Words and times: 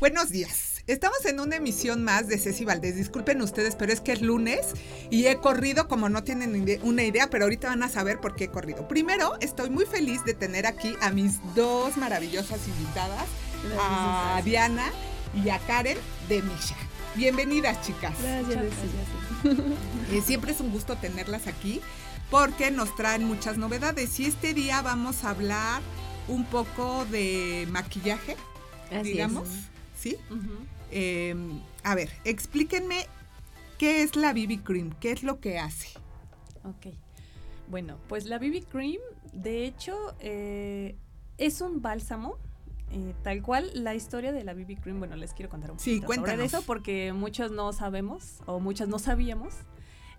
Buenos 0.00 0.30
días. 0.30 0.82
Estamos 0.86 1.26
en 1.26 1.40
una 1.40 1.56
emisión 1.56 2.02
más 2.02 2.26
de 2.26 2.38
Ceci 2.38 2.64
Valdés. 2.64 2.96
Disculpen 2.96 3.42
ustedes, 3.42 3.76
pero 3.76 3.92
es 3.92 4.00
que 4.00 4.12
es 4.12 4.22
lunes 4.22 4.68
y 5.10 5.26
he 5.26 5.36
corrido 5.36 5.88
como 5.88 6.08
no 6.08 6.24
tienen 6.24 6.80
una 6.82 7.02
idea, 7.02 7.28
pero 7.28 7.44
ahorita 7.44 7.68
van 7.68 7.82
a 7.82 7.90
saber 7.90 8.18
por 8.18 8.34
qué 8.34 8.44
he 8.44 8.48
corrido. 8.48 8.88
Primero, 8.88 9.36
estoy 9.40 9.68
muy 9.68 9.84
feliz 9.84 10.24
de 10.24 10.32
tener 10.32 10.66
aquí 10.66 10.96
a 11.02 11.10
mis 11.10 11.38
dos 11.54 11.98
maravillosas 11.98 12.66
invitadas, 12.66 13.26
a 13.78 14.40
Diana 14.42 14.90
y 15.34 15.50
a 15.50 15.58
Karen 15.58 15.98
de 16.30 16.40
Misha. 16.40 16.76
Bienvenidas, 17.14 17.86
chicas. 17.86 18.14
Gracias. 18.22 18.64
Eh, 20.12 20.22
siempre 20.26 20.52
es 20.52 20.60
un 20.60 20.72
gusto 20.72 20.96
tenerlas 20.96 21.46
aquí 21.46 21.80
porque 22.30 22.70
nos 22.70 22.96
traen 22.96 23.24
muchas 23.24 23.58
novedades 23.58 24.18
y 24.18 24.26
este 24.26 24.54
día 24.54 24.82
vamos 24.82 25.24
a 25.24 25.30
hablar 25.30 25.82
un 26.26 26.44
poco 26.46 27.04
de 27.06 27.66
maquillaje, 27.70 28.36
digamos. 29.02 29.48
¿Sí? 30.00 30.16
Em, 30.90 31.60
a 31.84 31.94
ver, 31.94 32.10
explíquenme 32.24 33.06
qué 33.78 34.02
es 34.02 34.16
la 34.16 34.32
BB 34.32 34.62
Cream, 34.64 34.94
qué 34.98 35.12
es 35.12 35.22
lo 35.22 35.40
que 35.40 35.58
hace. 35.58 35.88
Ok. 36.64 36.94
Bueno, 37.68 37.98
pues 38.08 38.24
la 38.24 38.38
BB 38.38 38.64
Cream, 38.64 39.00
de 39.32 39.66
hecho, 39.66 40.14
eh, 40.20 40.96
es 41.36 41.60
un 41.60 41.82
bálsamo. 41.82 42.36
Eh, 42.92 43.14
tal 43.22 43.40
cual 43.40 43.70
la 43.72 43.94
historia 43.94 44.32
de 44.32 44.42
la 44.42 44.52
BB 44.52 44.80
Cream, 44.80 44.98
bueno, 44.98 45.14
les 45.14 45.32
quiero 45.32 45.48
contar 45.48 45.70
un 45.70 45.76
poquito 45.76 46.08
sí, 46.08 46.18
sobre 46.18 46.44
eso 46.44 46.62
porque 46.62 47.12
muchos 47.12 47.52
no 47.52 47.72
sabemos 47.72 48.40
o 48.46 48.58
muchas 48.58 48.88
no 48.88 48.98
sabíamos. 48.98 49.54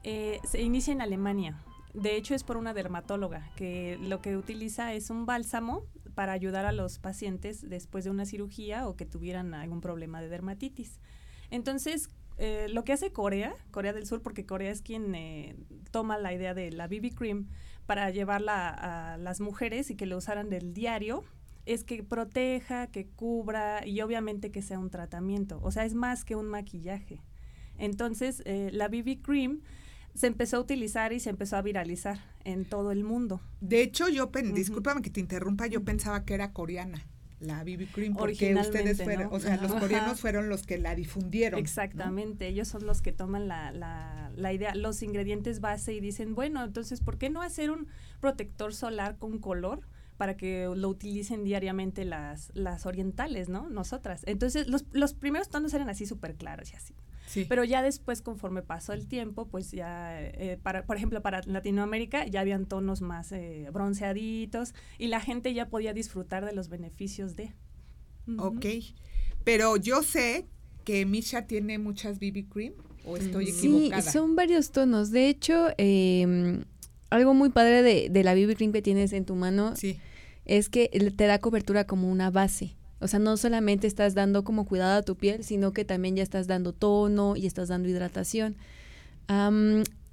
Eh, 0.04 0.40
se 0.46 0.62
inicia 0.62 0.94
en 0.94 1.02
Alemania. 1.02 1.62
De 1.94 2.16
hecho, 2.16 2.34
es 2.34 2.46
por 2.46 2.56
una 2.56 2.74
dermatóloga 2.74 3.52
que 3.58 3.98
lo 4.00 4.22
que 4.22 4.38
utiliza 4.38 4.94
es 4.94 5.10
un 5.10 5.26
bálsamo 5.26 5.84
para 6.12 6.34
ayudar 6.34 6.66
a 6.66 6.72
los 6.72 7.00
pacientes 7.00 7.68
después 7.68 8.04
de 8.04 8.12
una 8.12 8.26
cirugía 8.26 8.88
o 8.88 8.96
que 8.96 9.06
tuvieran 9.06 9.54
algún 9.54 9.82
problema 9.82 10.22
de 10.22 10.30
dermatitis. 10.30 11.00
Entonces, 11.50 12.10
eh, 12.38 12.68
lo 12.70 12.84
que 12.84 12.94
hace 12.94 13.12
Corea, 13.12 13.54
Corea 13.72 13.94
del 13.94 14.06
Sur, 14.06 14.22
porque 14.22 14.46
Corea 14.46 14.72
es 14.72 14.82
quien 14.82 15.14
eh, 15.16 15.56
toma 15.92 16.18
la 16.18 16.34
idea 16.34 16.54
de 16.54 16.72
la 16.72 16.88
BB 16.88 17.14
Cream 17.14 17.48
para 17.86 18.10
llevarla 18.10 18.70
a, 18.70 19.18
las 19.18 19.42
mujeres 19.42 19.92
y 19.92 19.96
que 19.96 20.06
lo 20.06 20.18
usaran 20.18 20.50
del 20.50 20.74
diario, 20.74 21.24
es 21.66 21.84
que 21.84 22.04
proteja, 22.04 22.88
que 22.88 23.06
cubra 23.06 23.86
y 23.86 24.02
obviamente 24.02 24.52
que 24.52 24.62
sea 24.62 24.80
un 24.80 24.90
tratamiento. 24.90 25.60
O 25.62 25.72
sea, 25.72 25.86
es 25.86 25.94
más 25.94 26.26
que 26.26 26.36
un 26.36 26.48
maquillaje. 26.48 27.22
Entonces, 27.78 28.42
eh, 28.46 28.70
la 28.74 28.88
BB 28.88 29.22
Cream 29.22 29.62
se 30.14 30.28
empezó 30.28 30.58
a 30.58 30.60
utilizar 30.60 31.14
y 31.14 31.20
se 31.20 31.30
empezó 31.30 31.58
a 31.58 31.62
viralizar 31.62 32.20
en 32.44 32.66
todo 32.66 32.92
el 32.92 33.04
mundo. 33.04 33.42
De 33.60 33.82
hecho, 33.82 34.10
yo, 34.10 34.32
discúlpame 34.54 35.02
que 35.02 35.10
te 35.10 35.20
interrumpa, 35.20 35.68
yo 35.68 35.84
pensaba 35.84 36.26
que 36.26 36.34
era 36.34 36.54
coreana 36.54 37.06
la 37.42 37.64
BB 37.64 37.88
Cream 37.92 38.16
porque 38.16 38.56
ustedes 38.56 39.04
fueron, 39.04 39.30
o 39.32 39.40
sea, 39.40 39.58
los 39.58 39.74
coreanos 39.74 40.20
fueron 40.22 40.48
los 40.48 40.66
que 40.66 40.78
la 40.78 40.96
difundieron. 40.96 41.60
Exactamente, 41.60 42.48
ellos 42.48 42.68
son 42.68 42.86
los 42.86 43.02
que 43.02 43.12
toman 43.12 43.48
la, 43.48 43.72
la, 43.72 44.32
la, 44.36 44.54
idea, 44.54 44.76
los 44.76 45.02
ingredientes 45.02 45.60
base 45.60 45.94
y 45.94 46.00
dicen, 46.00 46.36
bueno, 46.36 46.64
entonces, 46.64 47.02
¿por 47.02 47.18
qué 47.18 47.30
no 47.30 47.42
hacer 47.42 47.72
un 47.72 47.88
protector 48.20 48.74
solar 48.74 49.18
con 49.18 49.40
color? 49.40 49.82
para 50.18 50.38
que 50.38 50.72
lo 50.76 50.88
utilicen 50.88 51.44
diariamente 51.44 52.06
las, 52.06 52.52
las 52.54 52.86
orientales, 52.86 53.50
¿no? 53.50 53.72
Nosotras. 53.72 54.22
Entonces, 54.28 54.68
los, 54.68 54.86
los 54.92 55.16
primeros 55.16 55.50
tonos 55.50 55.74
eran 55.74 55.90
así 55.90 56.06
súper 56.06 56.36
claros 56.36 56.72
y 56.72 56.76
así. 56.76 56.94
Pero 57.48 57.64
ya 57.64 57.82
después, 57.82 58.22
conforme 58.22 58.62
pasó 58.62 58.94
el 58.94 59.08
tiempo, 59.08 59.48
pues 59.48 59.72
ya, 59.72 60.22
eh, 60.22 60.60
para, 60.62 60.86
por 60.86 60.98
ejemplo, 60.98 61.22
para 61.22 61.42
Latinoamérica 61.46 62.26
ya 62.26 62.42
habían 62.42 62.66
tonos 62.66 63.02
más 63.02 63.32
eh, 63.32 63.68
bronceaditos 63.72 64.74
y 64.98 65.08
la 65.08 65.20
gente 65.20 65.54
ya 65.54 65.70
podía 65.70 65.94
disfrutar 65.94 66.46
de 66.46 66.54
los 66.54 66.70
beneficios 66.70 67.36
de. 67.36 67.54
Ok, 68.38 68.66
pero 69.44 69.78
yo 69.78 70.04
sé 70.04 70.46
que 70.84 71.06
Misha 71.06 71.48
tiene 71.48 71.80
muchas 71.80 72.20
BB 72.20 72.48
cream 72.50 72.74
o 73.06 73.18
estoy 73.18 73.50
equivocada. 73.50 74.02
Sí, 74.02 74.12
son 74.12 74.36
varios 74.36 74.72
tonos. 74.72 75.12
De 75.12 75.28
hecho, 75.28 75.70
em, 75.78 76.64
algo 77.10 77.34
muy 77.34 77.50
padre 77.50 77.82
de, 77.82 78.10
de 78.10 78.24
la 78.24 78.34
BB 78.36 78.56
cream 78.56 78.72
que 78.72 78.82
tienes 78.82 79.14
en 79.14 79.26
tu 79.26 79.36
mano 79.36 79.74
es 80.46 80.70
que 80.70 80.88
te 81.16 81.26
da 81.26 81.40
cobertura 81.40 81.86
como 81.86 82.10
una 82.10 82.30
base. 82.30 82.76
O 83.02 83.08
sea, 83.08 83.20
no 83.20 83.36
solamente 83.36 83.88
estás 83.88 84.14
dando 84.14 84.44
como 84.44 84.66
cuidado 84.66 85.00
a 85.00 85.02
tu 85.02 85.16
piel, 85.16 85.44
sino 85.44 85.74
que 85.74 85.86
también 85.86 86.16
ya 86.16 86.24
estás 86.24 86.48
dando 86.48 86.72
tono 86.72 87.36
y 87.36 87.48
estás 87.48 87.70
dando 87.70 87.90
hidratación. 87.90 88.56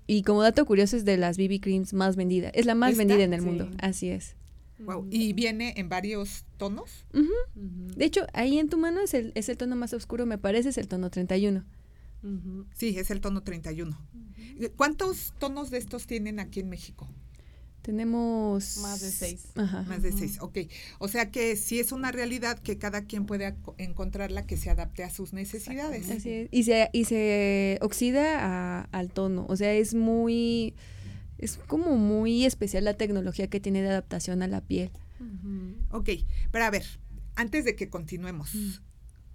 y 0.07 0.23
como 0.23 0.43
dato 0.43 0.65
curioso 0.65 0.97
es 0.97 1.05
de 1.05 1.17
las 1.19 1.37
BB 1.37 1.61
creams 1.61 1.93
más 1.93 2.17
vendidas. 2.17 2.53
Es 2.55 2.67
la 2.67 2.75
más 2.75 2.97
vendida 2.97 3.23
en 3.23 3.35
el 3.35 3.43
mundo, 3.43 3.69
así 3.79 4.09
es. 4.09 4.37
Wow. 4.81 5.07
¿Y 5.11 5.33
viene 5.33 5.75
en 5.77 5.89
varios 5.89 6.45
tonos? 6.57 7.05
De 7.13 8.05
hecho, 8.05 8.27
ahí 8.33 8.59
en 8.59 8.69
tu 8.69 8.79
mano 8.79 9.01
es 9.01 9.13
el, 9.13 9.33
es 9.35 9.49
el 9.49 9.57
tono 9.57 9.77
más 9.77 9.93
oscuro, 9.93 10.25
me 10.25 10.39
parece, 10.39 10.71
es 10.71 10.79
el 10.79 10.89
tono 10.89 11.11
31. 11.11 11.65
Sí, 12.75 12.99
es 12.99 13.11
el 13.11 13.21
tono 13.21 13.43
31. 13.43 13.99
¿Cuántos 14.77 15.35
tonos 15.39 15.71
de 15.71 15.79
estos 15.79 16.07
tienen 16.07 16.41
aquí 16.41 16.61
en 16.61 16.69
México? 16.69 17.09
Tenemos... 17.83 18.79
Más 18.79 19.01
de 19.01 19.11
seis. 19.11 19.49
Más 19.55 20.03
de 20.03 20.13
seis, 20.13 20.39
ok. 20.41 20.59
O 20.99 21.09
sea 21.09 21.31
que 21.31 21.57
sí 21.57 21.81
es 21.81 21.93
una 21.93 22.13
realidad 22.13 22.59
que 22.59 22.77
cada 22.77 23.05
quien 23.05 23.25
puede 23.25 23.57
encontrar 23.79 24.31
la 24.31 24.47
que 24.47 24.57
se 24.57 24.69
adapte 24.71 25.05
a 25.05 25.11
sus 25.11 25.33
necesidades. 25.33 26.09
Y 26.51 26.65
se, 26.65 26.91
y 26.93 27.05
se 27.05 27.79
oxida 27.81 28.83
al 28.83 29.11
tono. 29.11 29.47
O 29.49 29.57
sea, 29.57 29.73
es 29.73 29.95
muy... 29.95 30.75
Es 31.39 31.57
como 31.57 31.97
muy 31.97 32.45
especial 32.45 32.85
la 32.85 32.95
tecnología 32.95 33.47
que 33.49 33.61
tiene 33.61 33.81
de 33.81 33.91
adaptación 33.91 34.43
a 34.43 34.49
la 34.49 34.61
piel. 34.61 34.91
Ok, 35.91 36.11
pero 36.51 36.65
a 36.65 36.71
ver, 36.71 36.85
antes 37.37 37.65
de 37.65 37.77
que 37.77 37.89
continuemos, 37.89 38.83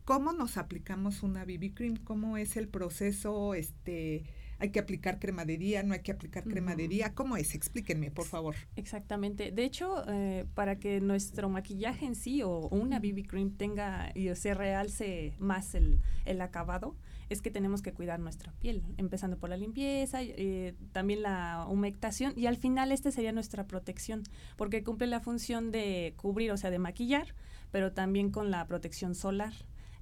¿cómo 0.03 0.33
nos 0.33 0.57
aplicamos 0.57 1.23
una 1.23 1.45
BB 1.45 1.73
cream? 1.73 1.95
¿Cómo 1.97 2.37
es 2.37 2.57
el 2.57 2.67
proceso? 2.67 3.53
Este 3.53 4.25
hay 4.63 4.69
que 4.69 4.79
aplicar 4.79 5.19
crema 5.19 5.43
de 5.43 5.57
día, 5.57 5.83
no 5.83 5.93
hay 5.93 5.99
que 5.99 6.13
aplicar 6.13 6.45
crema 6.45 6.73
de 6.73 6.87
día. 6.87 7.13
¿Cómo 7.13 7.35
es? 7.35 7.53
Explíquenme, 7.53 8.11
por 8.11 8.23
favor. 8.23 8.55
Exactamente. 8.77 9.51
De 9.51 9.65
hecho, 9.65 10.05
eh, 10.07 10.45
para 10.55 10.79
que 10.79 11.01
nuestro 11.01 11.49
maquillaje 11.49 12.05
en 12.05 12.15
sí 12.15 12.43
o 12.43 12.69
una 12.69 12.99
BB 12.99 13.27
cream 13.27 13.57
tenga 13.57 14.13
y 14.15 14.33
se 14.35 14.53
realce 14.53 15.33
más 15.37 15.75
el, 15.75 15.99
acabado, 16.39 16.95
es 17.27 17.41
que 17.41 17.51
tenemos 17.51 17.81
que 17.81 17.91
cuidar 17.91 18.21
nuestra 18.21 18.53
piel, 18.53 18.83
empezando 18.95 19.37
por 19.37 19.49
la 19.49 19.57
limpieza, 19.57 20.19
eh, 20.21 20.75
también 20.93 21.23
la 21.23 21.67
humectación 21.69 22.31
y 22.37 22.45
al 22.45 22.55
final 22.55 22.93
este 22.93 23.11
sería 23.11 23.33
nuestra 23.33 23.67
protección, 23.67 24.23
porque 24.55 24.81
cumple 24.81 25.07
la 25.07 25.19
función 25.19 25.73
de 25.73 26.13
cubrir, 26.15 26.53
o 26.53 26.57
sea, 26.57 26.69
de 26.69 26.79
maquillar, 26.79 27.35
pero 27.71 27.91
también 27.91 28.31
con 28.31 28.49
la 28.49 28.65
protección 28.65 29.13
solar. 29.13 29.51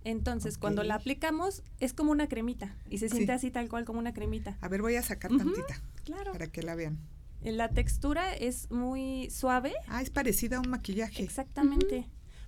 Entonces, 0.03 0.57
cuando 0.57 0.83
la 0.83 0.95
aplicamos, 0.95 1.63
es 1.79 1.93
como 1.93 2.11
una 2.11 2.27
cremita 2.27 2.75
y 2.89 2.97
se 2.97 3.09
siente 3.09 3.31
así 3.31 3.51
tal 3.51 3.69
cual 3.69 3.85
como 3.85 3.99
una 3.99 4.13
cremita. 4.13 4.57
A 4.61 4.67
ver, 4.67 4.81
voy 4.81 4.95
a 4.95 5.03
sacar 5.03 5.31
tantita 5.35 5.81
claro. 6.03 6.31
para 6.31 6.47
que 6.47 6.63
la 6.63 6.75
vean. 6.75 6.99
Eh, 7.41 7.51
la 7.51 7.69
textura 7.69 8.33
es 8.33 8.69
muy 8.71 9.29
suave. 9.29 9.73
Ah, 9.87 10.01
es 10.01 10.09
parecida 10.09 10.57
a 10.57 10.59
un 10.59 10.69
maquillaje. 10.69 11.23
Exactamente, 11.23 12.07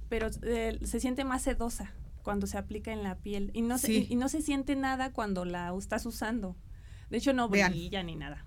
pero 0.09 0.29
eh, 0.41 0.79
se 0.83 0.99
siente 0.99 1.23
más 1.23 1.43
sedosa 1.43 1.93
cuando 2.23 2.47
se 2.47 2.57
aplica 2.57 2.91
en 2.91 3.03
la 3.03 3.17
piel 3.17 3.51
y 3.53 3.61
no, 3.61 3.77
se, 3.77 3.93
y, 3.93 4.15
no 4.15 4.29
se 4.29 4.41
siente 4.41 4.75
nada 4.75 5.11
cuando 5.11 5.45
la 5.45 5.73
estás 5.77 6.05
usando. 6.05 6.55
De 7.09 7.17
hecho, 7.17 7.33
no 7.33 7.49
brilla 7.49 8.01
ni 8.01 8.15
nada. 8.15 8.45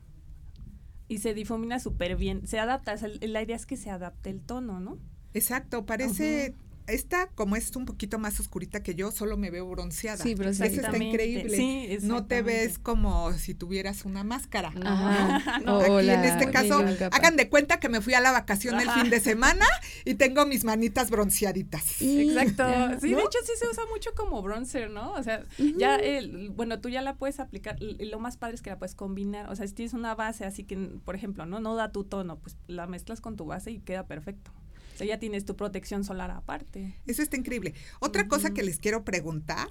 Y 1.09 1.19
se 1.19 1.35
difumina 1.35 1.79
súper 1.79 2.17
bien. 2.17 2.49
Se 2.49 2.59
adapta, 2.59 2.97
la 3.21 3.43
idea 3.43 3.55
es 3.55 3.67
que 3.67 3.77
se 3.77 3.91
adapte 3.91 4.31
el 4.31 4.41
tono, 4.41 4.81
¿no? 4.81 4.99
Exacto, 5.35 5.87
parece 5.87 6.57
esta, 6.87 7.29
como 7.35 7.57
es 7.57 7.75
un 7.77 7.85
poquito 7.85 8.19
más 8.19 8.39
oscurita 8.41 8.83
que 8.83 8.95
yo, 8.95 9.11
solo 9.11 9.37
me 9.37 9.51
veo 9.51 9.67
bronceada. 9.69 10.23
Sí, 10.23 10.37
Eso 10.39 10.65
está 10.65 10.97
increíble. 10.97 11.57
Sí, 11.57 11.99
no 12.03 12.27
te 12.27 12.43
ves 12.43 12.79
como 12.79 13.33
si 13.35 13.55
tuvieras 13.55 14.05
una 14.05 14.25
máscara. 14.25 14.73
Ajá. 14.83 15.37
Aquí 15.57 16.09
en 16.11 16.25
este 16.25 16.51
caso, 16.51 16.85
hagan 17.13 17.37
de 17.37 17.49
cuenta 17.49 17.81
que 17.81 17.89
me 17.89 18.01
fui 18.01 18.15
a 18.15 18.21
la 18.21 18.33
vacación 18.33 18.81
el 18.81 18.91
fin 18.91 19.11
de 19.11 19.21
semana 19.21 19.67
y 20.05 20.15
tengo 20.15 20.47
mis 20.47 20.65
manitas 20.65 21.11
bronceaditas. 21.11 22.01
Exacto. 22.01 22.65
Sí, 23.01 23.15
de 23.15 23.21
hecho 23.21 23.39
sí 23.45 23.53
se 23.59 23.69
usa 23.69 23.85
mucho 23.91 24.15
como 24.15 24.43
bronzer, 24.43 24.91
¿no? 24.91 25.13
O 25.13 25.23
sea, 25.23 25.45
ya, 25.77 25.97
el, 25.97 26.51
bueno, 26.51 26.81
tú 26.81 26.89
ya 26.89 27.03
la 27.03 27.15
puedes 27.15 27.41
aplicar. 27.41 27.77
Lo 27.81 28.19
más 28.19 28.37
padre 28.37 28.55
es 28.55 28.63
que 28.63 28.71
la 28.71 28.79
puedes 28.79 28.95
combinar. 28.95 29.51
O 29.51 29.57
sea, 29.57 29.67
si 29.67 29.75
tienes 29.75 29.95
una 29.95 30.15
base 30.15 30.45
así 30.45 30.65
que, 30.65 30.77
por 31.05 31.15
ejemplo, 31.15 31.47
no, 31.47 31.61
no 31.61 31.75
da 31.75 31.93
tu 31.93 32.05
tono, 32.05 32.39
pues 32.39 32.57
la 32.67 32.87
mezclas 32.87 33.21
con 33.21 33.37
tu 33.37 33.47
base 33.47 33.71
y 33.71 33.81
queda 33.81 34.07
perfecto. 34.07 34.53
O 34.97 34.99
sea, 34.99 35.07
ya 35.07 35.19
tienes 35.19 35.45
tu 35.45 35.57
protección 35.57 36.05
solar 36.05 36.31
aparte. 36.31 36.95
Eso 37.07 37.23
está 37.23 37.37
increíble. 37.37 37.75
Otra 38.01 38.29
cosa 38.29 38.55
que 38.55 38.63
les 38.63 38.79
quiero 38.79 39.05
preguntar, 39.05 39.69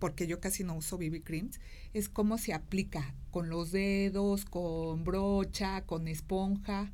porque 0.00 0.26
yo 0.26 0.40
casi 0.40 0.64
no 0.64 0.74
uso 0.74 0.98
BB 0.98 1.22
creams, 1.22 1.60
es 1.94 2.08
cómo 2.08 2.36
se 2.36 2.52
aplica 2.52 3.14
con 3.30 3.48
los 3.48 3.70
dedos, 3.70 4.44
con 4.44 5.04
brocha, 5.04 5.82
con 5.82 6.08
esponja. 6.08 6.92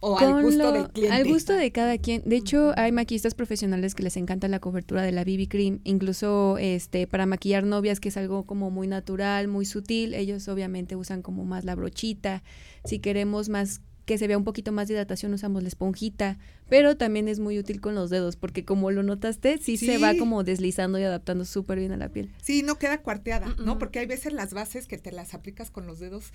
O 0.00 0.18
al 0.18 0.42
gusto 0.42 0.72
del 0.72 0.90
cliente. 0.90 1.16
Al 1.16 1.28
gusto 1.28 1.52
de 1.52 1.70
cada 1.70 1.96
quien. 1.96 2.22
De 2.26 2.34
hecho, 2.34 2.72
hay 2.76 2.90
maquillistas 2.90 3.36
profesionales 3.36 3.94
que 3.94 4.02
les 4.02 4.16
encanta 4.16 4.48
la 4.48 4.58
cobertura 4.58 5.02
de 5.02 5.12
la 5.12 5.22
BB 5.22 5.46
cream, 5.48 5.80
incluso 5.84 6.58
este 6.58 7.06
para 7.06 7.24
maquillar 7.24 7.62
novias, 7.62 8.00
que 8.00 8.08
es 8.08 8.16
algo 8.16 8.46
como 8.46 8.72
muy 8.72 8.88
natural, 8.88 9.46
muy 9.46 9.64
sutil. 9.64 10.12
Ellos 10.12 10.48
obviamente 10.48 10.96
usan 10.96 11.22
como 11.22 11.44
más 11.44 11.64
la 11.64 11.76
brochita. 11.76 12.42
Si 12.84 12.98
queremos 12.98 13.48
más 13.48 13.80
que 14.04 14.18
se 14.18 14.26
vea 14.26 14.38
un 14.38 14.44
poquito 14.44 14.72
más 14.72 14.88
de 14.88 14.94
hidratación 14.94 15.32
usamos 15.34 15.62
la 15.62 15.68
esponjita, 15.68 16.38
pero 16.68 16.96
también 16.96 17.28
es 17.28 17.40
muy 17.40 17.58
útil 17.58 17.80
con 17.80 17.94
los 17.94 18.10
dedos 18.10 18.36
porque 18.36 18.64
como 18.64 18.90
lo 18.90 19.02
notaste, 19.02 19.58
sí, 19.58 19.76
se 19.76 19.98
va 19.98 20.14
como 20.16 20.44
deslizando 20.44 20.98
y 20.98 21.04
adaptando 21.04 21.44
súper 21.44 21.78
bien 21.78 21.92
a 21.92 21.96
la 21.96 22.08
piel. 22.08 22.30
Sí, 22.42 22.62
no 22.62 22.78
queda 22.78 22.98
cuarteada, 22.98 23.54
¿no? 23.58 23.78
Porque 23.78 23.98
hay 23.98 24.06
veces 24.06 24.32
las 24.32 24.52
bases 24.52 24.86
que 24.86 24.98
te 24.98 25.12
las 25.12 25.34
aplicas 25.34 25.70
con 25.70 25.86
los 25.86 25.98
dedos 25.98 26.32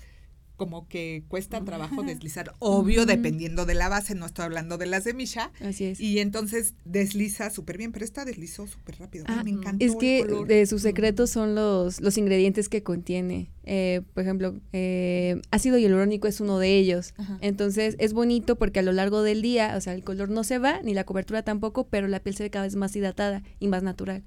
como 0.60 0.86
que 0.88 1.24
cuesta 1.28 1.64
trabajo 1.64 2.02
deslizar. 2.02 2.52
Obvio, 2.58 3.06
dependiendo 3.06 3.64
de 3.64 3.72
la 3.72 3.88
base, 3.88 4.14
no 4.14 4.26
estoy 4.26 4.44
hablando 4.44 4.76
de 4.76 4.84
las 4.84 5.04
de 5.04 5.14
Misha. 5.14 5.52
Así 5.64 5.86
es. 5.86 5.98
Y 5.98 6.18
entonces 6.18 6.74
desliza 6.84 7.48
súper 7.48 7.78
bien, 7.78 7.92
pero 7.92 8.04
esta 8.04 8.26
deslizó 8.26 8.66
súper 8.66 8.98
rápido. 8.98 9.24
Ah, 9.26 9.42
me 9.42 9.52
encantó. 9.52 9.82
Es 9.82 9.96
que 9.96 10.26
de 10.46 10.66
sus 10.66 10.82
secretos 10.82 11.30
son 11.30 11.54
los, 11.54 12.02
los 12.02 12.18
ingredientes 12.18 12.68
que 12.68 12.82
contiene. 12.82 13.50
Eh, 13.64 14.02
por 14.12 14.22
ejemplo, 14.22 14.60
eh, 14.74 15.40
ácido 15.50 15.78
hialurónico 15.78 16.28
es 16.28 16.42
uno 16.42 16.58
de 16.58 16.76
ellos. 16.76 17.14
Entonces 17.40 17.96
es 17.98 18.12
bonito 18.12 18.56
porque 18.56 18.80
a 18.80 18.82
lo 18.82 18.92
largo 18.92 19.22
del 19.22 19.40
día, 19.40 19.72
o 19.78 19.80
sea, 19.80 19.94
el 19.94 20.04
color 20.04 20.28
no 20.28 20.44
se 20.44 20.58
va, 20.58 20.82
ni 20.82 20.92
la 20.92 21.04
cobertura 21.04 21.42
tampoco, 21.42 21.88
pero 21.88 22.06
la 22.06 22.20
piel 22.20 22.36
se 22.36 22.42
ve 22.42 22.50
cada 22.50 22.66
vez 22.66 22.76
más 22.76 22.94
hidratada 22.94 23.42
y 23.60 23.68
más 23.68 23.82
natural. 23.82 24.24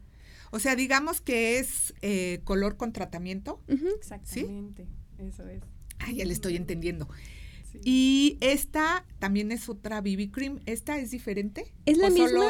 O 0.49 0.57
sea, 0.57 0.75
digamos 0.75 1.21
que 1.21 1.59
es 1.59 1.93
eh, 2.01 2.41
color 2.43 2.75
con 2.75 2.91
tratamiento. 2.91 3.61
Exactamente, 3.67 4.87
eso 5.19 5.47
es. 5.47 5.61
Ah, 6.05 6.11
ya 6.11 6.25
le 6.25 6.33
estoy 6.33 6.55
entendiendo. 6.55 7.07
Y 7.83 8.37
esta 8.39 9.05
también 9.19 9.51
es 9.51 9.67
otra 9.67 10.01
BB 10.01 10.31
Cream. 10.31 10.59
¿Esta 10.65 10.97
es 10.99 11.11
diferente? 11.11 11.65
Es 11.85 11.97
la 11.97 12.09
misma 12.09 12.47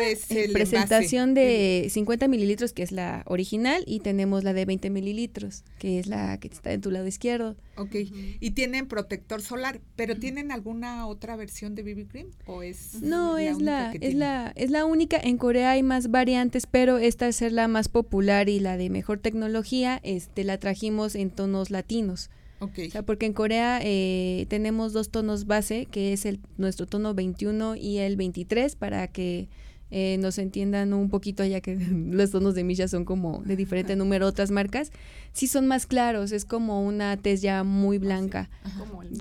presentación 0.51 1.33
de 1.33 1.87
50 1.89 2.27
mililitros, 2.27 2.73
que 2.73 2.83
es 2.83 2.91
la 2.91 3.23
original, 3.25 3.83
y 3.87 4.01
tenemos 4.01 4.43
la 4.43 4.53
de 4.53 4.65
20 4.65 4.89
mililitros, 4.89 5.63
que 5.79 5.99
es 5.99 6.07
la 6.07 6.37
que 6.39 6.49
está 6.49 6.73
en 6.73 6.81
tu 6.81 6.91
lado 6.91 7.07
izquierdo. 7.07 7.55
Ok. 7.77 7.95
Y 8.39 8.51
tienen 8.51 8.87
protector 8.87 9.41
solar, 9.41 9.81
pero 9.95 10.17
¿tienen 10.17 10.51
alguna 10.51 11.07
otra 11.07 11.35
versión 11.35 11.73
de 11.73 11.83
BB 11.83 12.07
Cream? 12.07 12.27
¿O 12.45 12.61
es 12.61 13.01
no, 13.01 13.37
es, 13.37 13.59
la, 13.59 13.93
es, 13.93 14.13
la, 14.13 14.53
es 14.55 14.69
la 14.69 14.85
única. 14.85 15.17
En 15.17 15.37
Corea 15.37 15.71
hay 15.71 15.83
más 15.83 16.11
variantes, 16.11 16.67
pero 16.67 16.97
esta 16.97 17.27
es 17.27 17.41
la 17.41 17.67
más 17.67 17.87
popular 17.87 18.49
y 18.49 18.59
la 18.59 18.77
de 18.77 18.89
mejor 18.89 19.19
tecnología. 19.19 19.99
Este, 20.03 20.43
la 20.43 20.59
trajimos 20.59 21.15
en 21.15 21.31
tonos 21.31 21.71
latinos. 21.71 22.29
O 22.65 22.91
sea, 22.91 23.03
porque 23.03 23.25
en 23.25 23.33
Corea 23.33 23.79
eh, 23.83 24.45
tenemos 24.49 24.93
dos 24.93 25.09
tonos 25.09 25.45
base, 25.45 25.87
que 25.89 26.13
es 26.13 26.25
el 26.25 26.39
nuestro 26.57 26.85
tono 26.85 27.13
21 27.13 27.75
y 27.75 27.97
el 27.97 28.15
23, 28.15 28.75
para 28.75 29.07
que 29.07 29.49
eh, 29.95 30.17
nos 30.17 30.39
entiendan 30.39 30.91
un 30.91 31.07
poquito, 31.11 31.45
ya 31.45 31.61
que 31.61 31.75
los 31.91 32.31
tonos 32.31 32.55
de 32.55 32.63
Misha 32.63 32.87
son 32.87 33.05
como 33.05 33.43
de 33.45 33.55
diferente 33.55 33.95
número 33.95 34.25
otras 34.25 34.49
marcas. 34.49 34.91
Sí 35.33 35.45
son 35.45 35.67
más 35.67 35.85
claros, 35.85 36.31
es 36.31 36.45
como 36.45 36.83
una 36.83 37.15
tez 37.15 37.43
ya 37.43 37.63
muy 37.63 37.99
blanca. 37.99 38.49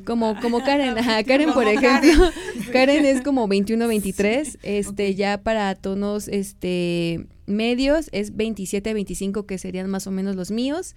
Como, 0.06 0.34
como 0.40 0.64
Karen, 0.64 0.94
Karen 1.26 1.52
por 1.52 1.68
ejemplo. 1.68 2.30
Karen. 2.72 3.04
es 3.04 3.20
como 3.20 3.48
21, 3.48 3.86
23, 3.86 4.58
este, 4.62 5.14
ya 5.14 5.42
para 5.42 5.74
tonos 5.74 6.28
este 6.28 7.26
medios 7.44 8.08
es 8.12 8.34
27, 8.34 8.94
25, 8.94 9.44
que 9.44 9.58
serían 9.58 9.90
más 9.90 10.06
o 10.06 10.10
menos 10.10 10.36
los 10.36 10.50
míos. 10.50 10.94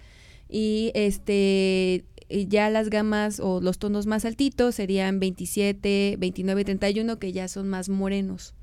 Y 0.47 0.91
este 0.95 2.05
ya 2.29 2.69
las 2.69 2.89
gamas 2.89 3.39
o 3.39 3.61
los 3.61 3.77
tonos 3.77 4.05
más 4.05 4.25
altitos 4.25 4.75
serían 4.75 5.19
27, 5.19 6.15
29, 6.17 6.65
31, 6.65 7.19
que 7.19 7.31
ya 7.31 7.47
son 7.47 7.67
más 7.67 7.89
morenos. 7.89 8.53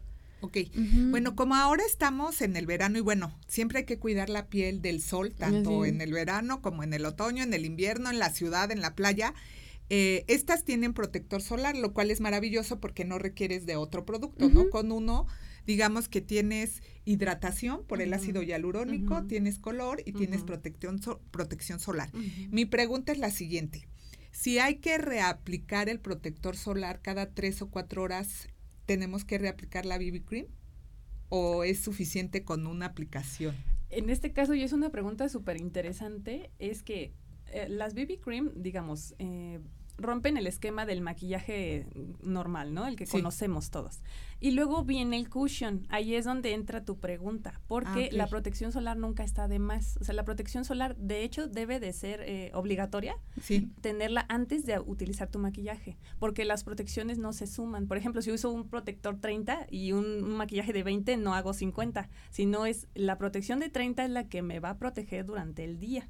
Ok, 0.40 0.56
bueno, 1.10 1.36
como 1.36 1.54
ahora 1.54 1.84
estamos 1.86 2.42
en 2.42 2.56
el 2.56 2.66
verano 2.66 2.98
y 2.98 3.00
bueno, 3.00 3.32
siempre 3.46 3.78
hay 3.78 3.84
que 3.84 4.00
cuidar 4.00 4.28
la 4.28 4.46
piel 4.46 4.82
del 4.82 5.00
sol, 5.00 5.32
tanto 5.32 5.84
en 5.84 6.00
el 6.00 6.12
verano 6.12 6.60
como 6.60 6.82
en 6.82 6.92
el 6.94 7.06
otoño, 7.06 7.44
en 7.44 7.54
el 7.54 7.64
invierno, 7.64 8.10
en 8.10 8.18
la 8.18 8.28
ciudad, 8.30 8.72
en 8.72 8.80
la 8.80 8.96
playa. 8.96 9.34
Eh, 9.88 10.24
estas 10.26 10.64
tienen 10.64 10.94
protector 10.94 11.42
solar, 11.42 11.76
lo 11.76 11.92
cual 11.92 12.10
es 12.10 12.20
maravilloso 12.20 12.80
porque 12.80 13.04
no 13.04 13.20
requieres 13.20 13.66
de 13.66 13.76
otro 13.76 14.04
producto, 14.04 14.48
¿no? 14.48 14.68
Con 14.68 14.90
uno 14.90 15.28
digamos 15.66 16.08
que 16.08 16.20
tienes 16.20 16.82
hidratación 17.04 17.84
por 17.84 18.00
el 18.02 18.12
ácido 18.12 18.42
hialurónico, 18.42 19.24
tienes 19.24 19.58
color 19.58 20.02
y 20.04 20.12
tienes 20.12 20.42
protección, 20.42 21.00
protección 21.30 21.80
solar. 21.80 22.10
Mi 22.50 22.64
pregunta 22.64 23.12
es 23.12 23.18
la 23.18 23.30
siguiente. 23.30 23.86
Si 24.30 24.58
hay 24.58 24.76
que 24.76 24.98
reaplicar 24.98 25.88
el 25.88 26.00
protector 26.00 26.56
solar 26.56 27.00
cada 27.02 27.34
tres 27.34 27.60
o 27.60 27.68
cuatro 27.68 28.02
horas, 28.02 28.48
¿tenemos 28.86 29.24
que 29.24 29.38
reaplicar 29.38 29.84
la 29.84 29.98
BB 29.98 30.24
Cream? 30.24 30.46
¿O 31.28 31.64
es 31.64 31.80
suficiente 31.80 32.42
con 32.42 32.66
una 32.66 32.86
aplicación? 32.86 33.54
En 33.90 34.08
este 34.08 34.32
caso, 34.32 34.54
y 34.54 34.62
es 34.62 34.72
una 34.72 34.90
pregunta 34.90 35.28
súper 35.28 35.60
interesante, 35.60 36.50
es 36.58 36.82
que 36.82 37.12
eh, 37.52 37.68
las 37.68 37.94
BB 37.94 38.20
Cream, 38.20 38.52
digamos, 38.56 39.14
eh, 39.18 39.60
rompen 39.98 40.36
el 40.36 40.46
esquema 40.46 40.86
del 40.86 41.00
maquillaje 41.00 41.86
normal, 42.22 42.74
¿no? 42.74 42.86
El 42.86 42.96
que 42.96 43.06
conocemos 43.06 43.70
todos. 43.70 44.00
Y 44.40 44.50
luego 44.50 44.84
viene 44.84 45.16
el 45.16 45.28
cushion. 45.28 45.86
Ahí 45.88 46.16
es 46.16 46.24
donde 46.24 46.52
entra 46.52 46.84
tu 46.84 46.98
pregunta, 46.98 47.60
porque 47.68 48.08
ah, 48.10 48.16
la 48.16 48.26
protección 48.26 48.72
solar 48.72 48.96
nunca 48.96 49.22
está 49.22 49.46
de 49.46 49.60
más. 49.60 49.98
O 50.00 50.04
sea, 50.04 50.14
la 50.14 50.24
protección 50.24 50.64
solar, 50.64 50.96
de 50.96 51.22
hecho, 51.22 51.46
debe 51.46 51.78
de 51.78 51.92
ser 51.92 52.22
eh, 52.22 52.50
obligatoria 52.54 53.16
tenerla 53.80 54.26
antes 54.28 54.66
de 54.66 54.80
utilizar 54.80 55.28
tu 55.28 55.38
maquillaje, 55.38 55.96
porque 56.18 56.44
las 56.44 56.64
protecciones 56.64 57.18
no 57.18 57.32
se 57.32 57.46
suman. 57.46 57.86
Por 57.86 57.98
ejemplo, 57.98 58.20
si 58.20 58.32
uso 58.32 58.50
un 58.50 58.68
protector 58.68 59.20
30 59.20 59.68
y 59.70 59.92
un, 59.92 60.24
un 60.24 60.36
maquillaje 60.36 60.72
de 60.72 60.82
20, 60.82 61.16
no 61.18 61.34
hago 61.34 61.52
50, 61.52 62.08
sino 62.30 62.66
es 62.66 62.88
la 62.94 63.18
protección 63.18 63.60
de 63.60 63.68
30 63.68 64.04
es 64.04 64.10
la 64.10 64.28
que 64.28 64.42
me 64.42 64.58
va 64.58 64.70
a 64.70 64.78
proteger 64.78 65.24
durante 65.24 65.64
el 65.64 65.78
día. 65.78 66.08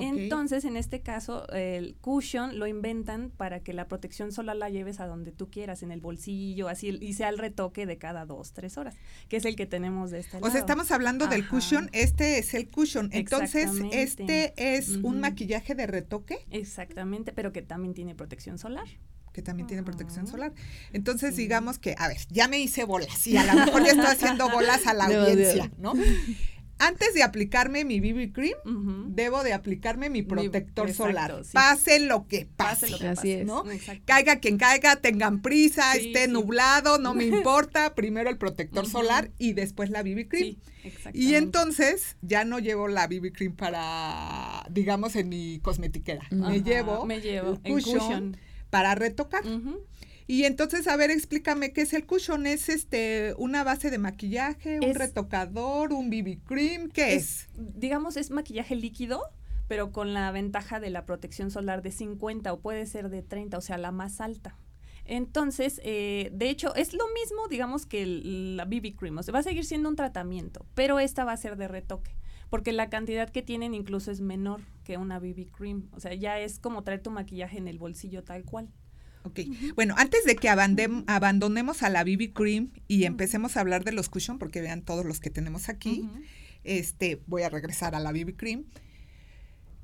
Entonces, 0.00 0.64
en 0.64 0.76
este 0.76 1.00
caso, 1.00 1.46
el 1.48 1.96
cushion 2.00 2.58
lo 2.58 2.66
inventan 2.66 3.30
para 3.30 3.60
que 3.60 3.72
la 3.72 3.88
protección 3.88 4.32
solar 4.32 4.56
la 4.56 4.70
lleves 4.70 5.00
a 5.00 5.06
donde 5.06 5.32
tú 5.32 5.50
quieras, 5.50 5.82
en 5.82 5.92
el 5.92 6.00
bolsillo, 6.00 6.68
así, 6.68 6.98
y 7.00 7.12
sea 7.14 7.28
el 7.28 7.38
retoque 7.38 7.86
de 7.86 7.98
cada 7.98 8.24
dos, 8.24 8.52
tres 8.52 8.78
horas, 8.78 8.96
que 9.28 9.36
es 9.36 9.44
el 9.44 9.56
que 9.56 9.66
tenemos 9.66 10.10
de 10.10 10.20
este 10.20 10.36
lado. 10.36 10.46
O 10.46 10.50
sea, 10.50 10.60
estamos 10.60 10.90
hablando 10.90 11.26
del 11.26 11.46
cushion, 11.48 11.90
este 11.92 12.38
es 12.38 12.54
el 12.54 12.68
cushion. 12.68 13.10
Entonces, 13.12 13.70
este 13.92 14.54
es 14.56 14.88
un 15.02 15.20
maquillaje 15.20 15.74
de 15.74 15.86
retoque. 15.86 16.46
Exactamente, 16.50 17.32
pero 17.32 17.52
que 17.52 17.62
también 17.62 17.94
tiene 17.94 18.14
protección 18.14 18.58
solar 18.58 18.86
que 19.32 19.42
también 19.42 19.66
tiene 19.66 19.82
protección 19.82 20.26
solar. 20.26 20.52
Entonces, 20.92 21.36
digamos 21.36 21.78
que, 21.78 21.94
a 21.98 22.08
ver, 22.08 22.18
ya 22.28 22.48
me 22.48 22.60
hice 22.60 22.84
bolas 22.84 23.26
y 23.26 23.36
a 23.36 23.44
lo 23.44 23.64
mejor 23.64 23.82
ya 23.82 23.92
estoy 23.92 24.06
haciendo 24.06 24.50
bolas 24.50 24.86
a 24.86 24.94
la 24.94 25.04
audiencia, 25.06 25.70
¿no? 25.78 25.94
Antes 26.86 27.14
de 27.14 27.22
aplicarme 27.22 27.84
mi 27.84 28.00
BB 28.00 28.32
cream, 28.32 28.56
debo 29.14 29.42
de 29.44 29.52
aplicarme 29.52 30.10
mi 30.10 30.22
protector 30.22 30.92
solar. 30.92 31.42
Pase 31.52 32.00
lo 32.00 32.26
que 32.26 32.46
pase, 32.56 32.90
lo 32.90 32.98
que 32.98 33.04
pase, 33.14 33.44
¿no? 33.44 33.64
Caiga 34.04 34.40
quien 34.40 34.58
caiga, 34.58 34.96
tengan 34.96 35.42
prisa, 35.42 35.94
esté 35.94 36.26
nublado, 36.28 36.98
no 36.98 37.14
me 37.14 37.24
importa. 37.26 37.94
Primero 37.94 38.30
el 38.30 38.36
protector 38.38 38.86
solar 38.88 39.30
y 39.38 39.52
después 39.52 39.90
la 39.90 40.02
BB 40.02 40.28
cream. 40.28 40.56
y 41.12 41.34
entonces 41.34 42.16
ya 42.22 42.44
no 42.44 42.58
llevo 42.58 42.88
la 42.88 43.06
BB 43.06 43.32
cream 43.32 43.54
para, 43.54 44.66
digamos, 44.70 45.14
en 45.14 45.28
mi 45.28 45.60
cosmetiquera. 45.60 46.26
Me 46.30 46.62
llevo, 46.62 47.06
me 47.06 47.20
llevo 47.20 47.60
el 47.64 47.72
cushion, 47.72 48.36
para 48.70 48.94
retocar. 48.96 49.44
Y 50.26 50.44
entonces, 50.44 50.86
a 50.88 50.96
ver, 50.96 51.10
explícame 51.10 51.72
qué 51.72 51.82
es 51.82 51.92
el 51.92 52.06
cushion. 52.06 52.46
¿Es 52.46 52.68
este 52.68 53.34
una 53.38 53.64
base 53.64 53.90
de 53.90 53.98
maquillaje, 53.98 54.80
un 54.80 54.94
retocador, 54.94 55.92
un 55.92 56.10
BB 56.10 56.44
cream? 56.46 56.88
¿Qué 56.88 57.14
es, 57.14 57.48
Digamos, 57.54 58.16
es 58.16 58.30
maquillaje 58.30 58.76
líquido, 58.76 59.22
pero 59.68 59.92
con 59.92 60.14
la 60.14 60.30
ventaja 60.30 60.80
de 60.80 60.90
la 60.90 61.04
protección 61.04 61.50
solar 61.50 61.82
de 61.82 61.92
50 61.92 62.52
o 62.52 62.60
puede 62.60 62.86
ser 62.86 63.08
de 63.08 63.22
30, 63.22 63.58
o 63.58 63.60
sea, 63.60 63.78
la 63.78 63.90
más 63.90 64.20
alta. 64.20 64.56
Entonces, 65.04 65.80
eh, 65.82 66.30
de 66.32 66.48
hecho, 66.48 66.74
es 66.76 66.92
lo 66.92 67.04
mismo, 67.20 67.48
digamos, 67.48 67.86
que 67.86 68.06
la 68.06 68.64
BB 68.64 68.94
cream. 68.96 69.18
O 69.18 69.22
sea, 69.22 69.32
va 69.32 69.40
a 69.40 69.42
seguir 69.42 69.64
siendo 69.64 69.88
un 69.88 69.96
tratamiento, 69.96 70.64
pero 70.74 71.00
esta 71.00 71.24
va 71.24 71.32
a 71.32 71.36
ser 71.36 71.56
de 71.56 71.68
retoque 71.68 72.14
porque 72.52 72.72
la 72.72 72.90
cantidad 72.90 73.30
que 73.30 73.40
tienen 73.40 73.72
incluso 73.72 74.10
es 74.10 74.20
menor 74.20 74.60
que 74.84 74.98
una 74.98 75.18
BB 75.18 75.50
cream. 75.50 75.88
O 75.92 76.00
sea, 76.00 76.12
ya 76.12 76.38
es 76.38 76.58
como 76.58 76.84
traer 76.84 77.00
tu 77.00 77.10
maquillaje 77.10 77.56
en 77.56 77.66
el 77.66 77.78
bolsillo 77.78 78.24
tal 78.24 78.44
cual. 78.44 78.68
Ok, 79.24 79.40
bueno, 79.76 79.94
antes 79.98 80.24
de 80.24 80.36
que 80.36 80.48
abandonemos 80.48 81.82
a 81.82 81.88
la 81.90 82.02
BB 82.04 82.32
Cream 82.32 82.72
y 82.88 83.04
empecemos 83.04 83.56
a 83.56 83.60
hablar 83.60 83.84
de 83.84 83.92
los 83.92 84.08
cushion, 84.08 84.38
porque 84.38 84.60
vean 84.60 84.82
todos 84.82 85.04
los 85.04 85.20
que 85.20 85.30
tenemos 85.30 85.68
aquí, 85.68 86.08
este, 86.64 87.20
voy 87.26 87.42
a 87.42 87.48
regresar 87.48 87.94
a 87.94 88.00
la 88.00 88.12
BB 88.12 88.36
Cream. 88.36 88.64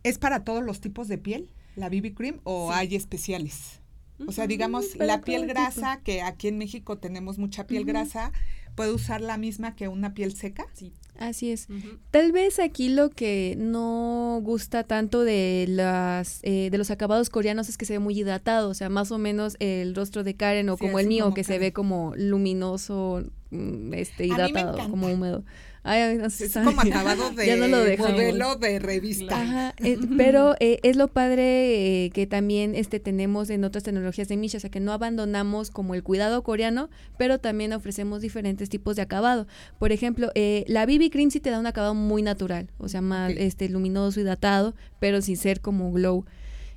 ¿Es 0.02 0.18
para 0.18 0.44
todos 0.44 0.62
los 0.62 0.80
tipos 0.80 1.08
de 1.08 1.18
piel 1.18 1.50
la 1.76 1.88
BB 1.88 2.14
Cream 2.14 2.40
o 2.44 2.72
hay 2.72 2.96
especiales? 2.96 3.80
O 4.26 4.32
sea, 4.32 4.46
digamos, 4.48 4.96
la 4.96 5.20
piel 5.20 5.46
grasa, 5.46 6.00
que 6.02 6.22
aquí 6.22 6.48
en 6.48 6.58
México 6.58 6.98
tenemos 6.98 7.38
mucha 7.38 7.66
piel 7.66 7.84
grasa, 7.84 8.32
¿puede 8.74 8.92
usar 8.92 9.20
la 9.20 9.38
misma 9.38 9.76
que 9.76 9.86
una 9.86 10.14
piel 10.14 10.34
seca? 10.34 10.66
Sí. 10.74 10.92
Así 11.18 11.50
es. 11.50 11.66
Tal 12.12 12.30
vez 12.32 12.60
aquí 12.60 12.88
lo 12.88 13.10
que 13.10 13.56
no 13.58 14.40
gusta 14.42 14.84
tanto 14.84 15.24
de 15.24 15.66
las 15.68 16.38
eh, 16.42 16.70
de 16.70 16.78
los 16.78 16.90
acabados 16.90 17.28
coreanos 17.28 17.68
es 17.68 17.76
que 17.76 17.84
se 17.84 17.94
ve 17.94 17.98
muy 17.98 18.18
hidratado, 18.18 18.70
o 18.70 18.74
sea, 18.74 18.88
más 18.88 19.10
o 19.10 19.18
menos 19.18 19.56
el 19.58 19.94
rostro 19.94 20.22
de 20.22 20.34
Karen 20.34 20.68
o 20.68 20.76
como 20.76 20.98
el 21.00 21.08
mío 21.08 21.34
que 21.34 21.44
se 21.44 21.58
ve 21.58 21.72
como 21.72 22.14
luminoso, 22.16 23.24
mm, 23.50 23.94
este 23.94 24.26
hidratado, 24.26 24.78
como 24.88 25.08
húmedo. 25.08 25.44
Ay, 25.82 26.18
no 26.18 26.28
sé, 26.30 26.46
es 26.46 26.52
como 26.52 26.80
acabado 26.80 27.30
de 27.34 27.96
modelo 27.98 28.56
de 28.56 28.78
revista. 28.78 29.40
Ajá, 29.40 29.74
eh, 29.78 29.98
pero 30.16 30.54
eh, 30.60 30.80
es 30.82 30.96
lo 30.96 31.08
padre 31.08 32.04
eh, 32.04 32.10
que 32.10 32.26
también 32.26 32.74
este 32.74 33.00
tenemos 33.00 33.50
en 33.50 33.64
otras 33.64 33.84
tecnologías 33.84 34.28
de 34.28 34.36
Misha, 34.36 34.58
o 34.58 34.60
sea 34.60 34.70
que 34.70 34.80
no 34.80 34.92
abandonamos 34.92 35.70
como 35.70 35.94
el 35.94 36.02
cuidado 36.02 36.42
coreano, 36.42 36.90
pero 37.16 37.38
también 37.38 37.72
ofrecemos 37.72 38.20
diferentes 38.20 38.68
tipos 38.68 38.96
de 38.96 39.02
acabado. 39.02 39.46
Por 39.78 39.92
ejemplo, 39.92 40.30
la 40.34 40.86
BB 40.86 41.10
Cream 41.10 41.30
sí 41.30 41.40
te 41.40 41.50
da 41.50 41.58
un 41.58 41.66
acabado 41.66 41.94
muy 41.94 42.22
natural, 42.22 42.68
o 42.78 42.88
sea, 42.88 43.00
más 43.00 43.32
este 43.36 43.68
luminoso, 43.68 44.20
hidratado, 44.20 44.74
pero 44.98 45.22
sin 45.22 45.36
ser 45.36 45.60
como 45.60 45.92
glow. 45.92 46.24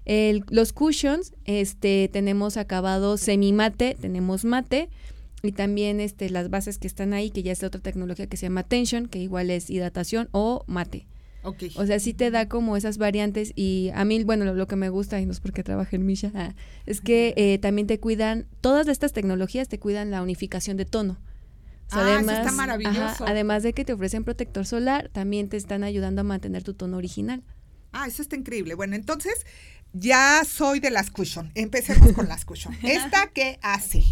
El, 0.05 0.43
los 0.49 0.73
cushions, 0.73 1.33
este, 1.45 2.09
tenemos 2.11 2.57
acabado 2.57 3.17
semi 3.17 3.53
mate, 3.53 3.95
tenemos 3.99 4.45
mate, 4.45 4.89
y 5.43 5.51
también 5.51 5.99
este, 5.99 6.29
las 6.29 6.49
bases 6.49 6.77
que 6.77 6.87
están 6.87 7.13
ahí, 7.13 7.31
que 7.31 7.43
ya 7.43 7.51
es 7.51 7.63
otra 7.63 7.81
tecnología 7.81 8.27
que 8.27 8.37
se 8.37 8.45
llama 8.45 8.63
Tension, 8.63 9.07
que 9.07 9.19
igual 9.19 9.49
es 9.49 9.69
hidratación 9.69 10.29
o 10.31 10.63
mate. 10.67 11.07
Okay. 11.43 11.73
O 11.75 11.85
sea, 11.87 11.99
sí 11.99 12.13
te 12.13 12.29
da 12.29 12.47
como 12.47 12.77
esas 12.77 12.99
variantes 12.99 13.51
y 13.55 13.89
a 13.95 14.05
mí, 14.05 14.23
bueno, 14.23 14.45
lo, 14.53 14.67
que 14.67 14.75
me 14.75 14.89
gusta, 14.89 15.19
y 15.19 15.25
no 15.25 15.31
es 15.31 15.39
porque 15.39 15.63
trabaje 15.63 15.95
en 15.95 16.05
Misha, 16.05 16.31
es 16.85 17.01
que 17.01 17.33
eh, 17.35 17.57
también 17.57 17.87
te 17.87 17.99
cuidan, 17.99 18.45
todas 18.61 18.87
estas 18.87 19.11
tecnologías 19.11 19.67
te 19.67 19.79
cuidan 19.79 20.11
la 20.11 20.21
unificación 20.21 20.77
de 20.77 20.85
tono. 20.85 21.17
ah, 21.89 22.01
además, 22.01 22.33
eso 22.33 22.41
está 22.41 22.51
maravilloso. 22.51 23.25
además 23.25 23.63
de 23.63 23.73
que 23.73 23.83
te 23.85 23.93
ofrecen 23.93 24.23
protector 24.23 24.67
solar, 24.67 25.09
también 25.11 25.49
te 25.49 25.57
están 25.57 25.83
ayudando 25.83 26.21
a 26.21 26.23
mantener 26.23 26.63
tu 26.63 26.75
tono 26.75 26.97
original. 26.97 27.43
Ah, 27.91 28.07
eso 28.07 28.21
está 28.21 28.35
increíble. 28.35 28.75
Bueno, 28.75 28.95
entonces 28.95 29.45
ya 29.93 30.43
soy 30.45 30.79
de 30.79 30.91
las 30.91 31.09
cushion. 31.09 31.51
Empecemos 31.55 32.13
con 32.13 32.27
las 32.27 32.45
cushion. 32.45 32.75
¿Esta 32.83 33.27
qué 33.33 33.59
hace? 33.61 34.03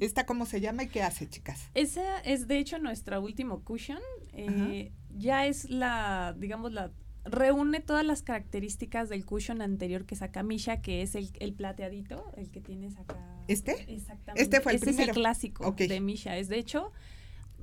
¿Esta 0.00 0.26
cómo 0.26 0.46
se 0.46 0.60
llama 0.60 0.84
y 0.84 0.88
qué 0.88 1.02
hace, 1.02 1.28
chicas? 1.28 1.70
Esa 1.74 2.18
es 2.20 2.48
de 2.48 2.58
hecho 2.58 2.78
nuestra 2.78 3.20
último 3.20 3.62
cushion. 3.62 4.00
Eh, 4.32 4.92
ya 5.16 5.46
es 5.46 5.70
la, 5.70 6.34
digamos, 6.38 6.72
la 6.72 6.92
reúne 7.24 7.80
todas 7.80 8.04
las 8.04 8.22
características 8.22 9.08
del 9.08 9.24
cushion 9.24 9.62
anterior 9.62 10.04
que 10.04 10.16
saca 10.16 10.42
Misha, 10.42 10.80
que 10.80 11.02
es 11.02 11.14
el, 11.14 11.30
el 11.40 11.54
plateadito, 11.54 12.32
el 12.36 12.50
que 12.50 12.60
tienes 12.60 12.96
acá. 12.98 13.16
¿Este? 13.48 13.92
Exactamente. 13.92 14.42
Este 14.42 14.60
fue 14.60 14.74
el 14.74 14.80
primero. 14.80 15.02
es 15.02 15.08
el 15.08 15.14
clásico 15.14 15.72
de 15.72 16.00
Misha. 16.00 16.36
Es 16.36 16.48
de 16.48 16.58
hecho, 16.58 16.92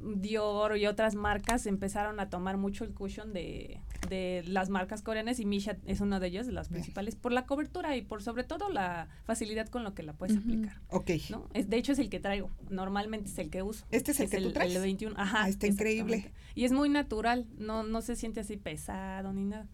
Dior 0.03 0.77
y 0.77 0.85
otras 0.85 1.15
marcas 1.15 1.65
empezaron 1.65 2.19
a 2.19 2.29
tomar 2.29 2.57
mucho 2.57 2.83
el 2.83 2.93
cushion 2.93 3.33
de, 3.33 3.79
de 4.09 4.43
las 4.47 4.69
marcas 4.69 5.01
coreanas 5.01 5.39
y 5.39 5.45
Misha 5.45 5.77
es 5.85 6.01
uno 6.01 6.19
de 6.19 6.27
ellos, 6.27 6.45
de 6.45 6.53
las 6.53 6.69
principales, 6.69 7.15
por 7.15 7.31
la 7.31 7.45
cobertura 7.45 7.95
y 7.95 8.01
por 8.01 8.21
sobre 8.21 8.43
todo 8.43 8.69
la 8.69 9.07
facilidad 9.25 9.67
con 9.67 9.83
lo 9.83 9.93
que 9.93 10.03
la 10.03 10.13
puedes 10.13 10.37
aplicar. 10.37 10.79
Ok. 10.89 11.11
¿no? 11.29 11.47
Es, 11.53 11.69
de 11.69 11.77
hecho 11.77 11.93
es 11.93 11.99
el 11.99 12.09
que 12.09 12.19
traigo, 12.19 12.49
normalmente 12.69 13.29
es 13.29 13.37
el 13.37 13.49
que 13.49 13.63
uso. 13.63 13.85
¿Este 13.91 14.11
es 14.11 14.19
el 14.19 14.29
que 14.29 14.41
tú 14.41 14.51
traes? 14.51 14.75
El 14.75 14.81
21, 14.81 15.15
ajá. 15.17 15.43
Ah, 15.43 15.49
está 15.49 15.67
increíble. 15.67 16.31
Y 16.55 16.65
es 16.65 16.71
muy 16.71 16.89
natural, 16.89 17.47
no, 17.57 17.83
no 17.83 18.01
se 18.01 18.15
siente 18.15 18.41
así 18.41 18.57
pesado 18.57 19.33
ni 19.33 19.45
nada. 19.45 19.67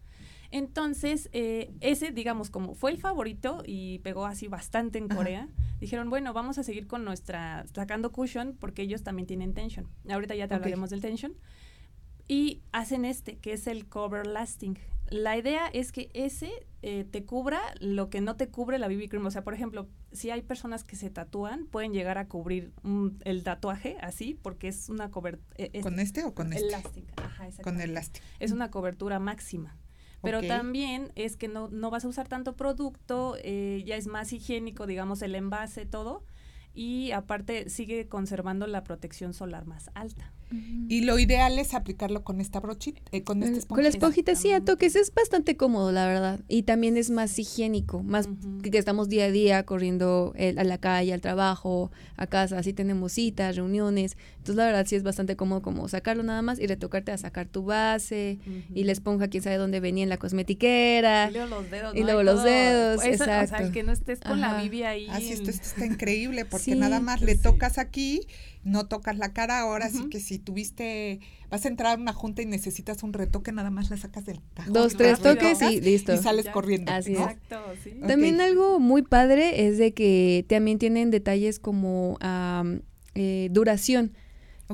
Entonces, 0.50 1.28
eh, 1.32 1.72
ese, 1.80 2.10
digamos, 2.10 2.50
como 2.50 2.74
fue 2.74 2.90
el 2.90 2.98
favorito 2.98 3.62
y 3.64 4.00
pegó 4.00 4.26
así 4.26 4.48
bastante 4.48 4.98
en 4.98 5.08
Corea, 5.08 5.48
dijeron, 5.80 6.10
bueno, 6.10 6.32
vamos 6.32 6.58
a 6.58 6.64
seguir 6.64 6.86
con 6.86 7.04
nuestra, 7.04 7.64
sacando 7.72 8.10
cushion 8.10 8.56
porque 8.58 8.82
ellos 8.82 9.02
también 9.02 9.26
tienen 9.26 9.54
tension. 9.54 9.88
Ahorita 10.08 10.34
ya 10.34 10.48
te 10.48 10.54
hablaremos 10.54 10.90
del 10.90 11.00
tension. 11.00 11.34
Y 12.26 12.62
hacen 12.72 13.04
este, 13.04 13.38
que 13.38 13.52
es 13.52 13.66
el 13.66 13.88
cover 13.88 14.26
lasting. 14.26 14.78
La 15.08 15.36
idea 15.36 15.66
es 15.66 15.90
que 15.90 16.10
ese 16.14 16.52
eh, 16.82 17.04
te 17.04 17.24
cubra 17.24 17.60
lo 17.80 18.08
que 18.08 18.20
no 18.20 18.36
te 18.36 18.48
cubre 18.48 18.78
la 18.78 18.86
BB 18.86 19.08
cream. 19.08 19.26
O 19.26 19.30
sea, 19.32 19.42
por 19.42 19.54
ejemplo, 19.54 19.88
si 20.12 20.30
hay 20.30 20.42
personas 20.42 20.84
que 20.84 20.94
se 20.94 21.10
tatúan, 21.10 21.66
pueden 21.66 21.92
llegar 21.92 22.18
a 22.18 22.28
cubrir 22.28 22.72
el 23.24 23.42
tatuaje 23.42 23.96
así, 24.00 24.38
porque 24.40 24.68
es 24.68 24.88
una 24.88 25.10
cobertura. 25.10 25.44
Eh, 25.56 25.80
¿Con 25.80 25.98
este 25.98 26.22
o 26.22 26.32
con 26.32 26.52
este? 26.52 26.66
Ajá, 27.16 27.48
con 27.62 27.80
el 27.80 27.90
elástico. 27.90 28.24
Es 28.38 28.52
una 28.52 28.70
cobertura 28.70 29.18
máxima. 29.18 29.76
Pero 30.22 30.42
también 30.42 31.12
es 31.14 31.36
que 31.36 31.48
no, 31.48 31.68
no 31.68 31.90
vas 31.90 32.04
a 32.04 32.08
usar 32.08 32.28
tanto 32.28 32.54
producto, 32.56 33.36
eh, 33.42 33.82
ya 33.86 33.96
es 33.96 34.06
más 34.06 34.32
higiénico, 34.32 34.86
digamos, 34.86 35.22
el 35.22 35.34
envase, 35.34 35.86
todo. 35.86 36.24
Y 36.74 37.10
aparte 37.12 37.68
sigue 37.70 38.08
conservando 38.08 38.66
la 38.66 38.84
protección 38.84 39.32
solar 39.32 39.66
más 39.66 39.90
alta. 39.94 40.32
Y 40.88 41.02
lo 41.02 41.18
ideal 41.18 41.58
es 41.58 41.74
aplicarlo 41.74 42.24
con 42.24 42.40
esta 42.40 42.58
brochita, 42.58 43.00
eh, 43.12 43.22
con 43.22 43.42
esta 43.42 43.58
esponjita. 43.58 43.74
Con 43.74 43.82
la 43.84 43.88
esponjita, 43.88 44.34
sí, 44.34 44.50
a 44.50 44.60
toques 44.64 44.96
es 44.96 45.14
bastante 45.14 45.56
cómodo, 45.56 45.92
la 45.92 46.06
verdad. 46.06 46.40
Y 46.48 46.64
también 46.64 46.96
es 46.96 47.10
más 47.10 47.38
higiénico, 47.38 48.02
más 48.02 48.28
que, 48.62 48.76
estamos 48.76 49.08
día 49.08 49.26
a 49.26 49.30
día 49.30 49.62
corriendo 49.64 50.34
a 50.36 50.64
la 50.64 50.78
calle, 50.78 51.12
al 51.12 51.20
trabajo, 51.20 51.92
a 52.16 52.26
casa, 52.26 52.58
así 52.58 52.72
tenemos 52.72 53.12
citas, 53.12 53.56
reuniones. 53.56 54.16
Entonces, 54.32 54.56
la 54.56 54.64
verdad, 54.64 54.86
sí 54.86 54.96
es 54.96 55.02
bastante 55.02 55.36
cómodo 55.36 55.62
como 55.62 55.86
sacarlo 55.88 56.22
nada 56.22 56.42
más 56.42 56.58
y 56.58 56.66
retocarte 56.66 57.12
a 57.12 57.18
sacar 57.18 57.46
tu 57.46 57.64
base 57.64 58.38
y 58.74 58.84
la 58.84 58.92
esponja, 58.92 59.28
quién 59.28 59.42
sabe 59.42 59.56
dónde 59.56 59.78
venía 59.80 60.02
en 60.02 60.08
la 60.08 60.16
cosmetiquera. 60.16 61.28
Y 61.30 61.34
luego 61.34 61.48
los 61.48 61.70
dedos. 61.70 61.96
Y 61.96 62.02
luego 62.02 62.22
los 62.22 62.42
dedos, 62.42 63.04
exacto. 63.04 63.54
O 63.54 63.58
sea, 63.58 63.70
que 63.70 63.82
no 63.82 63.92
estés 63.92 64.20
con 64.20 64.40
la 64.40 64.60
Bibi 64.60 64.82
ahí. 64.82 65.06
Así, 65.10 65.32
esto, 65.32 65.50
está 65.50 65.86
increíble 65.86 66.44
porque 66.44 66.74
nada 66.74 67.00
más 67.00 67.20
le 67.20 67.36
tocas 67.36 67.78
aquí 67.78 68.26
no 68.62 68.86
tocas 68.86 69.16
la 69.16 69.32
cara, 69.32 69.60
ahora 69.60 69.88
sí 69.88 70.08
que 70.10 70.20
si 70.20 70.38
tuviste, 70.38 71.20
vas 71.48 71.64
a 71.64 71.68
entrar 71.68 71.98
a 71.98 72.00
una 72.00 72.12
junta 72.12 72.42
y 72.42 72.46
necesitas 72.46 73.02
un 73.02 73.12
retoque, 73.12 73.52
nada 73.52 73.70
más 73.70 73.90
la 73.90 73.96
sacas 73.96 74.26
del 74.26 74.40
cajón. 74.54 74.72
Dos, 74.72 74.96
tres 74.96 75.20
toques 75.20 75.62
y 75.62 75.80
listo. 75.80 76.12
Y 76.12 76.18
sales 76.18 76.46
corriendo. 76.48 76.92
Así 76.92 77.12
Exacto, 77.12 77.56
sí. 77.82 77.94
También 78.06 78.40
algo 78.40 78.78
muy 78.78 79.02
padre 79.02 79.66
es 79.66 79.78
de 79.78 79.94
que 79.94 80.44
también 80.48 80.78
tienen 80.78 81.10
detalles 81.10 81.58
como 81.58 82.18
eh, 83.14 83.48
duración. 83.50 84.12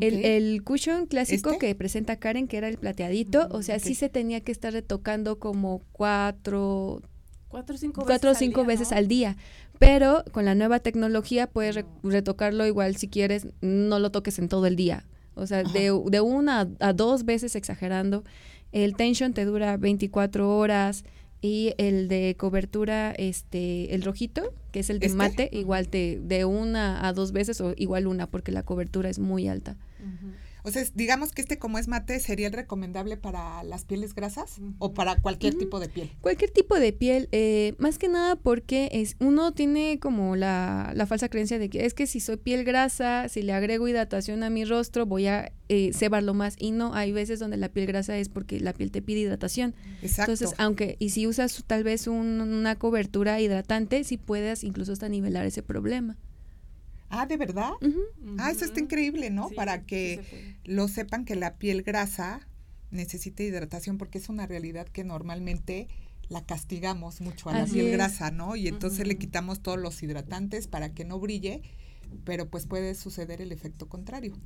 El, 0.00 0.26
el, 0.26 0.62
cushion 0.62 1.06
clásico 1.06 1.52
¿Este? 1.52 1.68
que 1.68 1.74
presenta 1.74 2.16
Karen, 2.16 2.48
que 2.48 2.58
era 2.58 2.68
el 2.68 2.76
plateadito, 2.76 3.48
o 3.50 3.62
sea, 3.62 3.78
sí 3.78 3.94
se 3.94 4.10
tenía 4.10 4.42
que 4.42 4.52
estar 4.52 4.74
retocando 4.74 5.38
como 5.38 5.80
cuatro, 5.92 7.00
cuatro 7.48 7.76
o 7.76 7.78
cinco 7.78 8.04
cuatro 8.04 8.28
veces, 8.28 8.38
cinco 8.40 8.60
al, 8.60 8.66
día, 8.66 8.76
veces 8.76 8.92
al 8.92 9.08
día. 9.08 9.36
Pero 9.78 10.24
con 10.32 10.44
la 10.44 10.54
nueva 10.54 10.80
tecnología 10.80 11.46
puedes 11.46 11.84
retocarlo 12.02 12.66
igual 12.66 12.96
si 12.96 13.08
quieres, 13.08 13.48
no 13.60 13.98
lo 13.98 14.10
toques 14.10 14.38
en 14.38 14.48
todo 14.48 14.66
el 14.66 14.76
día. 14.76 15.04
O 15.34 15.46
sea, 15.46 15.62
de, 15.64 15.92
de, 16.06 16.20
una 16.20 16.68
a 16.80 16.92
dos 16.94 17.24
veces 17.24 17.56
exagerando. 17.56 18.24
El 18.72 18.96
tension 18.96 19.34
te 19.34 19.44
dura 19.44 19.76
24 19.76 20.56
horas 20.56 21.04
y 21.40 21.74
el 21.78 22.08
de 22.08 22.34
cobertura, 22.38 23.12
este, 23.12 23.94
el 23.94 24.02
rojito, 24.02 24.54
que 24.72 24.80
es 24.80 24.90
el 24.90 24.98
de 24.98 25.06
¿Este? 25.06 25.16
mate, 25.16 25.50
igual 25.52 25.88
te 25.88 26.20
de 26.22 26.44
una 26.44 27.06
a 27.06 27.12
dos 27.12 27.32
veces 27.32 27.60
o 27.60 27.74
igual 27.76 28.06
una 28.06 28.26
porque 28.26 28.52
la 28.52 28.62
cobertura 28.62 29.10
es 29.10 29.18
muy 29.18 29.46
alta. 29.48 29.76
O 30.66 30.70
sea, 30.72 30.84
digamos 30.94 31.30
que 31.30 31.42
este 31.42 31.60
como 31.60 31.78
es 31.78 31.86
mate 31.86 32.18
sería 32.18 32.48
el 32.48 32.52
recomendable 32.52 33.16
para 33.16 33.62
las 33.62 33.84
pieles 33.84 34.16
grasas 34.16 34.60
o 34.80 34.94
para 34.94 35.14
cualquier 35.14 35.54
tipo 35.54 35.78
de 35.78 35.88
piel. 35.88 36.10
Cualquier 36.20 36.50
tipo 36.50 36.80
de 36.80 36.92
piel, 36.92 37.28
eh, 37.30 37.76
más 37.78 37.98
que 37.98 38.08
nada 38.08 38.34
porque 38.34 38.88
es 38.90 39.14
uno 39.20 39.52
tiene 39.52 40.00
como 40.00 40.34
la, 40.34 40.90
la, 40.96 41.06
falsa 41.06 41.28
creencia 41.28 41.60
de 41.60 41.70
que 41.70 41.86
es 41.86 41.94
que 41.94 42.08
si 42.08 42.18
soy 42.18 42.36
piel 42.36 42.64
grasa, 42.64 43.28
si 43.28 43.42
le 43.42 43.52
agrego 43.52 43.86
hidratación 43.86 44.42
a 44.42 44.50
mi 44.50 44.64
rostro, 44.64 45.06
voy 45.06 45.28
a 45.28 45.52
eh, 45.68 45.92
cebarlo 45.92 46.34
más. 46.34 46.56
Y 46.58 46.72
no, 46.72 46.94
hay 46.94 47.12
veces 47.12 47.38
donde 47.38 47.58
la 47.58 47.68
piel 47.68 47.86
grasa 47.86 48.18
es 48.18 48.28
porque 48.28 48.58
la 48.58 48.72
piel 48.72 48.90
te 48.90 49.02
pide 49.02 49.20
hidratación. 49.20 49.72
Exacto. 50.02 50.32
Entonces, 50.32 50.58
aunque, 50.58 50.96
y 50.98 51.10
si 51.10 51.28
usas 51.28 51.62
tal 51.64 51.84
vez 51.84 52.08
una 52.08 52.74
cobertura 52.74 53.40
hidratante, 53.40 54.02
si 54.02 54.16
puedes 54.16 54.64
incluso 54.64 54.92
hasta 54.92 55.08
nivelar 55.08 55.46
ese 55.46 55.62
problema. 55.62 56.16
Ah, 57.08 57.26
¿de 57.26 57.36
verdad? 57.36 57.72
Ah, 58.38 58.50
eso 58.50 58.64
está 58.64 58.80
increíble, 58.80 59.30
¿no? 59.30 59.48
Para 59.50 59.84
que 59.84 60.54
lo 60.64 60.88
sepan 60.88 61.24
que 61.24 61.36
la 61.36 61.56
piel 61.56 61.82
grasa 61.82 62.46
necesita 62.90 63.42
hidratación 63.42 63.98
porque 63.98 64.18
es 64.18 64.28
una 64.28 64.46
realidad 64.46 64.86
que 64.88 65.04
normalmente 65.04 65.88
la 66.28 66.44
castigamos 66.44 67.20
mucho 67.20 67.50
a 67.50 67.54
la 67.54 67.66
piel 67.66 67.90
grasa, 67.92 68.30
¿no? 68.30 68.56
Y 68.56 68.68
entonces 68.68 69.06
le 69.06 69.16
quitamos 69.16 69.62
todos 69.62 69.78
los 69.78 70.02
hidratantes 70.02 70.66
para 70.66 70.92
que 70.92 71.04
no 71.04 71.20
brille, 71.20 71.62
pero 72.24 72.48
pues 72.48 72.66
puede 72.66 72.94
suceder 72.94 73.40
el 73.40 73.52
efecto 73.52 73.88
contrario. 73.88 74.36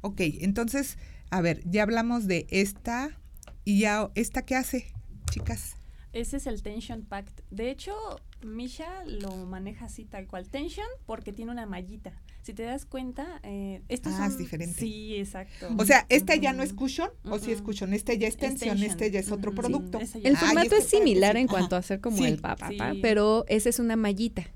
Ok, 0.00 0.20
entonces, 0.40 0.98
a 1.30 1.40
ver, 1.40 1.62
ya 1.68 1.82
hablamos 1.82 2.26
de 2.26 2.46
esta 2.50 3.18
y 3.64 3.80
ya, 3.80 4.10
¿esta 4.14 4.42
qué 4.42 4.56
hace, 4.56 4.92
chicas? 5.30 5.76
Ese 6.12 6.38
es 6.38 6.46
el 6.46 6.62
Tension 6.62 7.02
Pact. 7.02 7.40
De 7.50 7.70
hecho, 7.70 7.94
Misha 8.42 9.04
lo 9.04 9.30
maneja 9.46 9.86
así 9.86 10.04
tal 10.04 10.26
cual. 10.26 10.48
Tension 10.48 10.86
porque 11.06 11.32
tiene 11.32 11.52
una 11.52 11.66
mallita. 11.66 12.12
Si 12.42 12.54
te 12.54 12.62
das 12.62 12.86
cuenta, 12.86 13.40
eh, 13.42 13.82
esto 13.88 14.08
ah, 14.12 14.26
es 14.26 14.38
diferente. 14.38 14.80
Sí, 14.80 15.16
exacto. 15.16 15.68
O 15.76 15.84
sea, 15.84 16.06
este 16.08 16.40
ya 16.40 16.52
no 16.52 16.62
es 16.62 16.72
cushion 16.72 17.10
o 17.24 17.38
si 17.38 17.52
es 17.52 17.60
cushion. 17.60 17.92
Este 17.92 18.18
ya 18.18 18.28
es 18.28 18.36
tension, 18.36 18.82
este 18.82 19.10
ya 19.10 19.20
es 19.20 19.30
otro 19.30 19.54
producto. 19.54 20.00
el 20.00 20.36
formato 20.36 20.74
es 20.76 20.84
similar 20.84 21.36
en 21.36 21.46
cuanto 21.46 21.76
a 21.76 21.82
ser 21.82 22.00
como 22.00 22.24
el 22.24 22.38
papá, 22.38 22.70
pero 23.02 23.44
esa 23.48 23.68
es 23.68 23.78
una 23.78 23.96
mallita. 23.96 24.46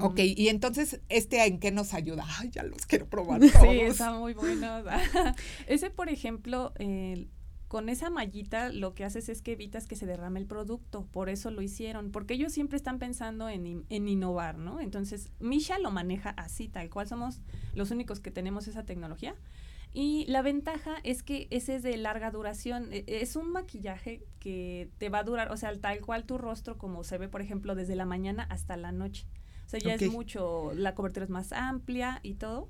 Ok, 0.00 0.18
y 0.18 0.48
entonces, 0.48 1.00
¿este 1.08 1.44
en 1.46 1.60
qué 1.60 1.70
nos 1.70 1.94
ayuda? 1.94 2.24
Ay, 2.38 2.50
ya 2.50 2.64
los 2.64 2.86
quiero 2.86 3.06
probar 3.06 3.40
Sí, 3.60 3.80
está 3.80 4.12
muy 4.12 4.34
bueno. 4.34 4.82
Ese, 5.66 5.90
por 5.90 6.08
ejemplo, 6.08 6.72
con 7.70 7.88
esa 7.88 8.10
mallita 8.10 8.70
lo 8.70 8.94
que 8.94 9.04
haces 9.04 9.28
es 9.28 9.42
que 9.42 9.52
evitas 9.52 9.86
que 9.86 9.94
se 9.94 10.04
derrame 10.04 10.40
el 10.40 10.46
producto, 10.46 11.06
por 11.12 11.28
eso 11.28 11.52
lo 11.52 11.62
hicieron, 11.62 12.10
porque 12.10 12.34
ellos 12.34 12.52
siempre 12.52 12.76
están 12.76 12.98
pensando 12.98 13.48
en, 13.48 13.84
en, 13.88 14.08
innovar, 14.08 14.58
¿no? 14.58 14.80
Entonces, 14.80 15.30
Misha 15.38 15.78
lo 15.78 15.92
maneja 15.92 16.30
así, 16.30 16.68
tal 16.68 16.90
cual 16.90 17.06
somos 17.06 17.40
los 17.72 17.92
únicos 17.92 18.18
que 18.18 18.32
tenemos 18.32 18.66
esa 18.66 18.82
tecnología. 18.82 19.36
Y 19.92 20.24
la 20.26 20.42
ventaja 20.42 20.96
es 21.04 21.22
que 21.22 21.46
ese 21.50 21.76
es 21.76 21.84
de 21.84 21.96
larga 21.96 22.32
duración, 22.32 22.88
e, 22.90 23.04
es 23.06 23.36
un 23.36 23.52
maquillaje 23.52 24.24
que 24.40 24.90
te 24.98 25.08
va 25.08 25.20
a 25.20 25.22
durar, 25.22 25.52
o 25.52 25.56
sea, 25.56 25.72
tal 25.78 26.00
cual 26.00 26.24
tu 26.24 26.38
rostro 26.38 26.76
como 26.76 27.04
se 27.04 27.18
ve, 27.18 27.28
por 27.28 27.40
ejemplo, 27.40 27.76
desde 27.76 27.94
la 27.94 28.04
mañana 28.04 28.48
hasta 28.50 28.76
la 28.76 28.90
noche. 28.90 29.28
O 29.66 29.68
sea, 29.70 29.78
ya 29.78 29.94
es 29.94 30.10
mucho, 30.10 30.72
la 30.74 30.96
cobertura 30.96 31.22
es 31.22 31.30
más 31.30 31.52
amplia 31.52 32.18
y 32.24 32.34
todo. 32.34 32.68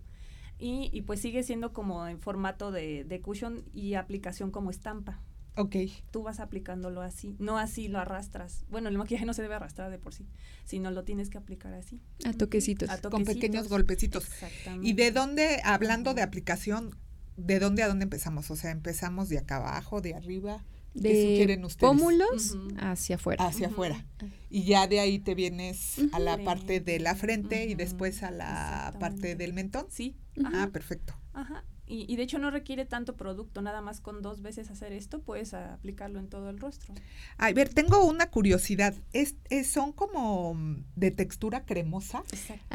Y, 0.61 0.91
y, 0.93 1.03
pues 1.03 1.21
sigue 1.21 1.43
siendo 1.43 1.73
como 1.73 2.07
en 2.07 2.21
formato 2.21 2.71
de, 2.71 3.05
de 3.05 3.21
cushion 3.21 3.65
y 3.73 3.95
aplicación 3.95 4.51
como 4.51 4.71
estampa. 4.71 5.21
Ok. 5.57 5.77
Tú 6.11 6.23
vas 6.23 6.41
aplicándolo 6.41 7.03
así, 7.03 7.37
no 7.39 7.59
así 7.59 7.89
lo 7.89 7.99
arrastras. 7.99 8.65
Bueno, 8.71 8.89
el 8.89 8.97
maquillaje 8.97 9.27
no 9.27 9.35
se 9.35 9.43
debe 9.43 9.55
arrastrar 9.55 9.91
de 9.91 9.99
por 9.99 10.15
sí, 10.15 10.27
sino 10.65 10.91
lo 10.91 11.05
tienes 11.05 11.29
que 11.29 11.39
aplicar 11.39 11.75
así. 11.75 12.01
A 12.25 12.33
toquecitos. 12.33 12.89
Con 13.11 13.25
pequeños 13.25 13.69
golpecitos. 13.69 14.25
Exactamente. 14.25 14.89
¿Y 14.89 14.93
de 14.93 15.11
dónde, 15.11 15.61
hablando 15.65 16.15
de 16.15 16.23
aplicación, 16.23 16.97
de 17.37 17.59
dónde 17.59 17.83
a 17.83 17.89
dónde 17.89 18.05
empezamos? 18.05 18.51
O 18.51 18.57
sea, 18.57 18.71
empezamos 18.71 19.29
de 19.29 19.39
acá 19.39 19.57
abajo, 19.57 20.01
de 20.01 20.15
arriba 20.15 20.63
de 20.95 21.69
pómulos 21.79 22.57
hacia 22.79 23.17
afuera. 23.17 23.45
Hacia 23.45 23.69
afuera. 23.69 24.05
Y 24.49 24.65
ya 24.65 24.87
de 24.87 25.01
ahí 25.01 25.19
te 25.19 25.35
vienes 25.35 25.97
a 26.13 26.19
la 26.19 26.39
parte 26.39 26.81
de 26.81 26.99
la 26.99 27.15
frente 27.15 27.67
y 27.67 27.75
después 27.75 28.23
a 28.23 28.31
la 28.31 28.95
parte 28.99 29.37
del 29.37 29.53
mentón. 29.53 29.87
Sí. 29.91 30.17
Ah, 30.45 30.69
perfecto. 30.73 31.15
Ajá. 31.33 31.65
Y, 31.87 32.07
y, 32.07 32.15
de 32.15 32.23
hecho 32.23 32.39
no 32.39 32.53
requiere 32.53 32.85
tanto 32.85 33.17
producto, 33.17 33.63
nada 33.63 33.81
más 33.81 34.01
con 34.01 34.23
dos 34.23 34.43
veces 34.43 34.71
hacer 34.71 34.93
esto 34.93 35.23
puedes 35.23 35.55
aplicarlo 35.55 36.21
en 36.21 36.29
todo 36.29 36.49
el 36.49 36.61
rostro. 36.61 36.95
A 37.37 37.53
ver, 37.53 37.69
tengo 37.69 38.05
una 38.05 38.31
curiosidad. 38.31 38.95
¿Es, 39.13 39.35
son 39.69 39.93
como 39.93 40.57
de 40.95 41.11
textura 41.11 41.65
cremosa 41.65 42.23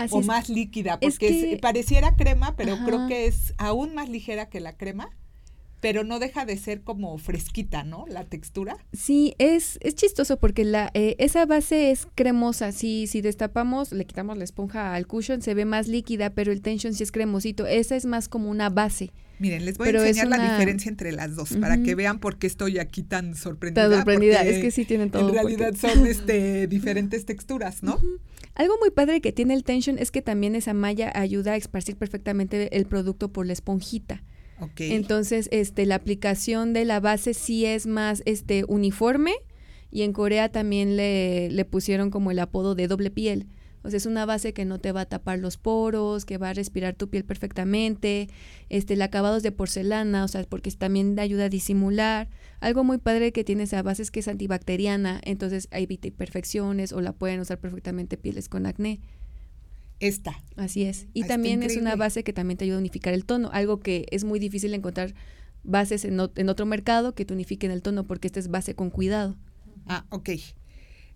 o 0.09 0.21
más 0.21 0.49
líquida? 0.49 0.99
Porque 0.99 1.57
pareciera 1.61 2.17
crema, 2.17 2.57
pero 2.57 2.77
creo 2.85 3.07
que 3.07 3.27
es 3.27 3.53
aún 3.57 3.95
más 3.95 4.09
ligera 4.09 4.49
que 4.49 4.59
la 4.59 4.75
crema 4.75 5.09
pero 5.85 6.03
no 6.03 6.17
deja 6.17 6.45
de 6.45 6.57
ser 6.57 6.81
como 6.81 7.15
fresquita, 7.19 7.83
¿no? 7.83 8.05
La 8.07 8.23
textura. 8.23 8.75
Sí, 8.91 9.35
es, 9.37 9.77
es 9.81 9.93
chistoso 9.93 10.39
porque 10.39 10.63
la, 10.65 10.89
eh, 10.95 11.15
esa 11.19 11.45
base 11.45 11.91
es 11.91 12.07
cremosa. 12.15 12.71
Si, 12.71 13.05
si 13.05 13.21
destapamos, 13.21 13.91
le 13.91 14.05
quitamos 14.05 14.35
la 14.35 14.45
esponja 14.45 14.95
al 14.95 15.05
cushion, 15.05 15.43
se 15.43 15.53
ve 15.53 15.63
más 15.63 15.87
líquida, 15.87 16.31
pero 16.31 16.51
el 16.51 16.63
tension 16.63 16.95
sí 16.95 17.03
es 17.03 17.11
cremosito. 17.11 17.67
Esa 17.67 17.95
es 17.95 18.07
más 18.07 18.27
como 18.27 18.49
una 18.49 18.71
base. 18.71 19.11
Miren, 19.37 19.63
les 19.63 19.77
voy 19.77 19.89
a 19.89 19.91
enseñar 19.91 20.27
la 20.27 20.53
diferencia 20.53 20.89
entre 20.89 21.11
las 21.11 21.35
dos 21.35 21.55
para 21.57 21.77
que 21.77 21.93
vean 21.93 22.17
por 22.17 22.39
qué 22.39 22.47
estoy 22.47 22.79
aquí 22.79 23.03
tan 23.03 23.35
sorprendida. 23.35 23.87
Tan 23.87 23.97
sorprendida, 23.97 24.41
es 24.41 24.63
que 24.63 24.71
sí 24.71 24.85
tienen 24.85 25.11
todo. 25.11 25.29
En 25.29 25.35
realidad 25.35 25.75
son 25.75 26.07
este, 26.07 26.65
diferentes 26.65 27.27
texturas, 27.27 27.83
¿no? 27.83 27.99
Algo 28.55 28.73
muy 28.79 28.89
padre 28.89 29.21
que 29.21 29.31
tiene 29.31 29.53
el 29.53 29.63
tension 29.63 29.99
es 29.99 30.09
que 30.09 30.23
también 30.23 30.55
esa 30.55 30.73
malla 30.73 31.11
ayuda 31.13 31.51
a 31.51 31.57
esparcir 31.57 31.95
perfectamente 31.95 32.75
el 32.75 32.87
producto 32.87 33.31
por 33.31 33.45
la 33.45 33.53
esponjita. 33.53 34.23
Entonces, 34.77 35.49
este, 35.51 35.85
la 35.85 35.95
aplicación 35.95 36.73
de 36.73 36.85
la 36.85 36.99
base 36.99 37.33
sí 37.33 37.65
es 37.65 37.87
más 37.87 38.23
este, 38.25 38.63
uniforme 38.67 39.33
y 39.91 40.03
en 40.03 40.13
Corea 40.13 40.49
también 40.49 40.95
le, 40.95 41.49
le 41.49 41.65
pusieron 41.65 42.09
como 42.09 42.31
el 42.31 42.39
apodo 42.39 42.75
de 42.75 42.87
doble 42.87 43.11
piel. 43.11 43.47
O 43.85 43.89
sea, 43.91 43.97
es 43.97 44.07
una 44.07 44.25
base 44.25 44.51
que 44.51 44.65
no 44.65 44.79
te 44.79 44.91
va 44.91 45.01
a 45.01 45.05
tapar 45.05 45.37
los 45.37 45.57
poros, 45.57 46.25
que 46.25 46.39
va 46.39 46.49
a 46.49 46.53
respirar 46.53 46.95
tu 46.95 47.07
piel 47.07 47.23
perfectamente. 47.23 48.29
Este, 48.67 48.95
el 48.95 49.01
acabado 49.03 49.37
es 49.37 49.43
de 49.43 49.51
porcelana, 49.51 50.23
o 50.23 50.27
sea, 50.27 50.43
porque 50.43 50.71
también 50.71 51.19
ayuda 51.19 51.45
a 51.45 51.49
disimular. 51.49 52.27
Algo 52.61 52.83
muy 52.83 52.97
padre 52.97 53.31
que 53.31 53.43
tiene 53.43 53.63
esa 53.63 53.83
base 53.83 54.01
es 54.01 54.09
que 54.09 54.21
es 54.21 54.27
antibacteriana, 54.27 55.21
entonces 55.23 55.67
evita 55.69 56.07
imperfecciones 56.07 56.93
o 56.93 57.01
la 57.01 57.13
pueden 57.13 57.39
usar 57.41 57.59
perfectamente 57.59 58.17
pieles 58.17 58.49
con 58.49 58.65
acné. 58.65 59.01
Esta. 59.99 60.43
Así 60.55 60.83
es. 60.83 61.07
Y 61.13 61.23
también 61.23 61.63
es 61.63 61.77
una 61.77 61.95
base 61.95 62.23
que 62.23 62.33
también 62.33 62.57
te 62.57 62.65
ayuda 62.65 62.77
a 62.77 62.79
unificar 62.79 63.13
el 63.13 63.25
tono, 63.25 63.49
algo 63.53 63.79
que 63.79 64.05
es 64.11 64.23
muy 64.23 64.39
difícil 64.39 64.73
encontrar 64.73 65.13
bases 65.63 66.05
en, 66.05 66.19
en 66.35 66.49
otro 66.49 66.65
mercado 66.65 67.15
que 67.15 67.25
te 67.25 67.33
unifiquen 67.33 67.71
el 67.71 67.81
tono, 67.81 68.05
porque 68.05 68.27
esta 68.27 68.39
es 68.39 68.49
base 68.49 68.75
con 68.75 68.89
cuidado. 68.89 69.37
Ah, 69.87 70.05
ok. 70.09 70.29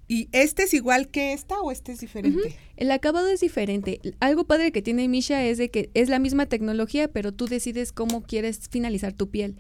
¿Y 0.08 0.28
este 0.32 0.64
es 0.64 0.74
igual 0.74 1.10
que 1.10 1.34
esta 1.34 1.62
o 1.62 1.72
este 1.72 1.92
es 1.92 2.00
diferente? 2.00 2.56
El 2.78 2.90
acabado 2.92 3.28
es 3.28 3.42
diferente. 3.42 4.02
Algo 4.20 4.46
padre 4.46 4.72
que 4.72 4.82
tiene 4.82 5.08
Misha 5.08 5.46
es 5.46 5.60
de 5.60 5.70
que 5.70 5.92
es 5.94 6.10
la 6.10 6.18
misma 6.18 6.48
tecnología, 6.48 7.10
pero 7.10 7.32
tú 7.32 7.46
decides 7.46 7.92
cómo 7.92 8.24
quieres 8.24 8.70
finalizar 8.70 9.14
tu 9.14 9.30
piel. 9.30 9.58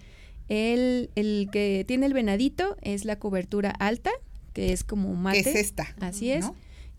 El, 0.48 1.12
el 1.14 1.50
que 1.52 1.86
tiene 1.88 2.08
el 2.08 2.14
venadito 2.14 2.78
es 2.82 3.06
la 3.06 3.20
cobertura 3.20 3.70
alta, 3.70 4.10
que 4.53 4.74
es 4.74 4.84
como 4.84 5.14
mate. 5.14 5.42
es 5.42 5.48
esta. 5.48 5.96
Así 6.00 6.32
es 6.32 6.46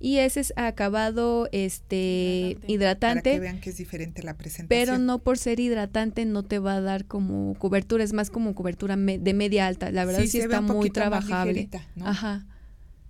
y 0.01 0.17
ese 0.17 0.41
es 0.41 0.53
acabado 0.57 1.49
este 1.53 2.57
hidratante. 2.67 3.31
Para 3.31 3.35
que 3.35 3.41
vean 3.41 3.61
que 3.61 3.71
es 3.71 3.77
diferente 3.77 4.23
la 4.23 4.37
presentación. 4.37 4.69
Pero 4.69 4.99
no 4.99 5.19
por 5.19 5.39
ser 5.39 5.61
hidratante 5.61 6.25
no 6.25 6.43
te 6.43 6.59
va 6.59 6.75
a 6.75 6.81
dar 6.81 7.05
como 7.05 7.55
cobertura, 7.55 8.03
es 8.03 8.13
más 8.13 8.31
como 8.31 8.55
cobertura 8.55 8.97
de 8.97 9.35
media 9.35 9.67
alta. 9.67 9.93
La 9.93 10.05
verdad 10.05 10.25
sí, 10.25 10.39
está 10.39 10.61
muy 10.63 10.91
trabajable. 10.91 11.69
Ajá. 12.03 12.47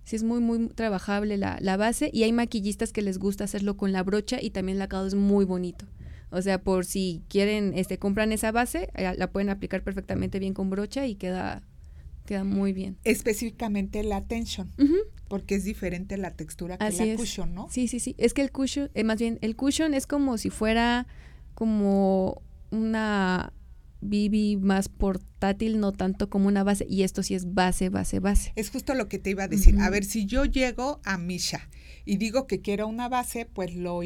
Sí 0.03 0.15
es 0.15 0.23
muy 0.23 0.41
muy 0.41 0.67
trabajable 0.67 1.37
la, 1.37 1.57
la 1.61 1.77
base 1.77 2.09
y 2.11 2.23
hay 2.23 2.33
maquillistas 2.33 2.91
que 2.91 3.01
les 3.01 3.17
gusta 3.17 3.45
hacerlo 3.45 3.77
con 3.77 3.93
la 3.93 4.03
brocha 4.03 4.41
y 4.41 4.49
también 4.49 4.77
el 4.77 4.81
acabado 4.81 5.07
es 5.07 5.15
muy 5.15 5.45
bonito. 5.45 5.85
O 6.31 6.41
sea, 6.41 6.61
por 6.61 6.85
si 6.85 7.23
quieren, 7.29 7.73
este, 7.75 7.99
compran 7.99 8.31
esa 8.31 8.51
base, 8.51 8.89
eh, 8.95 9.13
la 9.17 9.31
pueden 9.31 9.49
aplicar 9.49 9.83
perfectamente 9.83 10.39
bien 10.39 10.53
con 10.53 10.69
brocha 10.69 11.05
y 11.05 11.15
queda 11.15 11.63
Queda 12.25 12.43
muy 12.43 12.73
bien. 12.73 12.97
Específicamente 13.03 14.03
la 14.03 14.25
tension, 14.25 14.71
porque 15.31 15.55
es 15.55 15.63
diferente 15.63 16.17
la 16.17 16.31
textura 16.31 16.77
que 16.77 16.91
la 16.91 17.15
cushion, 17.15 17.55
¿no? 17.55 17.69
Sí, 17.71 17.87
sí, 17.87 18.01
sí. 18.01 18.15
Es 18.17 18.33
que 18.33 18.41
el 18.41 18.51
cushion, 18.51 18.91
eh, 18.95 19.05
más 19.05 19.17
bien, 19.17 19.39
el 19.39 19.55
cushion 19.55 19.93
es 19.93 20.05
como 20.05 20.37
si 20.37 20.49
fuera 20.49 21.07
como 21.53 22.41
una 22.69 23.53
BB 24.01 24.59
más 24.59 24.89
portátil, 24.89 25.79
no 25.79 25.93
tanto 25.93 26.29
como 26.29 26.49
una 26.49 26.65
base. 26.65 26.85
Y 26.89 27.03
esto 27.03 27.23
sí 27.23 27.33
es 27.33 27.53
base, 27.53 27.87
base, 27.87 28.19
base. 28.19 28.51
Es 28.57 28.71
justo 28.71 28.93
lo 28.93 29.07
que 29.07 29.19
te 29.19 29.29
iba 29.29 29.43
a 29.43 29.47
decir. 29.47 29.79
A 29.79 29.89
ver, 29.89 30.03
si 30.03 30.25
yo 30.25 30.43
llego 30.43 30.99
a 31.05 31.17
Misha 31.17 31.69
y 32.03 32.17
digo 32.17 32.45
que 32.45 32.59
quiero 32.59 32.89
una 32.89 33.07
base, 33.07 33.45
pues 33.45 33.73
lo, 33.73 34.01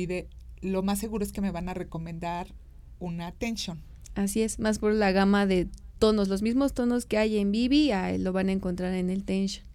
lo 0.61 0.83
más 0.83 0.99
seguro 0.99 1.23
es 1.23 1.31
que 1.31 1.41
me 1.41 1.49
van 1.49 1.69
a 1.69 1.73
recomendar 1.73 2.53
una 2.99 3.31
tension. 3.31 3.81
Así 4.13 4.43
es, 4.43 4.59
más 4.59 4.77
por 4.77 4.93
la 4.93 5.11
gama 5.11 5.47
de 5.47 5.69
tonos, 5.97 6.27
los 6.27 6.43
mismos 6.43 6.73
tonos 6.73 7.07
que 7.07 7.17
hay 7.17 7.39
en 7.39 7.51
Bibi, 7.51 7.89
lo 8.19 8.31
van 8.31 8.49
a 8.49 8.51
encontrar 8.51 8.93
en 8.93 9.09
el 9.09 9.23
Tension. 9.23 9.65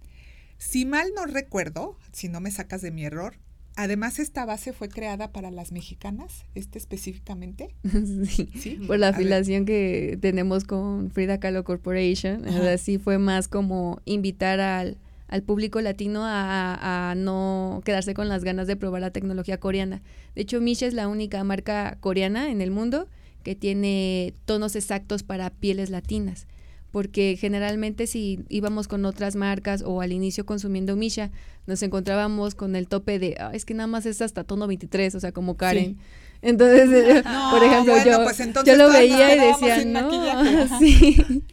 Si 0.61 0.85
mal 0.85 1.09
no 1.17 1.25
recuerdo, 1.25 1.97
si 2.13 2.29
no 2.29 2.39
me 2.43 2.51
sacas 2.51 2.83
de 2.83 2.91
mi 2.91 3.03
error, 3.03 3.39
además 3.77 4.19
esta 4.19 4.45
base 4.45 4.75
fue 4.75 4.91
creada 4.91 5.33
para 5.33 5.51
las 5.51 5.73
mexicanas, 5.73 6.45
este 6.55 6.79
específicamente. 6.79 7.75
sí, 8.29 8.79
por 8.87 8.99
la 8.99 9.09
afiliación 9.09 9.65
que 9.65 10.19
tenemos 10.21 10.65
con 10.65 11.11
Frida 11.13 11.41
Kahlo 11.41 11.65
Corporation, 11.65 12.47
así 12.47 12.99
fue 12.99 13.17
más 13.17 13.49
como 13.49 14.03
invitar 14.05 14.61
al, 14.61 14.99
al 15.29 15.43
público 15.43 15.81
latino 15.81 16.27
a, 16.27 17.11
a, 17.11 17.15
no 17.15 17.81
quedarse 17.83 18.13
con 18.13 18.29
las 18.29 18.45
ganas 18.45 18.67
de 18.67 18.77
probar 18.77 19.01
la 19.01 19.13
tecnología 19.13 19.59
coreana. 19.59 20.03
De 20.35 20.43
hecho, 20.43 20.61
Misha 20.61 20.87
es 20.87 20.93
la 20.93 21.09
única 21.09 21.43
marca 21.43 21.97
coreana 22.01 22.51
en 22.51 22.61
el 22.61 22.71
mundo 22.71 23.09
que 23.45 23.55
tiene 23.55 24.35
tonos 24.45 24.77
exactos 24.77 25.23
para 25.23 25.49
pieles 25.49 25.89
latinas 25.89 26.47
porque 26.91 27.37
generalmente 27.39 28.07
si 28.07 28.41
íbamos 28.49 28.89
con 28.89 29.05
otras 29.05 29.37
marcas 29.37 29.83
o 29.87 30.01
al 30.01 30.13
inicio 30.13 30.45
consumiendo 30.45 30.97
Misha, 30.97 31.31
nos 31.67 31.83
encontrábamos 31.83 32.55
con 32.55 32.77
el 32.77 32.89
tope 32.89 33.19
de, 33.19 33.37
es 33.53 33.65
que 33.65 33.75
nada 33.75 33.87
más 33.87 34.07
es 34.07 34.23
hasta 34.23 34.45
tono 34.45 34.67
23, 34.67 35.15
o 35.15 35.21
sea, 35.21 35.33
como 35.33 35.57
Karen. 35.57 35.99
Entonces, 36.43 36.89
por 37.51 37.63
ejemplo, 37.63 37.95
yo, 38.05 38.25
pues 38.25 38.39
yo 38.65 38.77
lo 38.77 38.91
veía 38.91 39.37
y 39.37 39.39
decía, 39.39 39.85
no, 39.85 40.79
sí. 40.79 41.45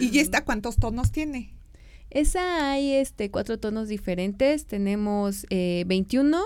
¿Y 0.00 0.18
esta 0.18 0.44
cuántos 0.44 0.76
tonos 0.76 1.12
tiene? 1.12 1.54
Esa 2.10 2.70
hay 2.70 2.92
este 2.92 3.30
cuatro 3.30 3.58
tonos 3.58 3.88
diferentes, 3.88 4.66
tenemos 4.66 5.46
eh, 5.50 5.82
21, 5.86 6.40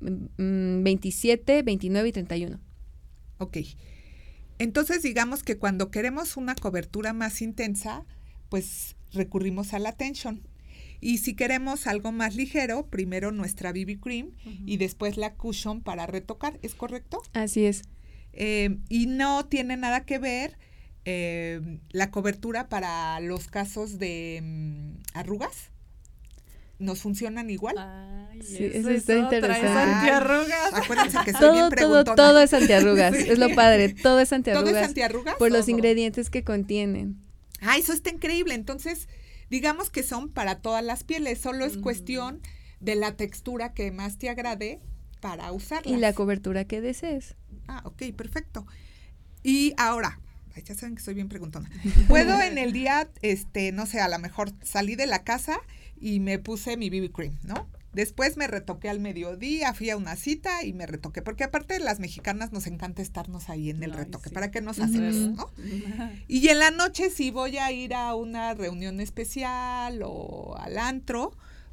27, 0.00 1.62
29 1.62 2.08
y 2.08 2.12
31. 2.12 2.60
Ok. 3.38 3.58
Entonces 4.58 5.02
digamos 5.02 5.42
que 5.42 5.58
cuando 5.58 5.90
queremos 5.90 6.36
una 6.36 6.54
cobertura 6.54 7.12
más 7.12 7.42
intensa, 7.42 8.04
pues 8.48 8.96
recurrimos 9.12 9.74
a 9.74 9.78
la 9.78 9.92
tension. 9.92 10.42
Y 11.00 11.18
si 11.18 11.34
queremos 11.34 11.86
algo 11.86 12.10
más 12.10 12.36
ligero, 12.36 12.86
primero 12.86 13.30
nuestra 13.30 13.72
BB 13.72 14.00
cream 14.00 14.32
y 14.64 14.78
después 14.78 15.16
la 15.16 15.34
cushion 15.34 15.82
para 15.82 16.06
retocar, 16.06 16.58
¿es 16.62 16.74
correcto? 16.74 17.22
Así 17.34 17.66
es. 17.66 17.82
Eh, 18.32 18.78
y 18.88 19.06
no 19.06 19.46
tiene 19.46 19.76
nada 19.76 20.04
que 20.04 20.18
ver 20.18 20.58
eh, 21.04 21.80
la 21.90 22.10
cobertura 22.10 22.68
para 22.68 23.20
los 23.20 23.48
casos 23.48 23.98
de 23.98 24.40
mm, 24.42 25.02
arrugas 25.14 25.70
nos 26.78 27.00
funcionan 27.00 27.50
igual. 27.50 27.76
Ay, 27.78 28.42
sí, 28.42 28.64
eso, 28.72 28.90
está 28.90 29.16
interesante. 29.16 29.68
antiarrugas. 29.68 30.72
Acuérdense 30.72 31.18
que 31.24 31.32
soy 31.32 31.40
todo, 31.40 31.52
bien 31.52 31.70
todo, 31.70 32.04
todo 32.04 32.40
es 32.40 32.52
antiarrugas. 32.52 33.14
Es 33.16 33.38
lo 33.38 33.54
padre. 33.54 33.94
Todo 33.94 34.20
es 34.20 34.32
antiarrugas. 34.32 34.70
¿Todo 34.70 34.80
es 34.80 34.88
antiarrugas? 34.88 35.34
Por 35.36 35.50
los 35.50 35.68
ingredientes 35.68 36.30
que 36.30 36.44
contienen. 36.44 37.16
Ah, 37.60 37.78
eso 37.78 37.92
está 37.92 38.10
increíble. 38.10 38.54
Entonces, 38.54 39.08
digamos 39.50 39.90
que 39.90 40.02
son 40.02 40.30
para 40.30 40.56
todas 40.56 40.84
las 40.84 41.04
pieles, 41.04 41.40
solo 41.40 41.64
es 41.64 41.78
cuestión 41.78 42.40
de 42.80 42.94
la 42.94 43.16
textura 43.16 43.72
que 43.72 43.90
más 43.90 44.18
te 44.18 44.28
agrade 44.28 44.80
para 45.20 45.50
usarlas. 45.52 45.92
Y 45.92 45.96
la 45.96 46.12
cobertura 46.12 46.66
que 46.66 46.80
desees. 46.80 47.36
Ah, 47.68 47.82
ok, 47.84 48.02
perfecto. 48.14 48.66
Y 49.42 49.74
ahora, 49.78 50.20
ya 50.64 50.74
saben 50.74 50.94
que 50.94 51.02
soy 51.02 51.14
bien 51.14 51.28
preguntona. 51.28 51.70
¿Puedo 52.08 52.40
en 52.40 52.58
el 52.58 52.72
día, 52.72 53.08
este, 53.22 53.72
no 53.72 53.86
sé, 53.86 54.00
a 54.00 54.08
lo 54.08 54.18
mejor 54.18 54.52
salí 54.62 54.94
de 54.94 55.06
la 55.06 55.24
casa 55.24 55.58
y 56.00 56.20
me 56.20 56.38
puse 56.38 56.76
mi 56.76 56.90
BB 56.90 57.12
cream, 57.12 57.38
¿no? 57.42 57.68
Después 57.92 58.36
me 58.36 58.46
retoqué 58.46 58.90
al 58.90 59.00
mediodía, 59.00 59.72
fui 59.72 59.88
a 59.88 59.96
una 59.96 60.16
cita 60.16 60.62
y 60.62 60.74
me 60.74 60.84
retoqué, 60.84 61.22
porque 61.22 61.44
aparte 61.44 61.78
las 61.78 61.98
mexicanas 61.98 62.52
nos 62.52 62.66
encanta 62.66 63.00
estarnos 63.00 63.48
ahí 63.48 63.70
en 63.70 63.82
el 63.82 63.92
retoque, 63.92 64.28
¿para 64.28 64.50
qué 64.50 64.60
nos 64.60 64.80
hacemos, 64.80 65.14
no? 65.14 65.50
Y 66.28 66.46
en 66.48 66.58
la 66.58 66.70
noche 66.70 67.08
si 67.08 67.30
voy 67.30 67.56
a 67.56 67.72
ir 67.72 67.94
a 67.94 68.14
una 68.14 68.52
reunión 68.52 69.00
especial 69.00 70.02
o 70.04 70.56
al 70.58 70.76
antro, 70.76 71.32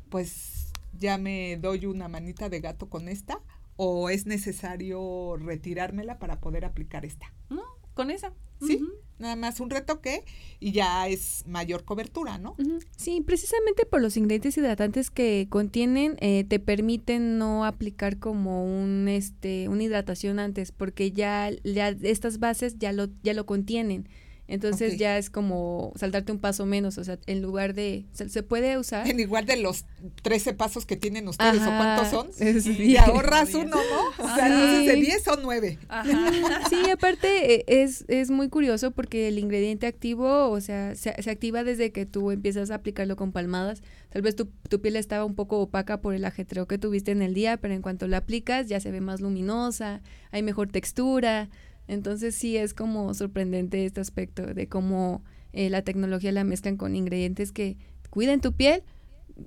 pues 0.10 0.72
ya 0.98 1.18
me 1.18 1.58
doy 1.58 1.86
una 1.88 2.08
manita 2.08 2.48
de 2.48 2.62
gato 2.62 2.90
con 2.90 3.10
esta 3.10 3.42
o 3.76 4.10
es 4.10 4.26
necesario 4.26 5.36
retirármela 5.38 6.20
para 6.20 6.40
poder 6.40 6.64
aplicar 6.64 7.04
esta. 7.06 7.34
No, 7.50 7.64
con 7.94 8.12
esa. 8.12 8.32
Sí, 8.66 8.82
nada 9.20 9.36
más 9.36 9.60
un 9.60 9.70
retoque 9.70 10.24
y 10.60 10.72
ya 10.72 11.08
es 11.08 11.44
mayor 11.48 11.84
cobertura, 11.86 12.38
¿no? 12.38 12.56
Sí, 12.98 13.22
precisamente 13.22 13.86
por 13.86 14.02
los 14.02 14.18
ingredientes 14.18 14.58
hidratantes 14.58 15.10
que 15.10 15.48
contienen 15.50 16.18
eh, 16.20 16.44
te 16.44 16.60
permiten 16.60 17.38
no 17.38 17.66
aplicar 17.66 18.20
como 18.20 18.66
un 18.66 19.08
este 19.08 19.70
una 19.70 19.84
hidratación 19.84 20.40
antes 20.40 20.72
porque 20.72 21.12
ya 21.12 21.52
ya 21.64 21.90
estas 21.90 22.40
bases 22.40 22.78
ya 22.78 22.92
lo 22.92 23.08
ya 23.24 23.34
lo 23.34 23.46
contienen. 23.46 24.08
Entonces 24.54 25.00
ya 25.00 25.18
es 25.18 25.32
como 25.32 25.94
saltarte 25.96 26.32
un 26.32 26.38
paso 26.38 26.68
menos, 26.68 27.00
o 27.00 27.04
sea, 27.04 27.18
en 27.26 27.42
lugar 27.42 27.74
de, 27.74 28.06
se, 28.12 28.44
puede 28.44 28.78
usar. 28.78 29.10
En 29.10 29.20
igual 29.20 29.48
de 29.48 29.58
los 29.58 29.86
13 30.22 30.54
pasos 30.54 30.86
que 30.86 30.96
tienen 30.96 31.28
ustedes, 31.28 31.60
¿o 31.64 31.66
cuántos 31.66 32.10
son? 32.10 32.30
y 32.80 32.96
ahorras 32.98 33.52
uno, 33.56 33.78
¿no? 33.78 34.24
O 34.24 34.36
sea, 34.36 34.46
entonces 34.46 34.86
de 34.86 34.96
10 35.02 35.24
son 35.24 35.40
9. 35.42 35.80
Sí, 36.70 36.88
aparte 36.92 37.56
eh, 37.56 37.64
es, 37.68 38.06
es 38.08 38.30
muy 38.30 38.50
curioso 38.50 38.92
porque 38.92 39.28
el 39.28 39.40
ingrediente 39.40 39.88
activo, 39.88 40.50
o 40.50 40.62
sea, 40.62 40.94
se, 40.94 41.20
se, 41.20 41.32
activa 41.32 41.64
desde 41.64 41.92
que 41.92 42.06
tú 42.06 42.30
empiezas 42.30 42.70
a 42.70 42.76
aplicarlo 42.76 43.16
con 43.16 43.32
palmadas. 43.32 43.82
Tal 44.12 44.22
vez 44.22 44.36
tu, 44.36 44.50
tu 44.70 44.82
piel 44.82 44.98
estaba 44.98 45.26
un 45.26 45.34
poco 45.34 45.60
opaca 45.62 46.00
por 46.00 46.14
el 46.14 46.26
ajetreo 46.26 46.68
que 46.68 46.78
tuviste 46.78 47.12
en 47.12 47.24
el 47.24 47.34
día, 47.34 47.58
pero 47.58 47.74
en 47.74 47.82
cuanto 47.82 48.08
lo 48.08 48.18
aplicas 48.18 48.68
ya 48.68 48.80
se 48.80 48.92
ve 48.92 49.02
más 49.02 49.20
luminosa, 49.20 50.02
hay 50.32 50.44
mejor 50.44 50.70
textura. 50.70 51.50
Entonces 51.94 52.36
sí 52.36 52.58
es 52.58 52.74
como 52.74 53.14
sorprendente 53.14 53.86
este 53.86 54.02
aspecto 54.02 54.54
de 54.54 54.68
cómo 54.68 55.24
eh, 55.54 55.70
la 55.70 55.84
tecnología 55.84 56.32
la 56.32 56.44
mezclan 56.44 56.78
con 56.78 56.96
ingredientes 56.96 57.52
que 57.52 57.78
cuiden 58.10 58.42
tu 58.42 58.54
piel 58.54 58.84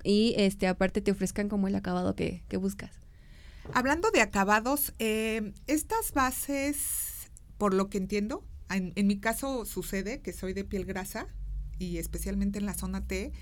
y 0.03 0.35
este 0.37 0.67
aparte 0.67 1.01
te 1.01 1.11
ofrezcan 1.11 1.49
como 1.49 1.69
el 1.69 1.75
acabado 1.75 2.15
que, 2.15 2.43
buscas. 2.59 2.93
Hablando 3.73 4.11
de 4.11 4.21
acabados, 4.21 4.95
eh, 4.99 5.53
estas 5.67 6.13
bases, 6.13 7.31
por 7.59 7.75
lo 7.75 7.89
que 7.89 7.99
entiendo, 7.99 8.45
en, 8.71 9.07
mi 9.07 9.19
caso 9.19 9.65
sucede 9.65 10.21
que 10.21 10.33
soy 10.33 10.53
de 10.53 10.65
piel 10.65 10.85
grasa 10.85 11.27
y 11.79 11.99
especialmente 11.99 12.59
en 12.59 12.67
la 12.67 12.75
zona 12.75 13.07
T, 13.07 13.33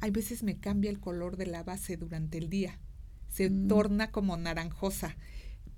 hay 0.00 0.10
veces 0.10 0.42
me 0.42 0.58
cambia 0.58 0.90
el 0.90 1.00
color 1.00 1.36
de 1.36 1.46
la 1.46 1.62
base 1.62 1.96
durante 1.96 2.38
el 2.38 2.48
día, 2.48 2.78
se 3.28 3.50
mm. 3.50 3.68
torna 3.68 4.10
como 4.10 4.36
naranjosa 4.36 5.16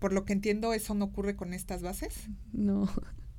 por 0.04 0.12
lo 0.12 0.26
que 0.26 0.34
entiendo, 0.34 0.74
¿eso 0.74 0.92
no 0.92 1.06
ocurre 1.06 1.34
con 1.34 1.54
estas 1.54 1.80
bases? 1.80 2.28
No. 2.52 2.90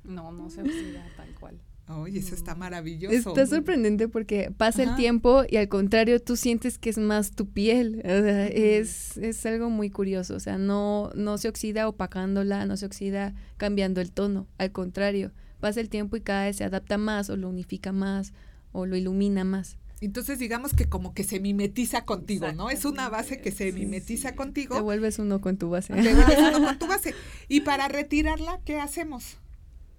No, 0.02 0.32
no 0.32 0.50
se 0.50 0.62
oxida 0.62 1.06
tal 1.16 1.32
cual. 1.38 1.60
Oye, 1.86 2.18
eso 2.18 2.34
está 2.34 2.56
maravilloso. 2.56 3.28
Está 3.28 3.46
sorprendente 3.46 4.08
porque 4.08 4.50
pasa 4.50 4.82
el 4.82 4.96
tiempo 4.96 5.44
y 5.48 5.58
al 5.58 5.68
contrario 5.68 6.20
tú 6.20 6.34
sientes 6.34 6.76
que 6.76 6.90
es 6.90 6.98
más 6.98 7.30
tu 7.36 7.48
piel. 7.48 8.02
es, 8.04 9.16
es 9.16 9.46
algo 9.46 9.70
muy 9.70 9.90
curioso. 9.90 10.34
O 10.34 10.40
sea, 10.40 10.58
no, 10.58 11.12
no 11.14 11.38
se 11.38 11.48
oxida 11.48 11.86
opacándola, 11.86 12.66
no 12.66 12.76
se 12.76 12.86
oxida 12.86 13.36
cambiando 13.58 14.00
el 14.00 14.10
tono. 14.10 14.48
Al 14.58 14.72
contrario, 14.72 15.30
pasa 15.60 15.80
el 15.80 15.88
tiempo 15.88 16.16
y 16.16 16.20
cada 16.20 16.46
vez 16.46 16.56
se 16.56 16.64
adapta 16.64 16.98
más 16.98 17.30
o 17.30 17.36
lo 17.36 17.48
unifica 17.48 17.92
más 17.92 18.32
o 18.72 18.86
lo 18.86 18.96
ilumina 18.96 19.44
más. 19.44 19.78
Entonces 20.00 20.38
digamos 20.38 20.74
que 20.74 20.86
como 20.86 21.14
que 21.14 21.24
se 21.24 21.40
mimetiza 21.40 22.04
contigo, 22.04 22.52
¿no? 22.52 22.68
Es 22.68 22.84
una 22.84 23.08
base 23.08 23.40
que 23.40 23.50
se 23.50 23.72
mimetiza 23.72 24.34
contigo. 24.34 24.76
Te 24.76 24.82
vuelves 24.82 25.18
uno 25.18 25.40
con 25.40 25.56
tu 25.56 25.70
base. 25.70 25.94
Te 25.94 26.14
vuelves 26.14 26.38
uno 26.38 26.64
con 26.64 26.78
tu 26.80 26.86
base. 26.86 27.14
Y 27.48 27.62
para 27.62 27.88
retirarla, 27.88 28.60
¿qué 28.64 28.78
hacemos? 28.78 29.38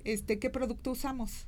Este, 0.03 0.37
¿qué 0.37 0.49
producto 0.49 0.91
usamos? 0.91 1.47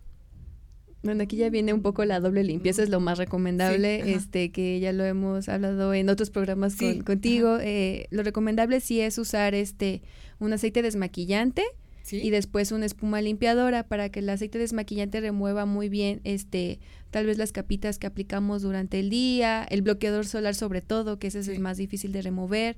Bueno, 1.01 1.23
aquí 1.23 1.37
ya 1.37 1.49
viene 1.49 1.73
un 1.73 1.81
poco 1.81 2.03
la 2.03 2.19
doble 2.19 2.43
limpieza, 2.43 2.83
es 2.83 2.89
lo 2.89 2.99
más 2.99 3.17
recomendable, 3.17 4.13
este, 4.13 4.51
que 4.51 4.81
ya 4.81 4.91
lo 4.91 5.05
hemos 5.05 5.47
hablado 5.47 5.93
en 5.93 6.09
otros 6.09 6.29
programas 6.29 6.75
contigo. 7.05 7.57
Eh, 7.61 8.07
lo 8.09 8.21
recomendable 8.21 8.81
sí 8.81 8.99
es 8.99 9.17
usar 9.17 9.55
este 9.55 10.01
un 10.39 10.51
aceite 10.51 10.81
desmaquillante, 10.81 11.63
y 12.11 12.29
después 12.29 12.71
una 12.71 12.85
espuma 12.85 13.21
limpiadora 13.21 13.87
para 13.87 14.09
que 14.09 14.19
el 14.19 14.29
aceite 14.29 14.57
desmaquillante 14.57 15.21
remueva 15.21 15.65
muy 15.65 15.89
bien 15.89 16.21
este 16.23 16.79
tal 17.11 17.25
vez 17.25 17.37
las 17.37 17.51
capitas 17.51 17.97
que 17.97 18.07
aplicamos 18.07 18.61
durante 18.61 18.99
el 18.99 19.09
día, 19.09 19.63
el 19.63 19.81
bloqueador 19.81 20.25
solar 20.25 20.55
sobre 20.55 20.81
todo, 20.81 21.19
que 21.19 21.27
ese 21.27 21.39
es 21.39 21.47
el 21.47 21.59
más 21.59 21.77
difícil 21.77 22.11
de 22.11 22.21
remover, 22.21 22.77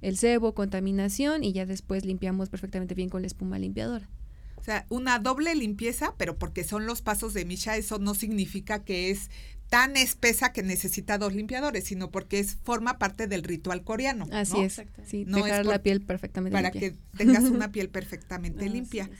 el 0.00 0.16
sebo, 0.16 0.54
contaminación 0.54 1.44
y 1.44 1.52
ya 1.52 1.66
después 1.66 2.04
limpiamos 2.04 2.48
perfectamente 2.48 2.94
bien 2.94 3.08
con 3.08 3.22
la 3.22 3.26
espuma 3.26 3.58
limpiadora. 3.58 4.08
O 4.56 4.62
sea, 4.62 4.86
una 4.88 5.18
doble 5.18 5.54
limpieza, 5.54 6.14
pero 6.18 6.36
porque 6.36 6.64
son 6.64 6.84
los 6.84 7.00
pasos 7.00 7.32
de 7.32 7.44
Misha, 7.44 7.76
eso 7.76 7.98
no 7.98 8.14
significa 8.14 8.84
que 8.84 9.10
es 9.10 9.30
tan 9.68 9.96
espesa 9.96 10.52
que 10.52 10.62
necesita 10.62 11.18
dos 11.18 11.34
limpiadores, 11.34 11.84
sino 11.84 12.10
porque 12.10 12.38
es 12.38 12.56
forma 12.62 12.98
parte 12.98 13.26
del 13.26 13.42
ritual 13.42 13.84
coreano. 13.84 14.26
Así 14.32 14.60
es, 14.60 14.82
sí, 15.06 15.24
dejar 15.24 15.66
la 15.66 15.82
piel 15.82 16.00
perfectamente 16.00 16.54
para 16.54 16.70
limpia. 16.70 16.92
Para 16.92 17.02
que 17.12 17.24
tengas 17.24 17.44
una 17.50 17.70
piel 17.70 17.90
perfectamente 17.90 18.68
limpia. 18.68 19.10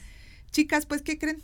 Chicas, 0.51 0.85
pues, 0.85 1.01
¿qué 1.03 1.17
creen? 1.17 1.43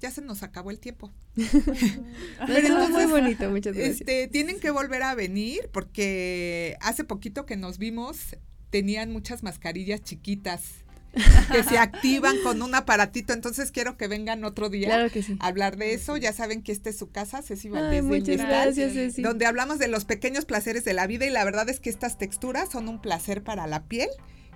Ya 0.00 0.10
se 0.10 0.22
nos 0.22 0.42
acabó 0.42 0.70
el 0.70 0.78
tiempo. 0.78 1.12
Pero 2.46 2.88
muy 2.88 3.06
bonito, 3.06 3.50
muchas 3.50 3.74
gracias. 3.74 4.00
Este, 4.00 4.28
tienen 4.28 4.58
que 4.58 4.70
volver 4.70 5.02
a 5.02 5.14
venir 5.14 5.68
porque 5.72 6.76
hace 6.80 7.04
poquito 7.04 7.44
que 7.46 7.56
nos 7.56 7.78
vimos 7.78 8.36
tenían 8.70 9.12
muchas 9.12 9.42
mascarillas 9.42 10.02
chiquitas 10.02 10.85
que 11.52 11.62
se 11.62 11.78
activan 11.78 12.36
con 12.42 12.62
un 12.62 12.74
aparatito. 12.74 13.32
Entonces 13.32 13.72
quiero 13.72 13.96
que 13.96 14.08
vengan 14.08 14.44
otro 14.44 14.68
día 14.68 15.08
a 15.40 15.46
hablar 15.46 15.76
de 15.76 15.94
eso. 15.94 16.16
Ya 16.16 16.32
saben 16.32 16.62
que 16.62 16.72
esta 16.72 16.90
es 16.90 16.98
su 16.98 17.10
casa, 17.10 17.42
Ceci 17.42 17.68
Valdés 17.68 18.04
Muchas 18.04 18.36
gracias, 18.36 18.92
Ceci. 18.92 19.22
Donde 19.22 19.46
hablamos 19.46 19.78
de 19.78 19.88
los 19.88 20.04
pequeños 20.04 20.44
placeres 20.44 20.84
de 20.84 20.92
la 20.92 21.06
vida 21.06 21.26
y 21.26 21.30
la 21.30 21.44
verdad 21.44 21.68
es 21.68 21.80
que 21.80 21.90
estas 21.90 22.18
texturas 22.18 22.70
son 22.70 22.88
un 22.88 23.00
placer 23.00 23.42
para 23.42 23.66
la 23.66 23.84
piel 23.84 24.08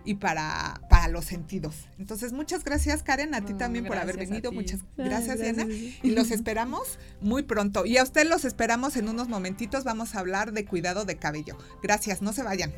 y 0.05 0.15
para, 0.15 0.81
para 0.89 1.09
los 1.09 1.25
sentidos. 1.25 1.89
Entonces, 1.99 2.33
muchas 2.33 2.65
gracias, 2.65 3.03
Karen, 3.03 3.35
a 3.35 3.45
ti 3.45 3.55
también 3.55 3.85
por 3.85 3.99
haber 3.99 4.17
venido. 4.17 4.53
Muchas 4.53 4.81
gracias, 4.97 5.41
Diana. 5.41 5.67
Y 6.03 6.11
los 6.11 6.31
esperamos 6.31 6.99
muy 7.21 7.43
pronto. 7.43 7.85
Y 7.87 7.99
a 7.99 8.03
usted 8.03 8.29
los 8.29 8.45
esperamos 8.45 8.97
en 8.97 9.09
unos 9.09 9.29
momentitos. 9.29 9.85
Vamos 9.85 10.15
a 10.15 10.21
hablar 10.21 10.53
de 10.53 10.65
cuidado 10.65 11.05
de 11.05 11.17
cabello. 11.17 11.59
Gracias, 11.83 12.23
no 12.23 12.33
se 12.33 12.43
vayan. 12.43 12.73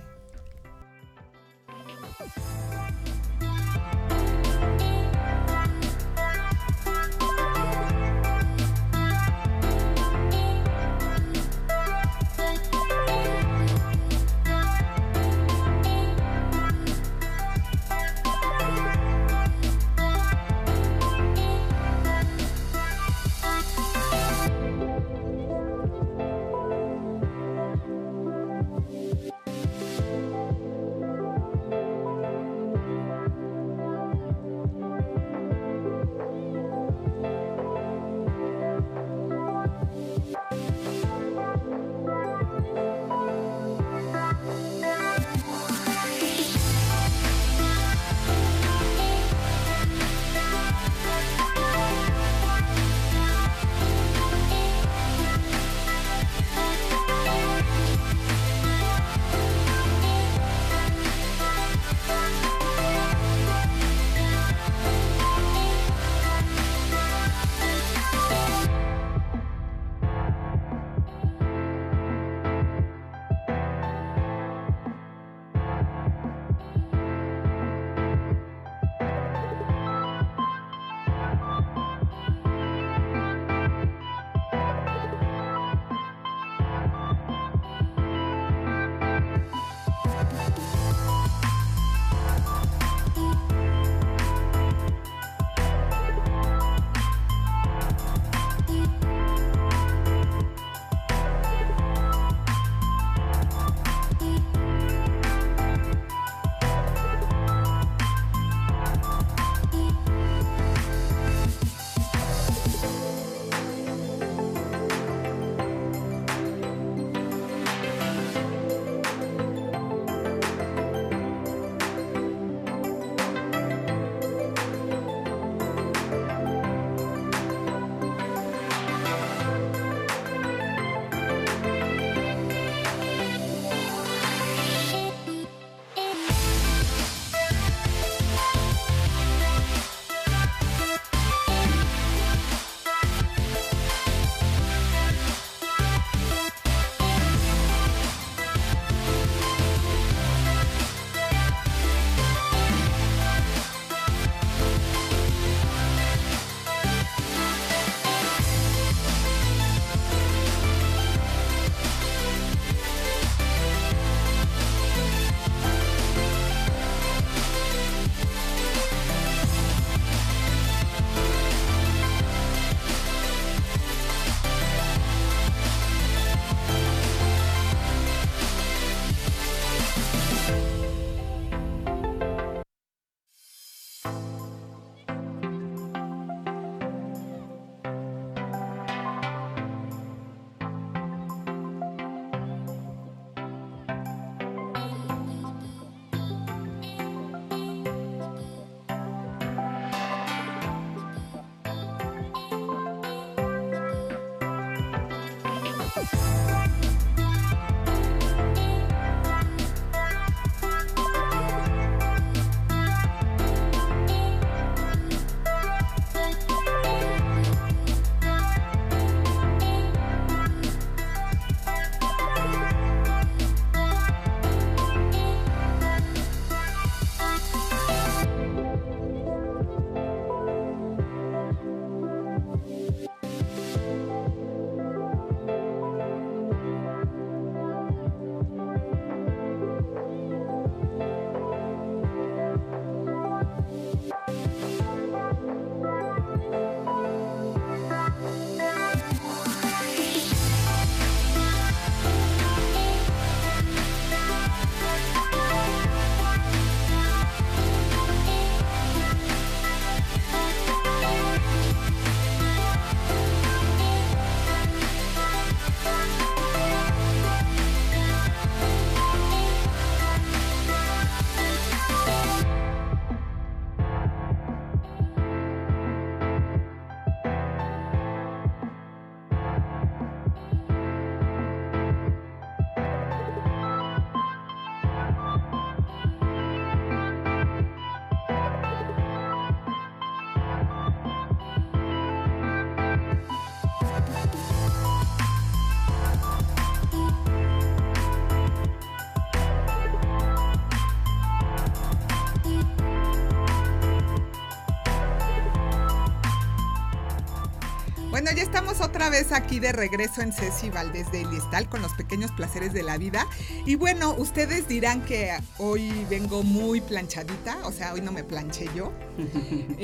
Vez 309.10 309.32
aquí 309.32 309.58
de 309.58 309.72
regreso 309.72 310.20
en 310.22 310.32
Ceci 310.32 310.70
Valdés 310.70 311.10
de 311.12 311.22
Eliestal 311.22 311.68
con 311.68 311.82
los 311.82 311.92
pequeños 311.94 312.30
placeres 312.32 312.72
de 312.72 312.82
la 312.82 312.98
vida. 312.98 313.26
Y 313.66 313.74
bueno, 313.74 314.14
ustedes 314.14 314.68
dirán 314.68 315.04
que 315.04 315.32
hoy 315.58 316.06
vengo 316.08 316.42
muy 316.42 316.80
planchadita, 316.80 317.58
o 317.64 317.72
sea, 317.72 317.92
hoy 317.94 318.00
no 318.00 318.12
me 318.12 318.24
planché 318.24 318.68
yo. 318.74 318.92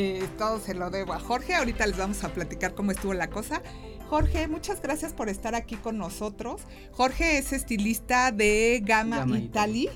Eh, 0.01 0.27
todo 0.39 0.61
se 0.61 0.75
lo 0.75 0.91
debo 0.91 1.13
a 1.13 1.19
Jorge. 1.19 1.55
Ahorita 1.55 1.87
les 1.87 1.97
vamos 1.97 2.23
a 2.23 2.29
platicar 2.33 2.75
cómo 2.75 2.93
estuvo 2.93 3.15
la 3.15 3.31
cosa. 3.31 3.63
Jorge, 4.09 4.47
muchas 4.47 4.81
gracias 4.81 5.13
por 5.13 5.29
estar 5.29 5.55
aquí 5.55 5.77
con 5.77 5.99
nosotros. 5.99 6.63
Jorge 6.93 7.39
es 7.39 7.53
estilista 7.53 8.31
de 8.31 8.81
Gama, 8.85 9.27
Italy 9.37 9.91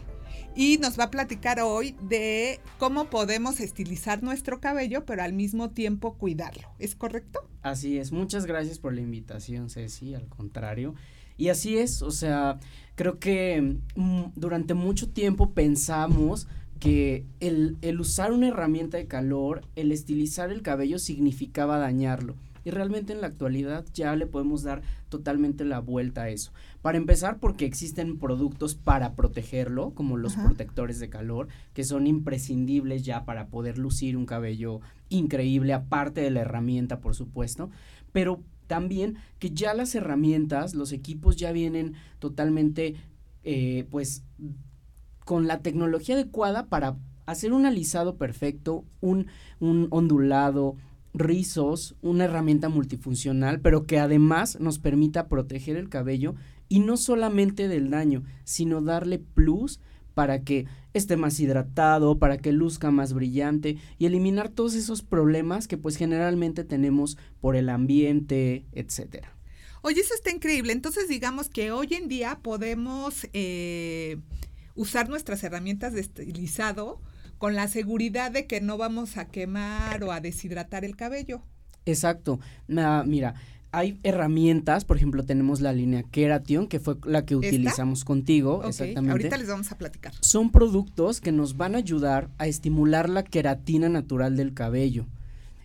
y 0.54 0.78
nos 0.78 0.98
va 0.98 1.04
a 1.04 1.10
platicar 1.10 1.60
hoy 1.60 1.94
de 2.02 2.60
cómo 2.78 3.06
podemos 3.06 3.60
estilizar 3.60 4.22
nuestro 4.22 4.60
cabello, 4.60 5.04
pero 5.04 5.22
al 5.22 5.32
mismo 5.32 5.70
tiempo 5.70 6.14
cuidarlo. 6.14 6.68
¿Es 6.78 6.94
correcto? 6.94 7.48
Así 7.62 7.98
es. 7.98 8.12
Muchas 8.12 8.46
gracias 8.46 8.78
por 8.78 8.94
la 8.94 9.00
invitación, 9.00 9.70
Ceci, 9.70 10.14
al 10.14 10.28
contrario. 10.28 10.94
Y 11.36 11.48
así 11.48 11.78
es, 11.78 12.02
o 12.02 12.10
sea, 12.10 12.58
creo 12.94 13.18
que 13.18 13.78
mm, 13.96 14.22
durante 14.36 14.74
mucho 14.74 15.10
tiempo 15.10 15.52
pensamos 15.52 16.46
que 16.78 17.24
el, 17.40 17.78
el 17.80 18.00
usar 18.00 18.32
una 18.32 18.48
herramienta 18.48 18.96
de 18.96 19.06
calor, 19.06 19.62
el 19.76 19.92
estilizar 19.92 20.50
el 20.50 20.62
cabello 20.62 20.98
significaba 20.98 21.78
dañarlo 21.78 22.34
y 22.64 22.70
realmente 22.70 23.12
en 23.12 23.20
la 23.20 23.26
actualidad 23.26 23.84
ya 23.92 24.14
le 24.16 24.26
podemos 24.26 24.62
dar 24.62 24.82
totalmente 25.08 25.64
la 25.64 25.80
vuelta 25.80 26.22
a 26.22 26.28
eso. 26.28 26.52
Para 26.80 26.98
empezar, 26.98 27.38
porque 27.38 27.64
existen 27.64 28.18
productos 28.18 28.74
para 28.74 29.14
protegerlo, 29.14 29.90
como 29.94 30.16
los 30.16 30.34
protectores 30.34 30.98
de 30.98 31.08
calor, 31.08 31.48
que 31.74 31.84
son 31.84 32.06
imprescindibles 32.06 33.02
ya 33.04 33.24
para 33.24 33.48
poder 33.48 33.78
lucir 33.78 34.16
un 34.16 34.26
cabello 34.26 34.80
increíble, 35.08 35.72
aparte 35.72 36.20
de 36.20 36.30
la 36.30 36.40
herramienta, 36.40 37.00
por 37.00 37.14
supuesto, 37.14 37.70
pero 38.12 38.42
también 38.66 39.16
que 39.38 39.50
ya 39.50 39.74
las 39.74 39.94
herramientas, 39.94 40.74
los 40.74 40.92
equipos 40.92 41.36
ya 41.36 41.52
vienen 41.52 41.94
totalmente, 42.18 42.94
eh, 43.44 43.86
pues, 43.90 44.24
con 45.24 45.46
la 45.46 45.60
tecnología 45.60 46.14
adecuada 46.14 46.66
para 46.66 46.96
hacer 47.26 47.52
un 47.52 47.66
alisado 47.66 48.16
perfecto, 48.16 48.84
un, 49.00 49.26
un 49.60 49.88
ondulado, 49.90 50.76
rizos, 51.14 51.96
una 52.00 52.24
herramienta 52.24 52.68
multifuncional, 52.68 53.60
pero 53.60 53.86
que 53.86 53.98
además 53.98 54.58
nos 54.60 54.78
permita 54.78 55.28
proteger 55.28 55.76
el 55.76 55.88
cabello 55.88 56.34
y 56.68 56.80
no 56.80 56.96
solamente 56.96 57.68
del 57.68 57.90
daño, 57.90 58.22
sino 58.44 58.80
darle 58.80 59.18
plus 59.18 59.80
para 60.14 60.42
que 60.42 60.66
esté 60.94 61.16
más 61.16 61.38
hidratado, 61.40 62.18
para 62.18 62.38
que 62.38 62.52
luzca 62.52 62.90
más 62.90 63.12
brillante 63.12 63.78
y 63.98 64.06
eliminar 64.06 64.48
todos 64.48 64.74
esos 64.74 65.02
problemas 65.02 65.68
que 65.68 65.78
pues 65.78 65.96
generalmente 65.96 66.64
tenemos 66.64 67.16
por 67.40 67.56
el 67.56 67.68
ambiente, 67.68 68.66
etcétera. 68.72 69.36
Oye, 69.82 70.00
eso 70.00 70.14
está 70.14 70.30
increíble. 70.30 70.72
Entonces 70.72 71.08
digamos 71.08 71.48
que 71.48 71.72
hoy 71.72 71.94
en 71.94 72.08
día 72.08 72.38
podemos 72.42 73.26
eh, 73.32 74.18
usar 74.74 75.08
nuestras 75.08 75.42
herramientas 75.44 75.92
de 75.92 76.00
estilizado 76.00 77.00
con 77.42 77.56
la 77.56 77.66
seguridad 77.66 78.30
de 78.30 78.46
que 78.46 78.60
no 78.60 78.78
vamos 78.78 79.16
a 79.16 79.24
quemar 79.24 80.04
o 80.04 80.12
a 80.12 80.20
deshidratar 80.20 80.84
el 80.84 80.94
cabello. 80.94 81.42
Exacto. 81.86 82.38
mira, 82.68 83.34
hay 83.72 83.98
herramientas, 84.04 84.84
por 84.84 84.96
ejemplo, 84.96 85.24
tenemos 85.24 85.60
la 85.60 85.72
línea 85.72 86.04
Keration, 86.04 86.68
que 86.68 86.78
fue 86.78 86.98
la 87.04 87.26
que 87.26 87.34
utilizamos 87.34 88.04
contigo, 88.04 88.62
exactamente. 88.64 89.10
Ahorita 89.10 89.38
les 89.38 89.48
vamos 89.48 89.72
a 89.72 89.76
platicar. 89.76 90.12
Son 90.20 90.52
productos 90.52 91.20
que 91.20 91.32
nos 91.32 91.56
van 91.56 91.74
a 91.74 91.78
ayudar 91.78 92.30
a 92.38 92.46
estimular 92.46 93.08
la 93.08 93.24
queratina 93.24 93.88
natural 93.88 94.36
del 94.36 94.54
cabello. 94.54 95.08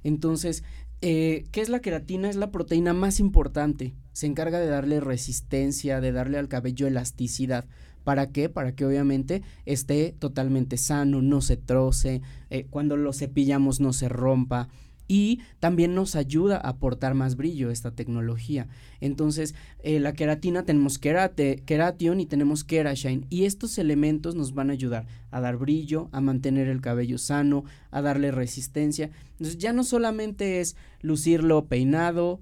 Entonces, 0.04 0.63
eh, 1.02 1.46
¿qué 1.52 1.62
es 1.62 1.70
la 1.70 1.80
queratina? 1.80 2.28
Es 2.28 2.38
la 2.38 2.50
proteína 2.50 2.94
más 2.94 3.20
importante. 3.20 3.94
Se 4.13 4.26
encarga 4.26 4.58
de 4.58 4.66
darle 4.66 5.00
resistencia, 5.00 6.02
de 6.02 6.12
darle 6.12 6.40
al 6.40 6.48
cabello 6.48 6.88
elasticidad. 6.88 7.66
¿Para 8.08 8.32
qué? 8.32 8.48
Para 8.48 8.74
que 8.74 8.86
obviamente 8.86 9.41
esté 9.65 10.15
totalmente 10.17 10.78
sano, 10.78 11.22
no 11.22 11.41
se 11.41 11.58
troce, 11.58 12.22
eh, 12.50 12.65
cuando 12.70 12.96
lo 12.96 13.12
cepillamos 13.12 13.82
no 13.82 13.91
se 13.91 14.08
rompa 14.08 14.70
y 15.10 15.41
también 15.60 15.93
nos 15.93 16.15
ayuda 16.15 16.56
a 16.56 16.70
aportar 16.70 17.15
más 17.15 17.36
brillo 17.36 17.70
esta 17.70 17.91
tecnología. 17.91 18.70
Entonces, 19.02 19.56
eh, 19.84 20.00
la 20.00 20.13
queratina 20.13 20.63
tenemos 20.63 21.00
querate, 21.00 21.62
y 21.67 22.26
tenemos 22.28 22.63
kerashine 22.63 23.28
y 23.30 23.43
estos 23.43 23.78
elementos 23.78 24.36
nos 24.36 24.54
van 24.54 24.70
a 24.70 24.74
ayudar 24.74 25.06
a 25.30 25.41
dar 25.41 25.58
brillo, 25.58 26.08
a 26.13 26.22
mantener 26.22 26.70
el 26.70 26.80
cabello 26.80 27.17
sano, 27.17 27.65
a 27.91 28.02
darle 28.02 28.32
resistencia. 28.32 29.10
Entonces, 29.32 29.58
ya 29.58 29.74
no 29.74 29.84
solamente 29.84 30.62
es 30.62 30.78
lucirlo 31.02 31.65
peinado, 31.65 32.39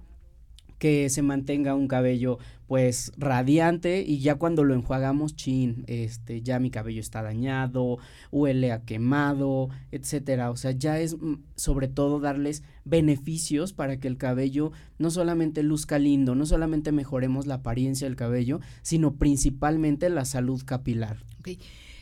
que 0.77 1.09
se 1.09 1.21
mantenga 1.21 1.75
un 1.75 1.87
cabello 1.87 2.37
pues 2.67 3.11
radiante 3.17 4.01
y 4.01 4.19
ya 4.19 4.35
cuando 4.35 4.63
lo 4.63 4.73
enjuagamos, 4.73 5.35
chin, 5.35 5.83
este, 5.87 6.41
ya 6.41 6.59
mi 6.59 6.71
cabello 6.71 6.99
está 6.99 7.21
dañado, 7.21 7.97
huele 8.31 8.71
a 8.71 8.83
quemado, 8.83 9.69
etcétera. 9.91 10.49
O 10.51 10.57
sea, 10.57 10.71
ya 10.71 10.99
es 10.99 11.17
mm, 11.17 11.35
sobre 11.55 11.87
todo 11.87 12.19
darles 12.19 12.63
beneficios 12.83 13.73
para 13.73 13.99
que 13.99 14.07
el 14.07 14.17
cabello 14.17 14.71
no 14.97 15.11
solamente 15.11 15.63
luzca 15.63 15.99
lindo, 15.99 16.35
no 16.35 16.45
solamente 16.45 16.91
mejoremos 16.91 17.45
la 17.45 17.55
apariencia 17.55 18.07
del 18.07 18.15
cabello, 18.15 18.59
sino 18.81 19.15
principalmente 19.15 20.09
la 20.09 20.25
salud 20.25 20.61
capilar. 20.65 21.17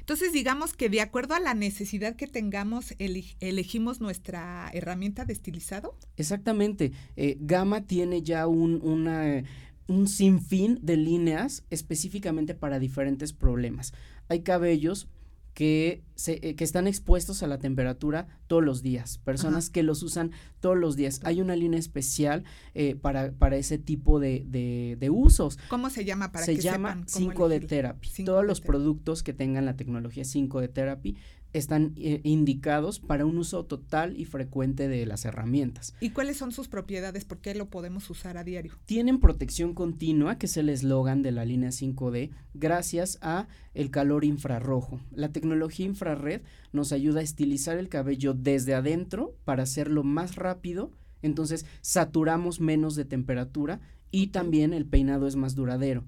Entonces, 0.03 0.33
digamos 0.33 0.73
que 0.73 0.89
de 0.89 0.99
acuerdo 0.99 1.33
a 1.33 1.39
la 1.39 1.53
necesidad 1.53 2.17
que 2.17 2.27
tengamos, 2.27 2.93
elegimos 2.99 4.01
nuestra 4.01 4.69
herramienta 4.73 5.23
de 5.23 5.31
estilizado. 5.31 5.97
Exactamente. 6.17 6.91
Eh, 7.15 7.37
Gama 7.39 7.87
tiene 7.87 8.21
ya 8.21 8.47
un, 8.47 8.81
una, 8.83 9.43
un 9.87 10.07
sinfín 10.07 10.79
de 10.81 10.97
líneas 10.97 11.63
específicamente 11.69 12.55
para 12.55 12.79
diferentes 12.79 13.33
problemas. 13.33 13.93
Hay 14.29 14.41
cabellos 14.41 15.07
que, 15.53 16.03
se, 16.15 16.39
eh, 16.41 16.55
que 16.55 16.63
están 16.63 16.87
expuestos 16.87 17.43
a 17.43 17.47
la 17.47 17.59
temperatura 17.59 18.27
todos 18.47 18.63
los 18.63 18.81
días, 18.81 19.19
personas 19.19 19.69
que 19.69 19.83
los 19.83 20.01
usan 20.01 20.31
todos 20.59 20.77
los 20.77 20.95
días. 20.95 21.21
Hay 21.23 21.41
una 21.41 21.55
línea 21.55 21.79
especial 21.79 22.43
eh, 22.73 22.95
para, 22.95 23.31
para 23.33 23.57
ese 23.57 23.77
tipo 23.77 24.19
de, 24.19 24.45
de, 24.47 25.09
usos. 25.09 25.59
¿Cómo 25.69 25.89
se 25.89 26.05
llama? 26.05 26.31
Para 26.31 26.45
se 26.45 26.57
llama 26.57 27.03
5D 27.05 27.67
Therapy. 27.67 28.23
Todos 28.25 28.45
los 28.45 28.61
productos 28.61 29.21
que 29.21 29.33
tengan 29.33 29.65
la 29.65 29.75
tecnología 29.75 30.23
5D 30.23 30.73
Therapy 30.73 31.17
están 31.53 31.93
eh, 31.97 32.19
indicados 32.23 32.99
para 32.99 33.25
un 33.25 33.37
uso 33.37 33.65
total 33.65 34.19
y 34.19 34.25
frecuente 34.25 34.87
de 34.87 35.05
las 35.05 35.25
herramientas. 35.25 35.93
¿Y 35.99 36.09
cuáles 36.09 36.37
son 36.37 36.51
sus 36.51 36.67
propiedades? 36.67 37.25
¿Por 37.25 37.39
qué 37.39 37.55
lo 37.55 37.69
podemos 37.69 38.09
usar 38.09 38.37
a 38.37 38.43
diario? 38.43 38.73
Tienen 38.85 39.19
protección 39.19 39.73
continua, 39.73 40.37
que 40.37 40.47
es 40.47 40.57
el 40.57 40.69
eslogan 40.69 41.21
de 41.21 41.31
la 41.31 41.45
línea 41.45 41.69
5D, 41.69 42.31
gracias 42.53 43.19
a 43.21 43.47
el 43.73 43.91
calor 43.91 44.25
infrarrojo. 44.25 44.99
La 45.11 45.31
tecnología 45.31 45.85
infrared 45.85 46.41
nos 46.71 46.91
ayuda 46.91 47.19
a 47.19 47.23
estilizar 47.23 47.77
el 47.77 47.89
cabello 47.89 48.33
desde 48.33 48.73
adentro 48.73 49.35
para 49.45 49.63
hacerlo 49.63 50.03
más 50.03 50.35
rápido, 50.35 50.91
entonces 51.21 51.65
saturamos 51.81 52.59
menos 52.59 52.95
de 52.95 53.05
temperatura 53.05 53.79
y 54.11 54.27
también 54.27 54.73
el 54.73 54.85
peinado 54.85 55.27
es 55.27 55.35
más 55.35 55.55
duradero. 55.55 56.03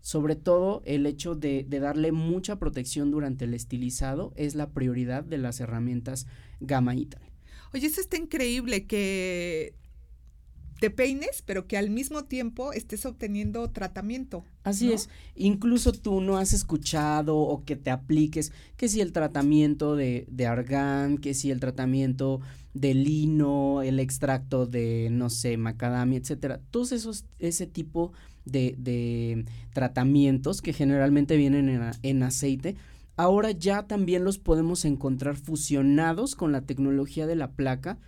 Sobre 0.00 0.36
todo 0.36 0.82
el 0.84 1.06
hecho 1.06 1.34
de, 1.34 1.66
darle 1.68 2.12
mucha 2.12 2.58
protección 2.58 3.10
durante 3.10 3.44
el 3.44 3.54
estilizado 3.54 4.32
es 4.36 4.54
la 4.54 4.70
prioridad 4.70 5.24
de 5.24 5.38
las 5.38 5.60
herramientas 5.60 6.26
Gamma 6.60 6.94
Ital. 6.94 7.22
Oye, 7.74 7.86
eso 7.86 8.00
está 8.00 8.16
increíble 8.16 8.86
que 8.86 9.74
te 10.80 10.90
peines, 10.90 11.42
pero 11.44 11.66
que 11.66 11.76
al 11.76 11.90
mismo 11.90 12.24
tiempo 12.24 12.72
estés 12.72 13.04
obteniendo 13.04 13.68
tratamiento. 13.70 14.44
Así 14.62 14.92
es, 14.92 15.08
incluso 15.34 15.92
tú 15.92 16.20
no 16.20 16.38
has 16.38 16.52
escuchado 16.52 17.36
o 17.36 17.64
que 17.64 17.74
te 17.74 17.90
apliques 17.90 18.52
que 18.76 18.88
si 18.88 19.00
el 19.00 19.12
tratamiento 19.12 19.96
de, 19.96 20.26
de 20.30 20.46
argán, 20.46 21.18
que 21.18 21.34
si 21.34 21.50
el 21.50 21.58
tratamiento 21.58 22.40
de 22.74 22.94
lino, 22.94 23.82
el 23.82 23.98
extracto 23.98 24.66
de, 24.66 25.08
no 25.10 25.30
sé, 25.30 25.56
macadamia, 25.56 26.18
etcétera, 26.18 26.60
todos 26.70 26.92
esos, 26.92 27.24
ese 27.38 27.66
tipo 27.66 28.12
de, 28.12 28.12
tratamientos 29.72 30.62
que 30.62 30.72
generalmente 30.72 31.36
vienen 31.36 31.68
en, 31.68 31.90
en 32.02 32.22
aceite, 32.22 32.76
ahora 33.16 33.50
ya 33.50 33.86
también 33.86 34.24
los 34.24 34.38
podemos 34.38 34.84
encontrar 34.84 35.36
fusionados 35.36 36.34
con 36.34 36.52
la 36.52 36.62
tecnología 36.62 37.26
de 37.26 37.36
la 37.36 37.52
placa 37.52 37.98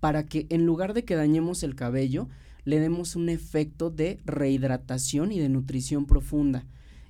para 0.00 0.26
que 0.26 0.46
en 0.50 0.66
lugar 0.66 0.94
de 0.94 1.04
que 1.04 1.16
dañemos 1.16 1.62
el 1.62 1.74
cabello, 1.74 2.28
le 2.64 2.80
demos 2.80 3.16
un 3.16 3.28
efecto 3.28 3.90
de 3.90 4.18
rehidratación 4.24 5.32
y 5.32 5.38
de 5.38 5.48
nutrición 5.48 6.06
profunda. 6.06 6.66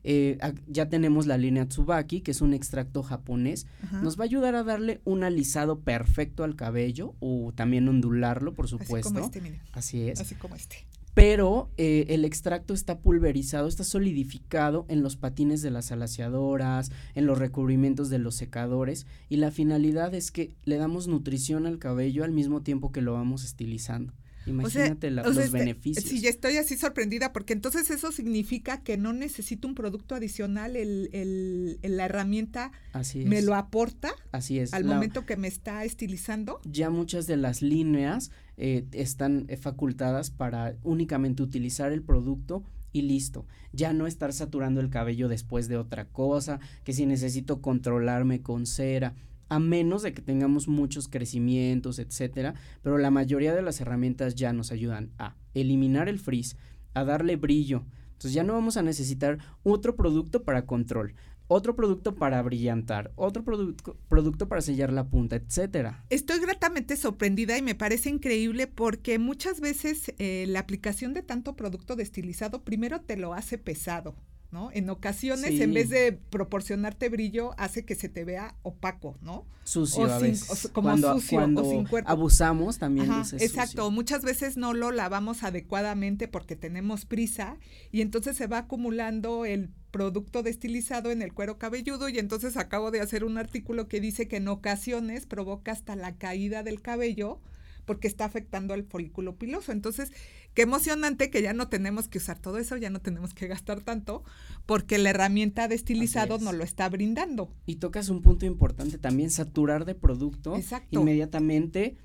Eh, 0.09 0.38
ya 0.68 0.88
tenemos 0.88 1.27
la 1.27 1.37
línea 1.37 1.66
Tsubaki, 1.66 2.20
que 2.20 2.31
es 2.31 2.40
un 2.40 2.55
extracto 2.55 3.03
japonés. 3.03 3.66
Nos 4.03 4.16
va 4.16 4.22
a 4.22 4.27
ayudar 4.27 4.55
a 4.55 4.62
darle 4.62 5.01
un 5.05 5.25
alisado 5.25 5.81
perfecto 5.81 6.44
al 6.44 6.55
cabello 6.55 7.14
o 7.18 7.53
también 7.57 7.88
ondularlo, 7.88 8.55
por 8.55 8.68
supuesto. 8.68 9.09
Así 9.09 9.14
como 9.14 9.27
este, 9.27 9.61
Así 9.72 10.09
es. 10.09 10.20
Así 10.20 10.35
como 10.37 10.55
este 10.55 10.87
pero 11.16 11.70
eh, 11.79 12.05
el 12.11 12.26
extracto 12.26 12.74
está 12.74 12.98
pulverizado, 12.98 13.68
está 13.68 13.85
solidificado 13.85 14.85
en 14.90 15.02
los 15.02 15.16
patines 15.16 15.62
de 15.62 15.70
las 15.70 15.90
alaciadoras, 15.90 16.92
en 17.14 17.24
los 17.24 17.38
recubrimientos 17.38 18.11
de 18.11 18.18
los 18.18 18.35
secadores 18.35 19.07
y 19.31 19.37
la 19.37 19.50
finalidad 19.50 20.14
es 20.14 20.31
que 20.31 20.55
le 20.66 20.76
damos 20.76 21.09
nutrición 21.09 21.64
al 21.64 21.79
cabello 21.79 22.22
al 22.22 22.33
mismo 22.33 22.61
tiempo 22.61 22.92
que 22.92 23.00
lo 23.00 23.14
vamos 23.14 23.44
estilizando. 23.44 24.12
Imagínate 24.46 25.11
los 25.11 25.37
este, 25.37 25.59
beneficios. 25.59 26.05
Sí, 26.05 26.20
ya 26.20 26.31
estoy 26.31 26.57
así 26.57 26.76
sorprendida 26.76 27.33
porque 27.33 27.52
entonces 27.52 27.90
eso 27.90 28.12
significa 28.12 28.83
que 28.83 28.96
no 28.96 29.12
necesito 29.12 29.66
un 29.66 29.74
producto 29.74 30.14
adicional, 30.14 30.76
el, 30.76 31.11
el, 31.12 31.79
la 31.83 32.05
herramienta 32.05 32.72
me 33.14 33.42
lo 33.42 33.55
aporta 33.55 34.12
así 34.33 34.59
es. 34.59 34.72
al 34.72 34.85
momento 34.85 35.26
que 35.26 35.37
me 35.37 35.48
está 35.48 35.85
estilizando. 35.85 36.61
Ya 36.64 36.90
muchas 36.90 37.26
de 37.26 37.37
las 37.37 37.62
líneas 37.62 38.31
eh, 38.57 38.87
están 38.92 39.47
eh, 39.49 39.57
facultadas 39.57 40.31
para 40.31 40.77
únicamente 40.83 41.42
utilizar 41.42 41.92
el 41.92 42.03
producto 42.03 42.64
y 42.92 43.03
listo. 43.03 43.47
Ya 43.73 43.92
no 43.92 44.07
estar 44.07 44.33
saturando 44.33 44.81
el 44.81 44.90
cabello 44.90 45.29
después 45.29 45.69
de 45.69 45.77
otra 45.77 46.07
cosa, 46.07 46.61
que 46.85 46.92
si 46.92 47.07
necesito 47.07 47.61
controlarme 47.61 48.40
con 48.40 48.66
cera, 48.66 49.14
a 49.49 49.59
menos 49.59 50.03
de 50.03 50.12
que 50.12 50.23
tengamos 50.23 50.69
muchos 50.69 51.09
crecimientos, 51.09 51.99
etcétera, 51.99 52.55
pero 52.83 52.99
la 52.99 53.11
mayoría 53.11 53.55
de 53.55 53.62
las 53.62 53.81
herramientas 53.81 54.35
ya 54.35 54.53
nos 54.53 54.73
ayudan 54.73 55.12
a 55.19 55.37
eliminar 55.55 56.09
el 56.09 56.19
frizz, 56.19 56.57
a 56.95 57.05
darle 57.05 57.37
brillo. 57.37 57.85
Entonces 58.12 58.33
ya 58.33 58.45
no 58.45 58.55
vamos 58.55 58.79
a 58.79 58.83
necesitar 58.83 59.38
otro 59.62 59.95
producto 59.95 60.42
para 60.42 60.64
control, 60.64 61.14
otro 61.48 61.76
producto 61.76 62.14
para 62.14 62.42
brillantar, 62.42 63.12
otro 63.16 63.44
producto, 63.44 63.96
producto 64.09 64.48
para 64.48 64.61
sellar 64.61 64.92
la 64.92 65.09
punta, 65.09 65.37
etcétera. 65.37 66.04
Estoy 66.10 66.40
gratamente 66.40 66.96
sorprendida 66.96 67.56
y 67.56 67.62
me 67.62 67.75
parece 67.75 68.10
increíble 68.10 68.66
porque 68.66 69.18
muchas 69.18 69.60
veces 69.60 70.12
eh, 70.18 70.46
la 70.48 70.60
aplicación 70.60 71.14
de 71.14 71.23
tanto 71.23 71.54
producto 71.56 71.96
destilizado 71.96 72.64
primero 72.64 73.00
te 73.00 73.16
lo 73.16 73.35
hace 73.35 73.58
pesado. 73.58 74.14
¿no? 74.52 74.71
En 74.73 74.88
ocasiones, 74.90 75.60
en 75.60 75.75
vez 75.75 75.90
de 75.90 76.12
proporcionarte 76.12 77.08
brillo, 77.08 77.50
hace 77.58 77.85
que 77.85 77.94
se 77.94 78.08
te 78.08 78.25
vea 78.25 78.56
opaco, 78.62 79.18
¿no? 79.21 79.44
Sucio 79.64 80.04
o 80.04 80.06
a 80.06 80.18
veces. 80.18 80.71
como 80.73 80.96
sucio 80.96 81.40
o 81.56 81.71
sin 81.71 81.85
cuerpo. 81.85 82.08
abusamos 82.08 82.79
también 82.79 83.10
Exacto, 83.38 83.90
muchas 83.90 84.23
veces 84.23 84.56
no 84.56 84.73
lo 84.73 84.92
lavamos 84.92 85.42
adecuadamente 85.42 86.29
porque 86.29 86.56
tenemos 86.56 87.04
prisa 87.04 87.58
y 87.90 88.00
entonces 88.00 88.37
se 88.37 88.46
va 88.46 88.58
acumulando 88.58 89.44
el 89.44 89.71
producto 89.97 90.42
destilizado 90.42 91.11
en 91.11 91.23
el 91.23 91.33
cuero 91.33 91.57
cabelludo 91.57 92.11
y 92.11 92.19
entonces 92.19 92.59
acabo 92.59 92.90
de 92.90 93.01
hacer 93.01 93.25
un 93.25 93.38
artículo 93.38 93.88
que 93.88 93.99
dice 93.99 94.29
que 94.29 94.37
en 94.37 94.49
ocasiones 94.49 95.25
provoca 95.25 95.73
hasta 95.73 95.97
la 95.97 96.17
caída 96.17 96.63
del 96.63 96.83
cabello 96.83 97.40
porque 97.87 98.07
está 98.07 98.27
afectando 98.27 98.75
al 98.75 98.85
folículo 98.85 99.37
piloso. 99.37 99.73
Entonces, 99.73 100.13
qué 100.53 100.63
emocionante 100.63 101.31
que 101.31 101.40
ya 101.40 101.55
no 101.55 101.69
tenemos 101.69 102.09
que 102.09 102.19
usar 102.19 102.38
todo 102.38 102.59
eso, 102.59 102.77
ya 102.77 102.90
no 102.90 103.01
tenemos 103.01 103.33
que 103.33 103.47
gastar 103.47 103.81
tanto, 103.81 104.23
porque 104.67 104.99
la 104.99 105.09
herramienta 105.09 105.67
de 105.67 105.77
estilizado 105.77 106.37
nos 106.38 106.55
lo 106.55 106.63
está 106.63 106.90
brindando. 106.90 107.51
Y 107.65 107.77
tocas 107.77 108.11
un 108.11 108.21
punto 108.21 108.44
importante 108.44 108.99
también, 108.99 109.31
saturar 109.31 109.87
de 109.87 109.94
producto 109.94 110.57
Exacto. 110.57 111.01
inmediatamente 111.01 111.97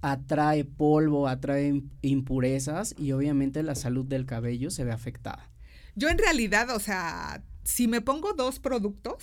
atrae 0.00 0.64
polvo, 0.64 1.26
atrae 1.26 1.82
impurezas 2.02 2.94
y 2.96 3.10
obviamente 3.10 3.64
la 3.64 3.74
salud 3.74 4.04
del 4.04 4.26
cabello 4.26 4.70
se 4.70 4.84
ve 4.84 4.92
afectada. 4.92 5.49
Yo 6.00 6.08
en 6.08 6.16
realidad, 6.16 6.70
o 6.74 6.80
sea, 6.80 7.42
si 7.62 7.86
me 7.86 8.00
pongo 8.00 8.32
dos 8.32 8.58
productos, 8.58 9.22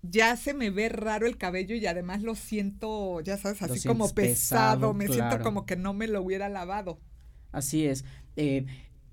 ya 0.00 0.36
se 0.36 0.54
me 0.54 0.70
ve 0.70 0.88
raro 0.88 1.26
el 1.26 1.36
cabello 1.36 1.74
y 1.74 1.84
además 1.84 2.22
lo 2.22 2.34
siento, 2.34 3.20
ya 3.20 3.36
sabes, 3.36 3.60
así 3.60 3.86
como 3.86 4.08
pesado, 4.14 4.94
me 4.94 5.06
siento 5.06 5.40
como 5.40 5.66
que 5.66 5.76
no 5.76 5.92
me 5.92 6.08
lo 6.08 6.22
hubiera 6.22 6.48
lavado. 6.48 6.98
Así 7.52 7.84
es. 7.84 8.06
Eh, 8.36 8.64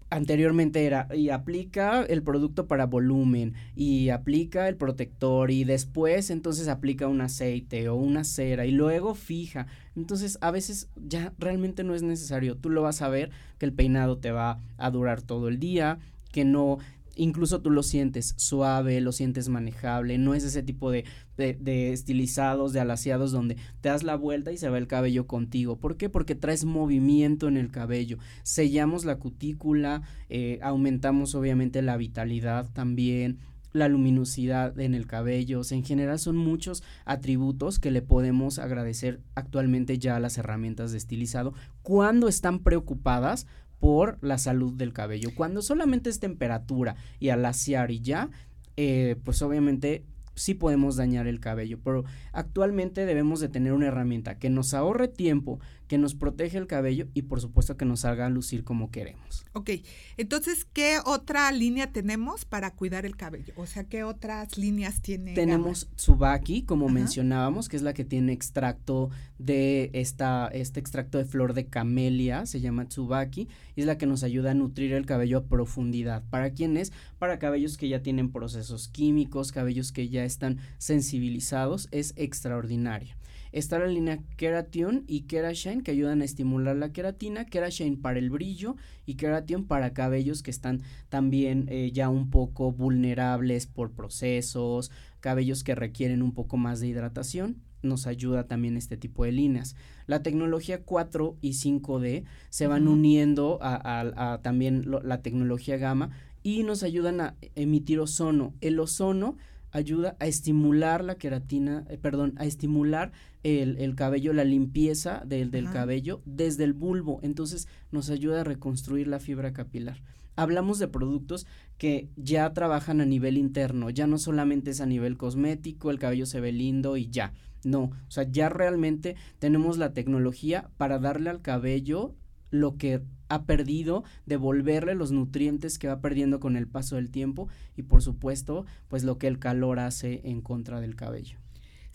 anteriormente 0.10 0.86
era 0.86 1.10
y 1.14 1.32
aplica 1.32 2.04
el 2.04 2.24
producto 2.24 2.68
para 2.68 2.86
volumen 2.86 3.56
y 3.76 4.08
aplica 4.10 4.70
el 4.70 4.78
protector 4.78 5.52
y 5.52 5.66
después 5.66 6.30
entonces 6.30 6.70
aplica 6.70 7.10
un 7.10 7.20
aceite 7.20 7.90
o 7.90 7.96
una 7.96 8.24
cera 8.24 8.66
y 8.66 8.72
luego 8.72 9.16
fija. 9.16 9.68
Entonces 9.98 10.38
a 10.40 10.52
veces 10.52 10.88
ya 10.96 11.34
realmente 11.40 11.84
no 11.84 11.94
es 11.94 12.04
necesario. 12.04 12.56
Tú 12.56 12.70
lo 12.70 12.84
vas 12.84 13.02
a 13.02 13.10
ver 13.10 13.32
que 13.58 13.66
el 13.66 13.74
peinado 13.74 14.18
te 14.18 14.32
va 14.32 14.62
a 14.78 14.92
durar 14.92 15.22
todo 15.22 15.50
el 15.50 15.60
día, 15.60 16.00
que 16.36 16.44
no 16.44 16.80
incluso 17.16 17.62
tú 17.62 17.72
lo 17.72 17.82
sientes 17.82 18.34
suave, 18.36 19.00
lo 19.00 19.14
sientes 19.14 19.48
manejable, 19.48 20.18
no 20.18 20.34
es 20.34 20.44
ese 20.44 20.64
tipo 20.64 20.92
de, 20.92 21.06
de, 21.38 21.94
estilizados, 21.94 22.74
de 22.74 22.82
alaciados 22.82 23.32
donde 23.32 23.56
te 23.80 23.88
das 23.88 24.04
la 24.04 24.18
vuelta 24.18 24.52
y 24.52 24.58
se 24.58 24.68
va 24.68 24.78
el 24.78 24.88
cabello 24.88 25.26
contigo. 25.26 25.78
¿Por 25.78 25.96
qué? 25.96 26.10
Porque 26.10 26.36
traes 26.36 26.66
movimiento 26.66 27.48
en 27.48 27.56
el 27.56 27.72
cabello, 27.72 28.18
sellamos 28.44 29.06
la 29.06 29.16
cutícula, 29.16 30.02
eh, 30.28 30.60
aumentamos 30.62 31.36
obviamente 31.36 31.82
la 31.82 31.96
vitalidad 31.96 32.70
también, 32.74 33.40
la 33.72 33.90
luminosidad 33.90 34.80
en 34.80 34.94
el 34.94 35.06
cabello, 35.06 35.62
en 35.70 35.84
general 35.84 36.18
son 36.18 36.38
muchos 36.38 36.82
atributos 37.04 37.78
que 37.78 37.92
le 37.92 38.02
podemos 38.02 38.58
agradecer 38.58 39.22
actualmente 39.36 40.00
ya 40.00 40.16
a 40.16 40.20
las 40.22 40.38
herramientas 40.38 40.92
de 40.92 40.98
estilizado 40.98 41.54
cuando 41.82 42.30
están 42.30 42.60
preocupadas 42.60 43.48
por 43.86 44.18
la 44.24 44.40
salud 44.40 44.74
del 44.74 44.94
cabello. 44.94 45.30
Cuando 45.36 45.62
solamente 45.62 46.10
es 46.10 46.20
temperatura 46.20 46.96
y 47.20 47.30
alaciar 47.30 47.92
y 47.92 48.02
ya, 48.02 48.32
eh, 48.78 49.16
pues 49.24 49.44
obviamente 49.44 50.04
sí 50.34 50.56
podemos 50.56 50.96
dañar 50.96 51.28
el 51.28 51.40
cabello, 51.40 51.78
pero 51.84 52.04
actualmente 52.34 53.06
debemos 53.06 53.42
de 53.42 53.48
tener 53.48 53.74
una 53.74 53.86
herramienta 53.86 54.40
que 54.40 54.50
nos 54.50 54.74
ahorre 54.74 55.08
tiempo, 55.08 55.60
que 55.88 55.98
nos 55.98 56.16
protege 56.16 56.58
el 56.58 56.68
cabello 56.68 57.08
y 57.14 57.24
por 57.24 57.42
supuesto 57.42 57.78
que 57.78 57.86
nos 57.86 58.06
haga 58.06 58.30
lucir 58.30 58.64
como 58.64 58.92
queremos. 58.92 59.46
Ok, 59.54 59.72
entonces, 60.18 60.66
¿qué 60.66 61.00
otra 61.06 61.52
línea 61.52 61.92
tenemos 61.92 62.46
para 62.46 62.72
cuidar 62.72 63.06
el 63.06 63.16
cabello? 63.16 63.54
O 63.58 63.66
sea, 63.66 63.84
¿qué 63.84 64.04
otras 64.04 64.58
líneas 64.58 65.02
tiene? 65.02 65.34
Tenemos 65.34 65.88
Tsubaki, 65.96 66.64
como 66.64 66.90
mencionábamos, 66.90 67.70
que 67.70 67.78
es 67.78 67.84
la 67.84 67.94
que 67.94 68.04
tiene 68.04 68.34
extracto 68.34 69.10
de 69.38 69.92
esta, 69.94 70.48
este 70.48 70.80
extracto 70.80 71.18
de 71.18 71.26
flor 71.26 71.54
de 71.54 71.68
camelia, 71.68 72.46
se 72.46 72.62
llama 72.62 72.88
Tsubaki, 72.88 73.48
y 73.76 73.82
es 73.82 73.88
la 73.88 73.98
que 73.98 74.06
nos 74.06 74.24
ayuda 74.24 74.52
a 74.52 74.56
nutrir 74.56 74.94
el 74.94 75.06
cabello 75.06 75.40
a 75.40 75.46
profundidad. 75.46 76.24
¿Para 76.30 76.52
quiénes? 76.52 76.92
Para 77.20 77.40
cabellos 77.40 77.78
que 77.78 77.90
ya 77.90 78.02
tienen 78.02 78.32
procesos 78.32 78.88
químicos, 78.88 79.52
cabellos 79.52 79.92
que 79.92 80.10
ya 80.10 80.24
están 80.24 80.60
sensibilizados, 80.78 81.88
es 81.92 82.14
extraordinaria. 82.16 83.18
Está 83.56 83.80
la 83.80 83.88
línea 83.88 84.20
Keration 84.36 85.06
y 85.08 85.22
Kerashine 85.22 85.82
que 85.82 85.92
ayudan 85.92 86.22
a 86.22 86.26
estimular 86.26 86.76
la 86.76 86.92
queratina, 86.92 87.46
Kerashine 87.46 87.96
para 87.96 88.20
el 88.20 88.30
brillo 88.30 88.76
y 89.06 89.16
Keration 89.16 89.64
para 89.64 89.94
cabellos 89.94 90.44
que 90.44 90.52
están 90.52 90.82
también 91.08 91.68
eh, 91.70 91.90
ya 91.94 92.10
un 92.10 92.30
poco 92.30 92.74
vulnerables 92.74 93.66
por 93.66 93.94
procesos, 93.94 94.92
cabellos 95.22 95.64
que 95.64 95.74
requieren 95.74 96.22
un 96.22 96.34
poco 96.34 96.58
más 96.58 96.82
de 96.82 96.88
hidratación 96.88 97.62
nos 97.82 98.08
ayuda 98.08 98.48
también 98.48 98.76
este 98.76 98.98
tipo 98.98 99.24
de 99.24 99.32
líneas. 99.32 99.78
La 100.06 100.22
tecnología 100.22 100.84
4 100.84 101.38
y 101.40 101.52
5D 101.52 102.26
se 102.50 102.68
van 102.68 102.88
uniendo 102.90 103.60
a, 103.62 104.40
también 104.42 104.84
la 105.04 105.22
tecnología 105.22 105.78
gamma 105.78 106.10
y 106.44 106.64
nos 106.64 106.84
ayudan 106.84 107.22
a 107.22 107.36
emitir 107.54 108.00
ozono. 108.00 108.54
El 108.60 108.80
ozono 108.80 109.38
ayuda 109.76 110.16
a 110.20 110.26
estimular 110.26 111.04
la 111.04 111.16
queratina, 111.16 111.86
eh, 111.90 111.98
perdón, 111.98 112.34
a 112.38 112.46
estimular 112.46 113.12
el, 113.46 113.96
cabello, 113.96 114.34
la 114.34 114.44
limpieza 114.44 115.22
del, 115.24 115.52
del 115.52 115.70
cabello 115.70 116.24
desde 116.26 116.64
el 116.64 116.74
bulbo. 116.74 117.20
Entonces 117.22 117.68
nos 117.92 118.10
ayuda 118.10 118.42
a 118.42 118.44
reconstruir 118.44 119.08
la 119.08 119.20
fibra 119.20 119.54
capilar. 119.54 120.02
Hablamos 120.36 120.80
de 120.80 120.88
productos 120.88 121.46
que 121.78 122.10
ya 122.16 122.52
trabajan 122.54 123.02
a 123.02 123.06
nivel 123.06 123.38
interno, 123.38 123.92
ya 123.92 124.08
no 124.08 124.18
solamente 124.18 124.72
es 124.72 124.82
a 124.82 124.88
nivel 124.88 125.16
cosmético, 125.16 125.92
el 125.92 126.00
cabello 126.00 126.26
se 126.26 126.42
ve 126.42 126.52
lindo 126.52 126.98
y 126.98 127.10
ya. 127.10 127.34
No, 127.64 127.84
o 127.84 128.12
sea, 128.12 128.24
ya 128.30 128.50
realmente 128.50 129.16
tenemos 129.40 129.78
la 129.78 129.94
tecnología 129.94 130.70
para 130.78 131.00
darle 131.00 131.30
al 131.30 131.42
cabello 131.42 132.16
lo 132.50 132.78
que 132.78 133.02
ha 133.30 133.44
perdido, 133.46 134.04
devolverle 134.26 134.96
los 134.96 135.12
nutrientes 135.12 135.78
que 135.78 135.88
va 135.88 136.02
perdiendo 136.02 136.40
con 136.40 136.58
el 136.58 136.68
paso 136.68 136.96
del 136.96 137.12
tiempo 137.12 137.48
y 137.76 137.84
por 137.84 138.02
supuesto, 138.02 138.66
pues 138.88 139.04
lo 139.04 139.18
que 139.18 139.28
el 139.28 139.40
calor 139.40 139.80
hace 139.80 140.22
en 140.26 140.42
contra 140.42 140.82
del 140.82 140.96
cabello. 140.96 141.45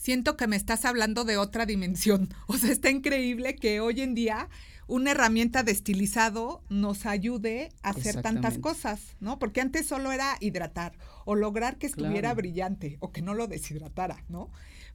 Siento 0.01 0.34
que 0.38 0.46
me 0.46 0.57
estás 0.57 0.86
hablando 0.86 1.24
de 1.26 1.36
otra 1.36 1.66
dimensión. 1.66 2.30
O 2.46 2.57
sea, 2.57 2.72
está 2.72 2.90
increíble 2.90 3.55
que 3.55 3.80
hoy 3.80 4.01
en 4.01 4.14
día 4.14 4.48
una 4.86 5.11
herramienta 5.11 5.62
de 5.62 5.72
estilizado 5.72 6.64
nos 6.70 7.05
ayude 7.05 7.68
a 7.82 7.90
hacer 7.90 8.22
tantas 8.22 8.57
cosas, 8.57 9.14
¿no? 9.20 9.38
Porque 9.38 9.61
antes 9.61 9.86
solo 9.86 10.11
era 10.11 10.38
hidratar 10.40 10.96
o 11.26 11.34
lograr 11.34 11.76
que 11.76 11.86
estuviera 11.86 12.32
brillante 12.32 12.96
o 13.01 13.12
que 13.12 13.20
no 13.20 13.34
lo 13.34 13.46
deshidratara, 13.46 14.24
¿no? 14.30 14.51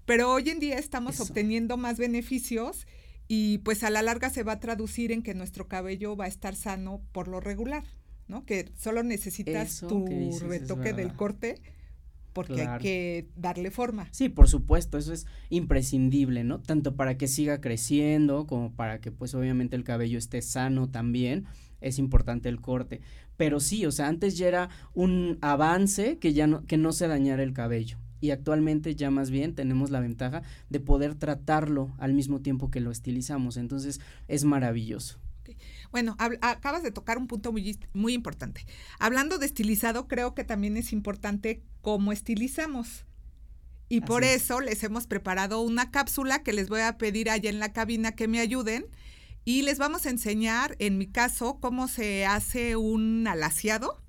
Pero 0.06 0.32
hoy 0.32 0.50
en 0.50 0.60
día 0.60 0.80
estamos 0.80 1.20
obteniendo 1.22 1.78
más 1.78 2.00
beneficios 2.00 2.88
y 3.28 3.60
pues 3.60 3.84
a 3.84 3.92
la 3.92 4.02
larga 4.02 4.32
se 4.32 4.44
va 4.44 4.54
a 4.54 4.60
traducir 4.60 5.12
en 5.12 5.22
que 5.22 5.36
nuestro 5.36 5.68
cabello 5.68 6.18
va 6.18 6.26
a 6.26 6.30
estar 6.30 6.56
sano 6.56 7.04
por 7.12 7.28
lo 7.28 7.40
regular, 7.40 7.84
¿no? 8.28 8.44
Que 8.44 8.72
solo 8.76 9.04
necesitas 9.04 9.82
tu 9.82 10.08
retoque 10.40 10.94
del 10.94 11.16
corte 11.16 11.62
porque 12.36 12.68
hay 12.68 12.80
que 12.80 13.30
darle 13.38 13.72
forma. 13.72 14.10
Sí, 14.12 14.28
por 14.28 14.50
supuesto, 14.50 14.98
eso 14.98 15.14
es 15.14 15.26
imprescindible, 15.50 16.44
¿no? 16.44 16.60
Tanto 16.60 16.98
para 16.98 17.18
que 17.18 17.30
siga 17.30 17.62
creciendo 17.62 18.46
como 18.46 18.74
para 18.74 19.00
que 19.00 19.10
pues 19.10 19.34
obviamente 19.34 19.78
el 19.78 19.86
cabello 19.86 20.20
esté 20.20 20.42
sano 20.42 20.90
también, 20.90 21.46
es 21.80 21.98
importante 21.98 22.50
el 22.50 22.60
corte. 22.60 23.00
Pero 23.38 23.62
sí, 23.62 23.86
o 23.86 23.92
sea, 23.92 24.10
antes 24.10 24.38
ya 24.38 24.50
era 24.50 24.70
un 24.94 25.38
avance 25.40 26.18
que 26.18 26.34
ya 26.34 26.46
no, 26.46 26.66
que 26.66 26.76
no 26.76 26.92
se 26.92 27.08
dañara 27.08 27.42
el 27.42 27.54
cabello 27.54 27.98
y 28.20 28.32
actualmente 28.32 28.96
ya 28.96 29.10
más 29.12 29.30
bien 29.32 29.56
tenemos 29.56 29.90
la 29.90 30.02
ventaja 30.02 30.44
de 30.70 30.82
poder 30.82 31.16
tratarlo 31.16 31.94
al 32.00 32.14
mismo 32.14 32.42
tiempo 32.42 32.70
que 32.70 32.82
lo 32.82 32.92
estilizamos, 32.92 33.56
entonces 33.56 34.02
es 34.28 34.44
maravilloso. 34.44 35.20
Bueno, 35.96 36.18
acabas 36.20 36.84
de 36.84 36.92
tocar 36.92 37.18
un 37.18 37.28
punto 37.28 37.54
muy, 37.54 37.80
muy 37.94 38.12
importante. 38.12 38.66
Hablando 39.00 39.38
de 39.38 39.46
estilizado, 39.46 40.10
creo 40.10 40.36
que 40.36 40.44
también 40.44 40.76
es 40.76 40.92
importante 40.92 41.64
cómo 41.82 42.12
estilizamos. 42.12 43.06
Y 43.88 44.02
por 44.02 44.26
eso 44.26 44.60
les 44.60 44.84
hemos 44.84 45.08
preparado 45.08 45.62
una 45.62 45.92
cápsula 45.92 46.44
que 46.44 46.52
les 46.52 46.68
voy 46.68 46.82
a 46.82 46.98
pedir 46.98 47.30
allá 47.30 47.50
en 47.50 47.60
la 47.60 47.72
cabina 47.72 48.12
que 48.12 48.28
me 48.28 48.42
ayuden. 48.42 48.88
Y 49.46 49.62
les 49.62 49.78
vamos 49.78 50.06
a 50.06 50.10
enseñar, 50.10 50.76
en 50.80 50.98
mi 50.98 51.08
caso, 51.08 51.60
cómo 51.62 51.88
se 51.88 52.26
hace 52.26 52.76
un 52.76 53.26
alaciado 53.26 54.04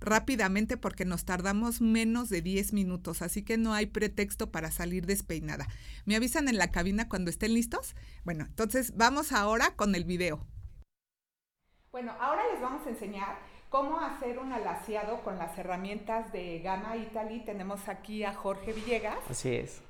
rápidamente 0.00 0.76
porque 0.76 1.06
nos 1.06 1.24
tardamos 1.24 1.80
menos 1.80 2.28
de 2.28 2.42
10 2.42 2.74
minutos, 2.74 3.22
así 3.22 3.40
que 3.40 3.56
no 3.56 3.72
hay 3.72 3.86
pretexto 3.86 4.50
para 4.52 4.70
salir 4.70 5.06
despeinada. 5.06 5.66
¿Me 6.04 6.14
avisan 6.14 6.48
en 6.48 6.58
la 6.58 6.70
cabina 6.70 7.08
cuando 7.08 7.30
estén 7.30 7.54
listos? 7.54 7.96
Bueno, 8.22 8.44
entonces 8.44 8.92
vamos 8.98 9.32
ahora 9.32 9.74
con 9.76 9.94
el 9.94 10.04
video. 10.04 10.46
Bueno, 11.96 12.12
ahora 12.20 12.42
les 12.52 12.60
vamos 12.60 12.86
a 12.86 12.90
enseñar 12.90 13.38
cómo 13.70 13.98
hacer 13.98 14.38
un 14.38 14.52
alaciado 14.52 15.22
con 15.22 15.38
las 15.38 15.56
herramientas 15.56 16.30
de 16.30 16.58
Gama 16.58 16.94
Italy. 16.94 17.40
Tenemos 17.40 17.88
aquí 17.88 18.22
a 18.22 18.34
Jorge 18.34 18.74
Villegas. 18.74 19.16
Así 19.30 19.54
es. 19.54 19.80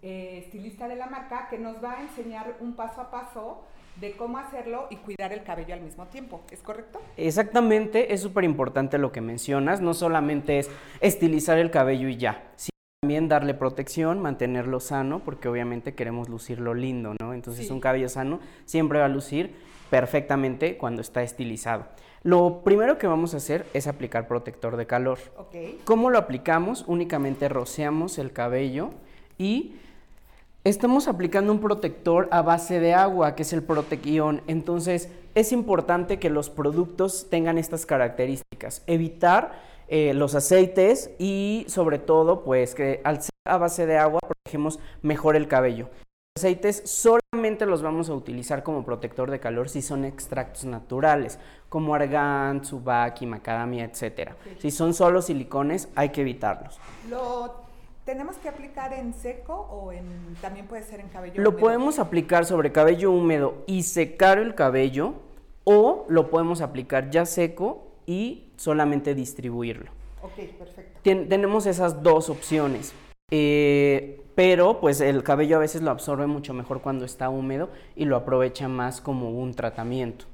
Eh, 0.00 0.44
estilista 0.44 0.86
de 0.86 0.94
la 0.94 1.08
marca, 1.08 1.48
que 1.50 1.58
nos 1.58 1.82
va 1.82 1.94
a 1.94 2.02
enseñar 2.02 2.54
un 2.60 2.76
paso 2.76 3.00
a 3.00 3.10
paso 3.10 3.64
de 3.96 4.12
cómo 4.12 4.38
hacerlo 4.38 4.86
y 4.90 4.96
cuidar 4.98 5.32
el 5.32 5.42
cabello 5.42 5.74
al 5.74 5.80
mismo 5.80 6.06
tiempo. 6.06 6.40
¿Es 6.52 6.62
correcto? 6.62 7.00
Exactamente, 7.16 8.14
es 8.14 8.20
súper 8.20 8.44
importante 8.44 8.96
lo 8.96 9.10
que 9.10 9.20
mencionas. 9.20 9.80
No 9.80 9.92
solamente 9.92 10.60
es 10.60 10.70
estilizar 11.00 11.58
el 11.58 11.72
cabello 11.72 12.06
y 12.06 12.16
ya, 12.16 12.44
sino 12.54 12.76
también 13.00 13.26
darle 13.26 13.54
protección, 13.54 14.22
mantenerlo 14.22 14.78
sano, 14.78 15.18
porque 15.24 15.48
obviamente 15.48 15.96
queremos 15.96 16.28
lucirlo 16.28 16.74
lindo, 16.74 17.14
¿no? 17.20 17.34
Entonces 17.34 17.68
un 17.72 17.80
cabello 17.80 18.08
sano 18.08 18.38
siempre 18.66 19.00
va 19.00 19.06
a 19.06 19.08
lucir 19.08 19.65
perfectamente 19.90 20.76
cuando 20.76 21.02
está 21.02 21.22
estilizado. 21.22 21.86
Lo 22.22 22.62
primero 22.64 22.98
que 22.98 23.06
vamos 23.06 23.34
a 23.34 23.36
hacer 23.36 23.66
es 23.72 23.86
aplicar 23.86 24.26
protector 24.26 24.76
de 24.76 24.86
calor. 24.86 25.18
Okay. 25.36 25.80
¿Cómo 25.84 26.10
lo 26.10 26.18
aplicamos? 26.18 26.84
Únicamente 26.88 27.48
rociamos 27.48 28.18
el 28.18 28.32
cabello 28.32 28.90
y 29.38 29.76
estamos 30.64 31.06
aplicando 31.06 31.52
un 31.52 31.60
protector 31.60 32.28
a 32.32 32.42
base 32.42 32.80
de 32.80 32.94
agua, 32.94 33.36
que 33.36 33.42
es 33.42 33.52
el 33.52 33.62
Protequion. 33.62 34.42
Entonces, 34.48 35.08
es 35.36 35.52
importante 35.52 36.18
que 36.18 36.30
los 36.30 36.50
productos 36.50 37.28
tengan 37.30 37.58
estas 37.58 37.86
características. 37.86 38.82
Evitar 38.88 39.52
eh, 39.86 40.12
los 40.12 40.34
aceites 40.34 41.10
y 41.20 41.64
sobre 41.68 42.00
todo, 42.00 42.42
pues 42.42 42.74
que 42.74 43.00
al 43.04 43.22
ser 43.22 43.30
a 43.44 43.58
base 43.58 43.86
de 43.86 43.98
agua 43.98 44.18
protegemos 44.20 44.80
mejor 45.02 45.36
el 45.36 45.46
cabello. 45.46 45.88
Los 46.36 46.44
aceites 46.44 46.82
solamente 46.84 47.64
los 47.64 47.80
vamos 47.80 48.10
a 48.10 48.12
utilizar 48.12 48.62
como 48.62 48.84
protector 48.84 49.30
de 49.30 49.40
calor 49.40 49.70
si 49.70 49.80
son 49.80 50.04
extractos 50.04 50.66
naturales, 50.66 51.38
como 51.70 51.94
argán, 51.94 52.60
tsubaki, 52.60 53.24
macadamia, 53.24 53.84
etc. 53.84 54.32
Si 54.58 54.70
son 54.70 54.92
solo 54.92 55.22
silicones, 55.22 55.88
hay 55.94 56.10
que 56.10 56.20
evitarlos. 56.20 56.78
¿Tenemos 58.04 58.36
que 58.36 58.50
aplicar 58.50 58.92
en 58.92 59.14
seco 59.14 59.54
o 59.54 59.92
en, 59.92 60.36
también 60.42 60.66
puede 60.66 60.82
ser 60.82 61.00
en 61.00 61.08
cabello 61.08 61.42
Lo 61.42 61.56
podemos 61.56 61.98
aplicar 61.98 62.44
sobre 62.44 62.70
cabello 62.70 63.12
húmedo 63.12 63.64
y 63.66 63.84
secar 63.84 64.36
el 64.36 64.54
cabello 64.54 65.14
o 65.64 66.04
lo 66.10 66.28
podemos 66.28 66.60
aplicar 66.60 67.08
ya 67.08 67.24
seco 67.24 67.86
y 68.04 68.52
solamente 68.56 69.14
distribuirlo. 69.14 69.90
Ok, 70.22 70.34
perfecto. 70.58 71.00
tenemos 71.02 71.64
esas 71.64 72.02
dos 72.02 72.28
opciones. 72.28 72.92
Eh, 73.30 74.22
pero 74.36 74.80
pues 74.80 75.00
el 75.00 75.24
cabello 75.24 75.56
a 75.56 75.60
veces 75.60 75.82
lo 75.82 75.90
absorbe 75.90 76.26
mucho 76.28 76.54
mejor 76.54 76.80
cuando 76.80 77.04
está 77.04 77.28
húmedo 77.28 77.70
y 77.96 78.04
lo 78.04 78.16
aprovecha 78.16 78.68
más 78.68 79.00
como 79.00 79.30
un 79.30 79.54
tratamiento. 79.54 80.26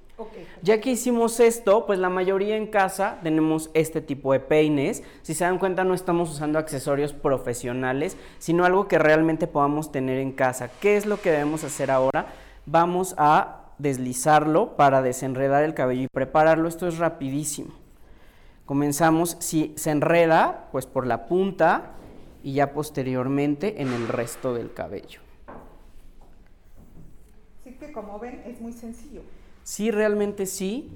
Ya 0.62 0.80
que 0.80 0.90
hicimos 0.90 1.40
esto, 1.40 1.86
pues 1.86 1.98
la 1.98 2.08
mayoría 2.08 2.56
en 2.56 2.66
casa 2.68 3.18
tenemos 3.22 3.70
este 3.74 4.00
tipo 4.00 4.32
de 4.32 4.40
peines. 4.40 5.02
Si 5.22 5.34
se 5.34 5.44
dan 5.44 5.58
cuenta, 5.58 5.82
no 5.82 5.94
estamos 5.94 6.30
usando 6.30 6.58
accesorios 6.58 7.12
profesionales, 7.12 8.16
sino 8.38 8.64
algo 8.64 8.86
que 8.86 8.98
realmente 8.98 9.46
podamos 9.48 9.90
tener 9.90 10.18
en 10.18 10.30
casa. 10.30 10.70
¿Qué 10.80 10.96
es 10.96 11.06
lo 11.06 11.20
que 11.20 11.32
debemos 11.32 11.64
hacer 11.64 11.90
ahora? 11.90 12.26
Vamos 12.66 13.16
a 13.18 13.72
deslizarlo 13.78 14.76
para 14.76 15.02
desenredar 15.02 15.64
el 15.64 15.74
cabello 15.74 16.02
y 16.02 16.08
prepararlo. 16.08 16.68
Esto 16.68 16.86
es 16.86 16.98
rapidísimo. 16.98 17.72
Comenzamos, 18.64 19.36
si 19.40 19.72
se 19.76 19.90
enreda, 19.90 20.68
pues 20.70 20.86
por 20.86 21.06
la 21.06 21.26
punta 21.26 21.96
y 22.42 22.54
ya 22.54 22.72
posteriormente 22.72 23.80
en 23.82 23.92
el 23.92 24.08
resto 24.08 24.54
del 24.54 24.72
cabello. 24.72 25.20
Sí 27.64 27.72
que 27.72 27.92
como 27.92 28.18
ven 28.18 28.42
es 28.46 28.60
muy 28.60 28.72
sencillo. 28.72 29.22
Sí, 29.64 29.90
realmente 29.90 30.46
sí. 30.46 30.90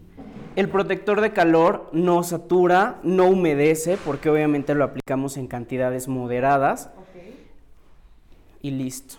El 0.56 0.68
protector 0.68 1.20
de 1.20 1.32
calor 1.32 1.88
no 1.92 2.22
satura, 2.24 2.98
no 3.02 3.28
humedece, 3.28 3.96
porque 3.96 4.28
obviamente 4.28 4.74
lo 4.74 4.84
aplicamos 4.84 5.36
en 5.36 5.46
cantidades 5.46 6.08
moderadas. 6.08 6.90
Y 8.62 8.72
listo. 8.72 9.16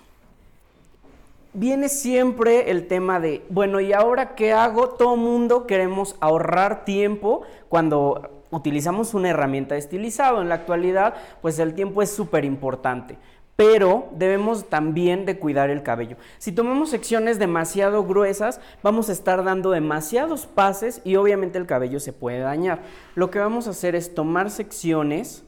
Viene 1.53 1.87
siempre 1.87 2.69
el 2.69 2.87
tema 2.87 3.21
de, 3.21 3.43
bueno, 3.49 3.79
¿y 3.79 3.93
ahora 3.93 4.35
qué 4.35 4.51
hago? 4.51 4.89
Todo 4.89 5.15
mundo 5.15 5.65
queremos 5.65 6.15
ahorrar 6.19 6.83
tiempo 6.83 7.43
cuando 7.69 8.36
utilizamos 8.51 9.13
una 9.13 9.29
herramienta 9.29 9.75
de 9.75 9.79
estilizado. 9.79 10.41
En 10.41 10.49
la 10.49 10.55
actualidad, 10.55 11.15
pues 11.41 11.59
el 11.59 11.73
tiempo 11.73 12.01
es 12.01 12.11
súper 12.11 12.45
importante 12.45 13.17
pero 13.57 14.07
debemos 14.11 14.69
también 14.69 15.25
de 15.25 15.39
cuidar 15.39 15.71
el 15.71 15.81
cabello. 15.81 16.15
Si 16.37 16.51
tomamos 16.51 16.91
secciones 16.91 17.39
demasiado 17.39 18.05
gruesas, 18.05 18.61
vamos 18.83 19.09
a 19.09 19.13
estar 19.13 19.43
dando 19.43 19.71
demasiados 19.71 20.45
pases 20.45 21.01
y 21.03 21.15
obviamente 21.15 21.57
el 21.57 21.65
cabello 21.65 21.99
se 21.99 22.13
puede 22.13 22.37
dañar. 22.37 22.83
Lo 23.15 23.31
que 23.31 23.39
vamos 23.39 23.65
a 23.65 23.71
hacer 23.71 23.95
es 23.95 24.13
tomar 24.13 24.51
secciones 24.51 25.43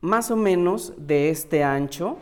más 0.00 0.32
o 0.32 0.36
menos 0.36 0.92
de 0.96 1.30
este 1.30 1.62
ancho 1.62 2.16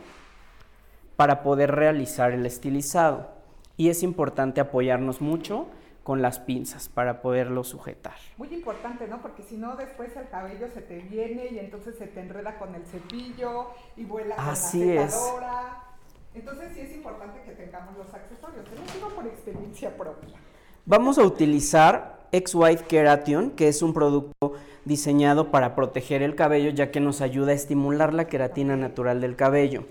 para 1.15 1.41
poder 1.41 1.71
realizar 1.71 2.31
el 2.31 2.45
estilizado. 2.45 3.31
Y 3.77 3.89
es 3.89 4.03
importante 4.03 4.61
apoyarnos 4.61 5.21
mucho 5.21 5.65
con 6.09 6.23
las 6.23 6.39
pinzas 6.39 6.89
para 6.89 7.21
poderlo 7.21 7.63
sujetar. 7.63 8.15
Muy 8.37 8.51
importante, 8.51 9.07
¿no? 9.07 9.21
Porque 9.21 9.43
si 9.43 9.57
no, 9.57 9.75
después 9.75 10.09
el 10.17 10.27
cabello 10.27 10.67
se 10.73 10.81
te 10.81 10.97
viene 11.01 11.49
y 11.51 11.59
entonces 11.59 11.99
se 11.99 12.07
te 12.07 12.19
enreda 12.19 12.57
con 12.57 12.73
el 12.73 12.83
cepillo 12.87 13.67
y 13.95 14.05
vuela 14.05 14.35
con 14.35 14.47
la 14.47 14.55
secadora. 14.55 15.83
Entonces 16.33 16.69
sí 16.73 16.81
es 16.81 16.95
importante 16.95 17.43
que 17.43 17.51
tengamos 17.51 17.95
los 17.95 18.11
accesorios. 18.11 18.65
Te 18.65 18.75
lo 18.75 18.91
digo 18.91 19.15
por 19.15 19.27
experiencia 19.27 19.95
propia. 19.95 20.35
Vamos 20.83 21.19
a 21.19 21.21
utilizar 21.21 22.25
X-White 22.31 22.85
Keration, 22.87 23.51
que 23.51 23.67
es 23.67 23.83
un 23.83 23.93
producto 23.93 24.53
diseñado 24.85 25.51
para 25.51 25.75
proteger 25.75 26.23
el 26.23 26.33
cabello, 26.33 26.71
ya 26.71 26.89
que 26.89 27.01
nos 27.01 27.21
ayuda 27.21 27.51
a 27.51 27.53
estimular 27.53 28.15
la 28.15 28.25
queratina 28.25 28.75
natural 28.75 29.21
del 29.21 29.35
cabello. 29.35 29.83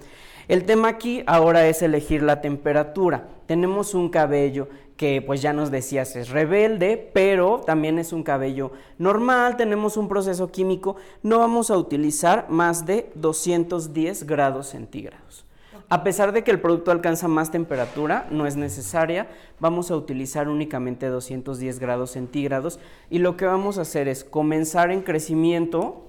El 0.48 0.64
tema 0.64 0.88
aquí 0.88 1.22
ahora 1.26 1.68
es 1.68 1.82
elegir 1.82 2.22
la 2.22 2.40
temperatura. 2.40 3.28
Tenemos 3.46 3.94
un 3.94 4.08
cabello 4.08 4.66
que 4.98 5.22
pues 5.22 5.40
ya 5.40 5.52
nos 5.52 5.70
decías 5.70 6.16
es 6.16 6.28
rebelde, 6.28 7.10
pero 7.14 7.60
también 7.64 8.00
es 8.00 8.12
un 8.12 8.24
cabello 8.24 8.72
normal, 8.98 9.56
tenemos 9.56 9.96
un 9.96 10.08
proceso 10.08 10.50
químico, 10.50 10.96
no 11.22 11.38
vamos 11.38 11.70
a 11.70 11.78
utilizar 11.78 12.50
más 12.50 12.84
de 12.84 13.08
210 13.14 14.24
grados 14.24 14.66
centígrados. 14.66 15.46
A 15.88 16.02
pesar 16.02 16.32
de 16.32 16.42
que 16.42 16.50
el 16.50 16.60
producto 16.60 16.90
alcanza 16.90 17.28
más 17.28 17.52
temperatura, 17.52 18.26
no 18.32 18.44
es 18.44 18.56
necesaria, 18.56 19.28
vamos 19.60 19.92
a 19.92 19.96
utilizar 19.96 20.48
únicamente 20.48 21.06
210 21.06 21.78
grados 21.78 22.10
centígrados 22.10 22.80
y 23.08 23.20
lo 23.20 23.36
que 23.36 23.46
vamos 23.46 23.78
a 23.78 23.82
hacer 23.82 24.08
es 24.08 24.24
comenzar 24.24 24.90
en 24.90 25.02
crecimiento 25.02 26.08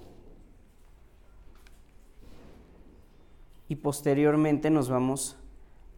y 3.68 3.76
posteriormente 3.76 4.72
nos 4.72 4.90
vamos 4.90 5.38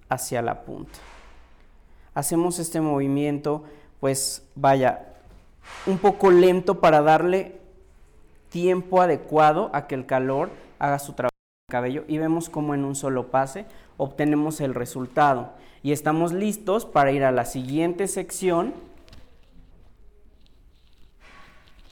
hacia 0.09 0.41
la 0.41 0.65
punta 0.65 0.99
hacemos 2.13 2.59
este 2.59 2.81
movimiento, 2.81 3.63
pues 3.99 4.47
vaya, 4.55 5.13
un 5.85 5.97
poco 5.97 6.31
lento 6.31 6.79
para 6.79 7.01
darle 7.01 7.59
tiempo 8.49 9.01
adecuado 9.01 9.69
a 9.73 9.87
que 9.87 9.95
el 9.95 10.05
calor 10.05 10.49
haga 10.79 10.99
su 10.99 11.13
trabajo 11.13 11.31
en 11.33 11.69
el 11.69 11.71
cabello 11.71 12.03
y 12.07 12.17
vemos 12.17 12.49
cómo 12.49 12.75
en 12.75 12.83
un 12.83 12.95
solo 12.95 13.27
pase 13.31 13.65
obtenemos 13.97 14.61
el 14.61 14.73
resultado. 14.73 15.51
Y 15.83 15.93
estamos 15.93 16.33
listos 16.33 16.85
para 16.85 17.11
ir 17.11 17.23
a 17.23 17.31
la 17.31 17.45
siguiente 17.45 18.07
sección. 18.07 18.73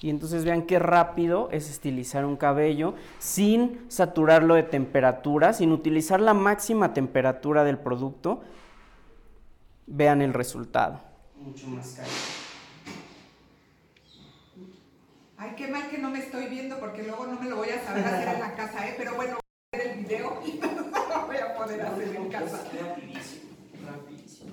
Y 0.01 0.09
entonces 0.09 0.45
vean 0.45 0.63
qué 0.63 0.79
rápido 0.79 1.49
es 1.51 1.69
estilizar 1.69 2.25
un 2.25 2.37
cabello 2.37 2.93
sin 3.17 3.81
saturarlo 3.89 4.55
de 4.55 4.63
temperatura, 4.63 5.53
sin 5.53 5.71
utilizar 5.71 6.21
la 6.21 6.33
máxima 6.33 6.93
temperatura 6.93 7.63
del 7.63 7.77
producto, 7.77 8.41
vean 9.89 10.21
el 10.21 10.33
resultado. 10.33 11.01
Mucho 11.35 11.67
más 11.67 11.93
caro. 11.93 12.09
Ay, 15.37 15.51
qué 15.55 15.67
mal 15.67 15.89
que 15.89 15.97
no 15.97 16.09
me 16.09 16.19
estoy 16.19 16.47
viendo 16.47 16.79
porque 16.79 17.03
luego 17.03 17.25
no 17.25 17.39
me 17.39 17.49
lo 17.49 17.57
voy 17.57 17.69
a 17.69 17.83
saber 17.83 18.05
hacer 18.05 18.27
en 18.35 18.39
la 18.39 18.55
casa, 18.55 18.87
¿eh? 18.87 18.95
Pero 18.97 19.15
bueno, 19.15 19.35
voy 19.35 19.41
a 19.73 19.77
ver 19.77 19.87
el 19.87 20.05
video 20.05 20.41
y 20.45 20.53
no 20.59 20.67
lo 20.67 21.27
voy 21.27 21.37
a 21.37 21.55
poder 21.55 21.81
hacer 21.81 22.15
en 22.15 22.29
casa. 22.29 22.57
Rapidísimo, 22.57 23.49
rapidísimo. 23.85 24.51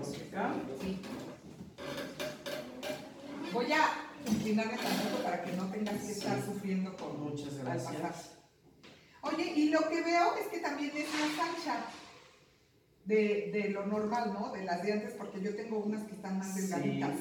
hacia 0.00 0.24
acá. 0.26 0.54
Sí. 0.80 1.00
Voy 3.52 3.72
a 3.72 4.30
inclinarme 4.30 4.76
tanto 4.76 5.22
para 5.22 5.42
que 5.42 5.52
no 5.52 5.70
tengas 5.70 6.02
que 6.02 6.12
estar 6.12 6.44
sufriendo 6.44 6.94
con 6.96 7.20
Muchas 7.20 7.56
gracias. 7.58 8.37
Oye, 9.22 9.52
y 9.56 9.70
lo 9.70 9.80
que 9.88 10.02
veo 10.02 10.36
es 10.36 10.46
que 10.48 10.58
también 10.58 10.92
es 10.96 11.08
más 11.12 11.48
ancha 11.48 11.84
de, 13.04 13.50
de, 13.52 13.70
lo 13.70 13.86
normal, 13.86 14.32
¿no? 14.32 14.52
De 14.52 14.64
las 14.64 14.82
de 14.82 14.92
antes, 14.92 15.14
porque 15.14 15.40
yo 15.40 15.54
tengo 15.56 15.78
unas 15.78 16.04
que 16.04 16.14
están 16.14 16.38
más 16.38 16.54
delgaditas. 16.54 17.16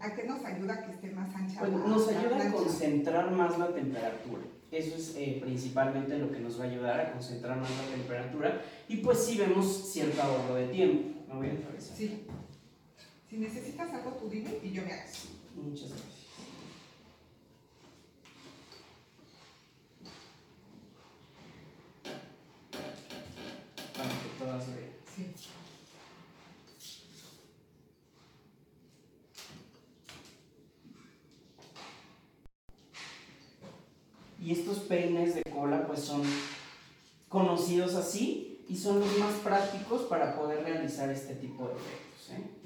¿A 0.00 0.14
qué 0.14 0.24
nos 0.24 0.44
ayuda 0.44 0.84
que 0.84 0.92
esté 0.92 1.10
más 1.10 1.34
ancha? 1.34 1.60
Pues 1.60 1.72
nos 1.72 2.08
ayuda 2.08 2.48
a 2.48 2.52
concentrar 2.52 3.30
más 3.30 3.56
la 3.56 3.72
temperatura. 3.72 4.42
Eso 4.72 4.96
es 4.96 5.14
eh, 5.16 5.38
principalmente 5.40 6.18
lo 6.18 6.32
que 6.32 6.40
nos 6.40 6.58
va 6.58 6.64
a 6.64 6.68
ayudar 6.68 7.00
a 7.00 7.12
concentrar 7.12 7.58
más 7.58 7.70
la 7.70 7.94
temperatura. 7.94 8.62
Y 8.88 8.96
pues 8.96 9.18
sí 9.18 9.38
vemos 9.38 9.92
cierto 9.92 10.20
ahorro 10.20 10.54
de 10.54 10.68
tiempo. 10.68 11.20
¿Me 11.28 11.34
voy 11.34 11.48
a 11.48 11.80
Sí. 11.80 12.26
Si 13.28 13.36
necesitas 13.36 13.92
algo, 13.92 14.10
tú 14.12 14.28
dime 14.28 14.50
y 14.62 14.72
yo 14.72 14.82
me 14.82 14.92
hago. 14.92 15.10
Muchas 15.56 15.90
gracias. 15.90 16.11
Y 34.42 34.52
estos 34.52 34.80
peines 34.80 35.34
de 35.36 35.42
cola 35.42 35.86
pues 35.86 36.00
son 36.00 36.22
conocidos 37.28 37.94
así 37.94 38.64
y 38.68 38.76
son 38.76 39.00
los 39.00 39.18
más 39.18 39.34
prácticos 39.44 40.02
para 40.02 40.36
poder 40.36 40.64
realizar 40.64 41.08
este 41.10 41.34
tipo 41.36 41.68
de 41.68 41.74
efectos. 41.74 42.30
¿eh? 42.30 42.62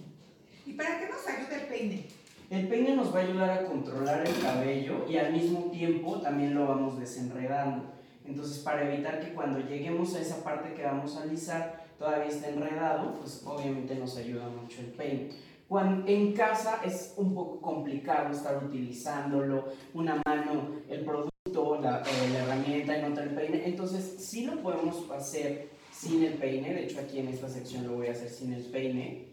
¿Y 0.66 0.72
para 0.72 0.98
qué 0.98 1.08
nos 1.08 1.26
ayuda 1.26 1.62
el 1.62 1.68
peine? 1.68 2.06
El 2.48 2.68
peine 2.68 2.94
nos 2.94 3.14
va 3.14 3.20
a 3.20 3.22
ayudar 3.22 3.50
a 3.50 3.64
controlar 3.66 4.26
el 4.26 4.40
cabello 4.40 5.04
y 5.08 5.16
al 5.18 5.32
mismo 5.32 5.70
tiempo 5.70 6.20
también 6.20 6.54
lo 6.54 6.66
vamos 6.66 6.98
desenredando. 6.98 7.84
Entonces, 8.24 8.58
para 8.58 8.92
evitar 8.92 9.20
que 9.20 9.34
cuando 9.34 9.60
lleguemos 9.60 10.14
a 10.14 10.20
esa 10.20 10.42
parte 10.42 10.74
que 10.74 10.84
vamos 10.84 11.16
a 11.16 11.22
alisar 11.22 11.86
todavía 11.98 12.26
esté 12.26 12.50
enredado, 12.50 13.18
pues 13.18 13.42
obviamente 13.44 13.94
nos 13.96 14.16
ayuda 14.16 14.48
mucho 14.48 14.80
el 14.80 14.86
peine. 14.86 15.30
Cuando, 15.68 16.06
en 16.06 16.32
casa 16.32 16.80
es 16.84 17.14
un 17.16 17.34
poco 17.34 17.60
complicado 17.60 18.32
estar 18.32 18.62
utilizándolo, 18.62 19.64
una 19.94 20.20
mano, 20.24 20.76
el 20.88 21.04
producto, 21.04 21.35
la, 21.80 22.02
eh, 22.02 22.28
la 22.32 22.38
herramienta 22.40 22.96
en 22.96 23.12
otra 23.12 23.24
el 23.24 23.30
peine, 23.30 23.62
entonces 23.66 24.16
sí 24.18 24.44
lo 24.44 24.62
podemos 24.62 25.10
hacer 25.10 25.70
sin 25.90 26.22
el 26.22 26.34
peine, 26.34 26.74
de 26.74 26.84
hecho 26.84 27.00
aquí 27.00 27.18
en 27.18 27.28
esta 27.28 27.48
sección 27.48 27.86
lo 27.86 27.94
voy 27.94 28.08
a 28.08 28.12
hacer 28.12 28.28
sin 28.28 28.52
el 28.52 28.64
peine, 28.64 29.28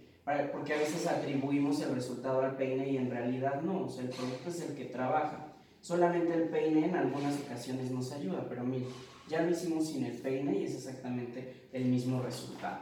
porque 0.51 0.73
a 0.73 0.77
veces 0.77 1.05
atribuimos 1.05 1.81
el 1.81 1.93
resultado 1.93 2.41
al 2.41 2.55
peine 2.55 2.89
y 2.89 2.97
en 2.97 3.11
realidad 3.11 3.61
no, 3.61 3.85
o 3.85 3.89
sea, 3.89 4.03
el 4.03 4.09
producto 4.09 4.49
es 4.49 4.61
el 4.61 4.75
que 4.75 4.85
trabaja. 4.85 5.47
Solamente 5.81 6.33
el 6.33 6.43
peine 6.43 6.85
en 6.85 6.95
algunas 6.95 7.37
ocasiones 7.41 7.91
nos 7.91 8.13
ayuda, 8.13 8.45
pero 8.47 8.63
mire, 8.63 8.85
ya 9.27 9.41
lo 9.41 9.51
hicimos 9.51 9.89
sin 9.89 10.05
el 10.05 10.13
peine 10.13 10.59
y 10.59 10.63
es 10.63 10.75
exactamente 10.75 11.67
el 11.73 11.85
mismo 11.85 12.21
resultado. 12.21 12.79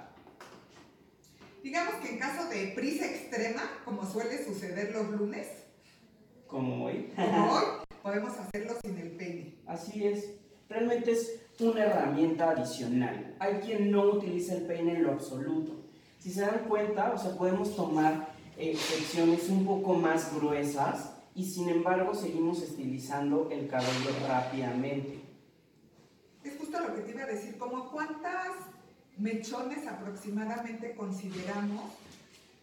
Digamos 1.64 1.96
que 1.96 2.10
en 2.12 2.20
caso 2.20 2.48
de 2.50 2.74
prisa 2.76 3.06
extrema, 3.06 3.64
como 3.86 4.06
suele 4.06 4.44
suceder 4.46 4.92
los 4.94 5.10
lunes, 5.10 5.48
como 6.46 6.86
hoy, 6.86 7.12
como 7.16 7.54
hoy 7.54 7.81
podemos 8.02 8.38
hacerlo 8.38 8.74
sin 8.84 8.98
el 8.98 9.12
peine. 9.12 9.56
Así 9.68 10.06
es. 10.06 10.32
Realmente 10.70 11.12
es 11.12 11.42
una 11.60 11.86
herramienta 11.86 12.52
adicional. 12.52 13.36
Hay 13.40 13.56
quien 13.56 13.92
no 13.92 14.04
utiliza 14.06 14.56
el 14.56 14.64
peine 14.64 14.96
en 14.96 15.04
lo 15.04 15.12
absoluto. 15.12 15.74
Si 16.20 16.32
se 16.32 16.42
dan 16.42 16.66
cuenta, 16.68 17.12
o 17.14 17.18
sea, 17.18 17.36
podemos 17.38 17.76
tomar 17.76 18.30
eh, 18.58 18.76
secciones 18.76 19.50
un 19.50 19.66
poco 19.66 19.94
más 19.96 20.34
gruesas 20.36 21.14
y 21.36 21.46
sin 21.46 21.70
embargo 21.70 22.14
seguimos 22.14 22.62
estilizando 22.62 23.50
el 23.52 23.68
cabello 23.68 24.12
rápidamente. 24.28 25.20
Es 26.44 26.58
justo 26.58 26.80
lo 26.80 26.96
que 26.96 27.02
te 27.02 27.12
iba 27.12 27.24
a 27.24 27.28
decir, 27.28 27.58
como 27.58 27.90
cuántas 27.92 28.56
mechones 29.18 29.88
aproximadamente 29.88 30.96
consideramos 30.96 31.92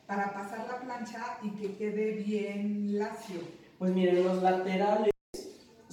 para 0.06 0.32
pasar 0.32 0.66
la 0.66 0.80
plancha 0.80 1.38
y 1.42 1.50
que 1.50 1.76
quede 1.76 2.12
bien 2.12 2.98
lacio. 2.98 3.40
Pues 3.78 3.92
miren, 3.92 4.24
los 4.24 4.42
laterales 4.42 5.12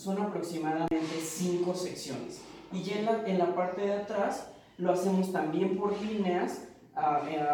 son 0.05 0.21
aproximadamente 0.21 1.19
5 1.19 1.73
secciones 1.73 2.39
y 2.71 2.83
ya 2.83 2.99
en 2.99 3.05
la, 3.05 3.23
en 3.25 3.39
la, 3.39 3.55
parte 3.55 3.81
de 3.81 3.93
atrás 3.93 4.47
lo 4.77 4.91
hacemos 4.91 5.31
también 5.31 5.77
por 5.77 5.99
líneas, 5.99 6.67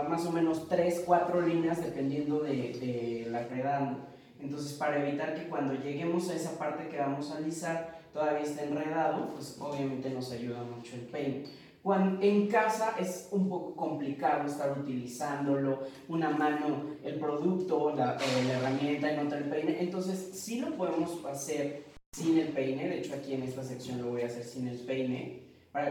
más 0.10 0.26
o 0.26 0.32
menos 0.32 0.68
3, 0.68 1.04
4 1.06 1.42
líneas 1.42 1.82
dependiendo 1.82 2.42
de, 2.42 2.52
de 2.52 3.28
la 3.32 3.48
quedando. 3.48 4.00
Entonces, 4.42 4.74
para 4.74 5.08
evitar 5.08 5.36
que 5.36 5.48
cuando 5.48 5.76
lleguemos 5.76 6.30
a 6.30 6.36
esa 6.36 6.58
parte 6.58 6.90
que 6.90 6.98
vamos 6.98 7.32
a 7.32 7.38
alisar 7.38 8.02
todavía 8.12 8.42
esté 8.42 8.66
enredado, 8.66 9.30
pues 9.34 9.58
obviamente 9.62 10.10
nos 10.10 10.32
ayuda 10.32 10.64
mucho 10.64 10.96
el 10.96 11.02
peine. 11.04 11.46
Cuando, 11.82 12.22
en 12.22 12.48
casa 12.48 12.96
es 13.00 13.30
un 13.32 13.48
poco 13.48 13.76
complicado 13.76 14.48
estar 14.48 14.78
utilizándolo, 14.78 15.80
una 16.10 16.30
mano 16.30 16.98
el 17.04 17.16
producto, 17.16 17.96
la, 17.96 18.16
eh, 18.16 18.44
la 18.48 18.54
herramienta 18.54 19.12
en 19.12 19.26
otra 19.26 19.38
el 19.38 19.46
peine, 19.46 19.78
entonces 19.80 20.32
sí 20.34 20.60
lo 20.60 20.76
podemos 20.76 21.24
hacer 21.26 21.91
sin 22.14 22.38
el 22.38 22.50
peine, 22.50 22.90
de 22.90 23.00
hecho 23.00 23.14
aquí 23.14 23.34
en 23.34 23.44
esta 23.44 23.64
sección 23.64 24.02
lo 24.02 24.10
voy 24.10 24.24
a 24.24 24.26
hacer 24.26 24.44
sin 24.44 24.68
el 24.68 24.78
peine, 24.80 25.44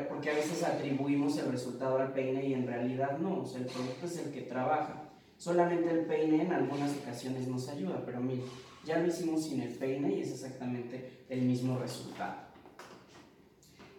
porque 0.07 0.31
a 0.31 0.35
veces 0.35 0.63
atribuimos 0.63 1.39
el 1.39 1.51
resultado 1.51 1.97
al 1.97 2.13
peine 2.13 2.47
y 2.47 2.53
en 2.53 2.67
realidad 2.67 3.17
no, 3.19 3.41
o 3.41 3.47
sea, 3.47 3.61
el 3.61 3.67
producto 3.67 4.05
es 4.05 4.19
el 4.19 4.31
que 4.31 4.43
trabaja. 4.43 5.09
Solamente 5.39 5.91
el 5.91 6.05
peine 6.05 6.43
en 6.43 6.53
algunas 6.53 6.95
ocasiones 6.99 7.49
nos 7.49 7.71
ayuda, 7.71 8.03
pero 8.05 8.21
mire, 8.21 8.43
ya 8.85 8.99
lo 8.99 9.07
hicimos 9.07 9.45
sin 9.45 9.63
el 9.63 9.73
peine 9.73 10.13
y 10.13 10.21
es 10.21 10.33
exactamente 10.33 11.25
el 11.31 11.41
mismo 11.41 11.79
resultado. 11.79 12.35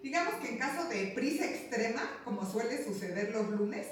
Digamos 0.04 0.36
que 0.36 0.50
en 0.50 0.60
caso 0.60 0.88
de 0.90 1.14
prisa 1.16 1.46
extrema, 1.46 2.04
como 2.24 2.46
suele 2.46 2.84
suceder 2.84 3.32
los 3.32 3.50
lunes, 3.50 3.88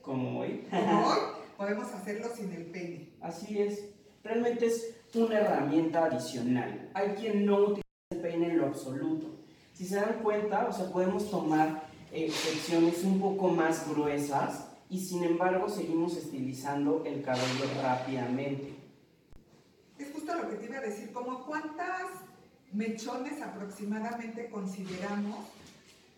como 0.00 0.40
hoy, 0.40 0.66
como 0.70 1.06
hoy 1.08 1.18
podemos 1.58 1.92
hacerlo 1.92 2.28
sin 2.34 2.50
el 2.52 2.64
peine. 2.64 3.10
Así 3.20 3.60
es, 3.60 3.90
realmente 4.24 4.64
es 4.64 4.95
una 5.14 5.40
herramienta 5.40 6.04
adicional. 6.04 6.90
Hay 6.94 7.10
quien 7.10 7.46
no 7.46 7.58
utiliza 7.58 7.82
el 8.10 8.20
peine 8.20 8.50
en 8.50 8.58
lo 8.58 8.66
absoluto. 8.66 9.26
Si 9.72 9.84
se 9.84 9.96
dan 9.96 10.20
cuenta, 10.22 10.66
o 10.68 10.72
sea, 10.72 10.90
podemos 10.90 11.30
tomar 11.30 11.88
eh, 12.12 12.30
secciones 12.30 13.02
un 13.04 13.20
poco 13.20 13.48
más 13.48 13.88
gruesas 13.88 14.68
y 14.88 15.00
sin 15.00 15.24
embargo 15.24 15.68
seguimos 15.68 16.16
estilizando 16.16 17.02
el 17.04 17.22
cabello 17.22 17.64
rápidamente. 17.82 18.74
Es 19.98 20.12
justo 20.12 20.34
lo 20.34 20.48
que 20.48 20.56
te 20.56 20.66
iba 20.66 20.78
a 20.78 20.82
decir, 20.82 21.12
como 21.12 21.44
cuántas 21.44 22.06
mechones 22.72 23.40
aproximadamente 23.40 24.50
consideramos 24.50 25.46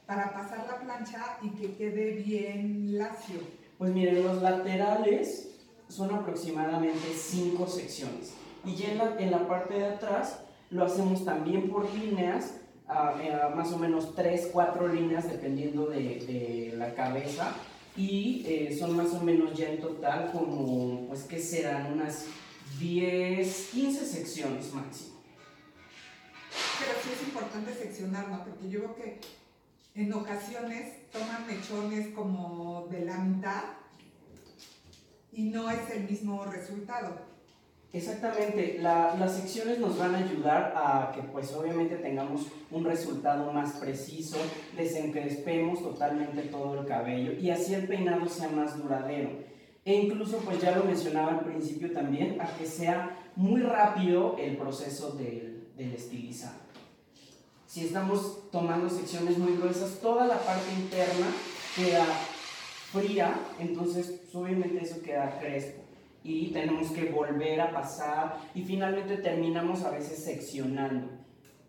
para 0.07 0.33
pasar 0.33 0.67
la 0.67 0.81
plancha 0.81 1.39
y 1.43 1.51
que 1.51 1.75
quede 1.75 2.13
bien 2.13 2.97
lacio. 2.99 3.41
Pues 3.77 3.93
miren, 3.93 4.25
los 4.25 4.43
laterales 4.43 5.51
son 5.89 6.15
aproximadamente 6.15 7.15
5 7.15 7.67
secciones 7.67 8.38
y 8.65 8.75
ya 8.75 8.93
en 8.93 8.99
la, 8.99 9.17
en 9.19 9.31
la, 9.31 9.49
parte 9.49 9.75
de 9.75 9.87
atrás 9.87 10.41
lo 10.71 10.85
hacemos 10.85 11.25
también 11.25 11.71
por 11.71 11.93
líneas, 11.95 12.55
más 13.55 13.73
o 13.73 13.79
menos 13.79 14.15
3, 14.15 14.51
4 14.53 14.89
líneas 14.89 15.31
dependiendo 15.31 15.87
de, 15.87 15.99
de 15.99 16.75
la 16.77 16.95
cabeza 16.95 17.55
y 17.99 18.45
eh, 18.47 18.77
son 18.79 18.97
más 18.97 19.13
o 19.13 19.21
menos 19.21 19.59
ya 19.59 19.69
en 19.71 19.81
total 19.81 20.31
como, 20.31 21.09
pues 21.09 21.25
que 21.25 21.41
serán 21.41 21.95
unas 21.95 22.27
10, 22.79 23.71
15 23.73 24.07
secciones 24.07 24.73
máximo. 24.73 25.19
Pero 26.79 26.93
sí 27.03 27.11
es 27.13 27.27
importante 27.27 27.75
seccionar, 27.75 28.29
¿no? 28.29 28.45
Porque 28.45 28.69
yo 28.69 28.81
veo 28.81 28.95
que 28.95 29.21
en 29.97 30.13
ocasiones 30.13 31.11
toman 31.11 31.45
mechones 31.49 32.15
como 32.15 32.87
de 32.89 33.05
la 33.05 33.19
mitad 33.19 33.65
y 35.33 35.45
no 35.45 35.69
es 35.69 35.91
el 35.91 36.09
mismo 36.09 36.45
resultado. 36.45 37.28
Exactamente, 37.91 38.79
las 38.83 39.35
secciones 39.35 39.79
nos 39.79 39.97
van 39.97 40.15
a 40.15 40.19
ayudar 40.19 40.75
a 40.77 41.11
que 41.15 41.23
pues 41.23 41.51
obviamente 41.55 41.97
tengamos 41.97 42.43
un 42.71 42.85
resultado 42.85 43.51
más 43.51 43.77
preciso, 43.77 44.37
desencrespemos 44.77 45.83
totalmente 45.83 46.43
todo 46.43 46.79
el 46.81 46.87
cabello 46.87 47.33
y 47.33 47.49
así 47.51 47.73
el 47.73 47.89
peinado 47.89 48.29
sea 48.29 48.51
más 48.51 48.77
duradero. 48.77 49.31
E 49.87 49.95
incluso 49.95 50.37
pues 50.45 50.61
ya 50.61 50.77
lo 50.77 50.85
mencionaba 50.85 51.33
al 51.33 51.41
principio 51.41 51.91
también, 51.91 52.39
a 52.43 52.47
que 52.59 52.67
sea 52.67 53.17
muy 53.37 53.63
rápido 53.63 54.37
el 54.39 54.59
proceso 54.59 55.13
del, 55.13 55.69
del 55.75 55.95
estilizado. 55.95 56.59
Si 57.67 57.87
estamos 57.87 58.51
tomando 58.51 58.91
secciones 58.91 59.39
muy 59.39 59.57
gruesas, 59.57 59.99
toda 60.03 60.27
la 60.27 60.37
parte 60.37 60.75
interna 60.79 61.29
queda 61.75 62.05
fría, 62.93 63.35
entonces 63.59 64.21
pues, 64.25 64.35
obviamente 64.35 64.85
eso 64.85 65.01
queda 65.01 65.39
crespo 65.41 65.88
y 66.23 66.49
tenemos 66.53 66.91
que 66.91 67.11
volver 67.11 67.61
a 67.61 67.73
pasar 67.73 68.39
y 68.55 68.63
finalmente 68.63 69.19
terminamos 69.19 69.83
a 69.85 69.91
veces 69.91 70.23
seccionando. 70.23 71.11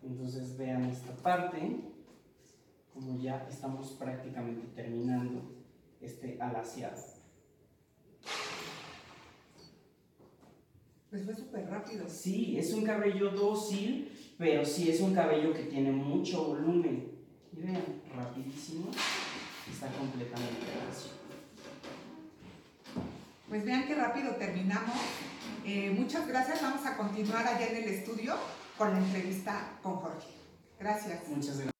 Entonces 0.02 0.56
vean 0.56 0.84
esta 0.84 1.14
parte, 1.16 1.80
como 2.92 3.18
ya 3.20 3.46
estamos 3.48 3.90
prácticamente 3.92 4.66
terminando 4.74 5.42
este 6.00 6.38
alaciado. 6.40 7.02
Pues 11.10 11.24
fue 11.24 11.34
súper 11.34 11.68
rápido. 11.68 12.08
Sí, 12.08 12.56
es 12.56 12.72
un 12.72 12.84
cabello 12.84 13.30
dócil, 13.30 14.12
pero 14.38 14.64
sí 14.64 14.90
es 14.90 15.00
un 15.00 15.12
cabello 15.12 15.52
que 15.52 15.64
tiene 15.64 15.90
mucho 15.90 16.46
volumen. 16.46 17.10
Y 17.52 17.60
vean, 17.60 17.82
rapidísimo, 18.14 18.90
está 19.68 19.88
completamente 19.88 20.66
lacio. 20.86 21.19
Pues 23.50 23.64
vean 23.64 23.84
qué 23.88 23.96
rápido 23.96 24.36
terminamos. 24.36 24.96
Eh, 25.66 25.90
muchas 25.90 26.26
gracias. 26.28 26.62
Vamos 26.62 26.86
a 26.86 26.96
continuar 26.96 27.44
allá 27.48 27.66
en 27.66 27.82
el 27.82 27.88
estudio 27.88 28.36
con 28.78 28.92
la 28.92 28.98
entrevista 28.98 29.76
con 29.82 29.96
Jorge. 29.96 30.28
Gracias. 30.78 31.28
Muchas 31.28 31.56
gracias. 31.56 31.70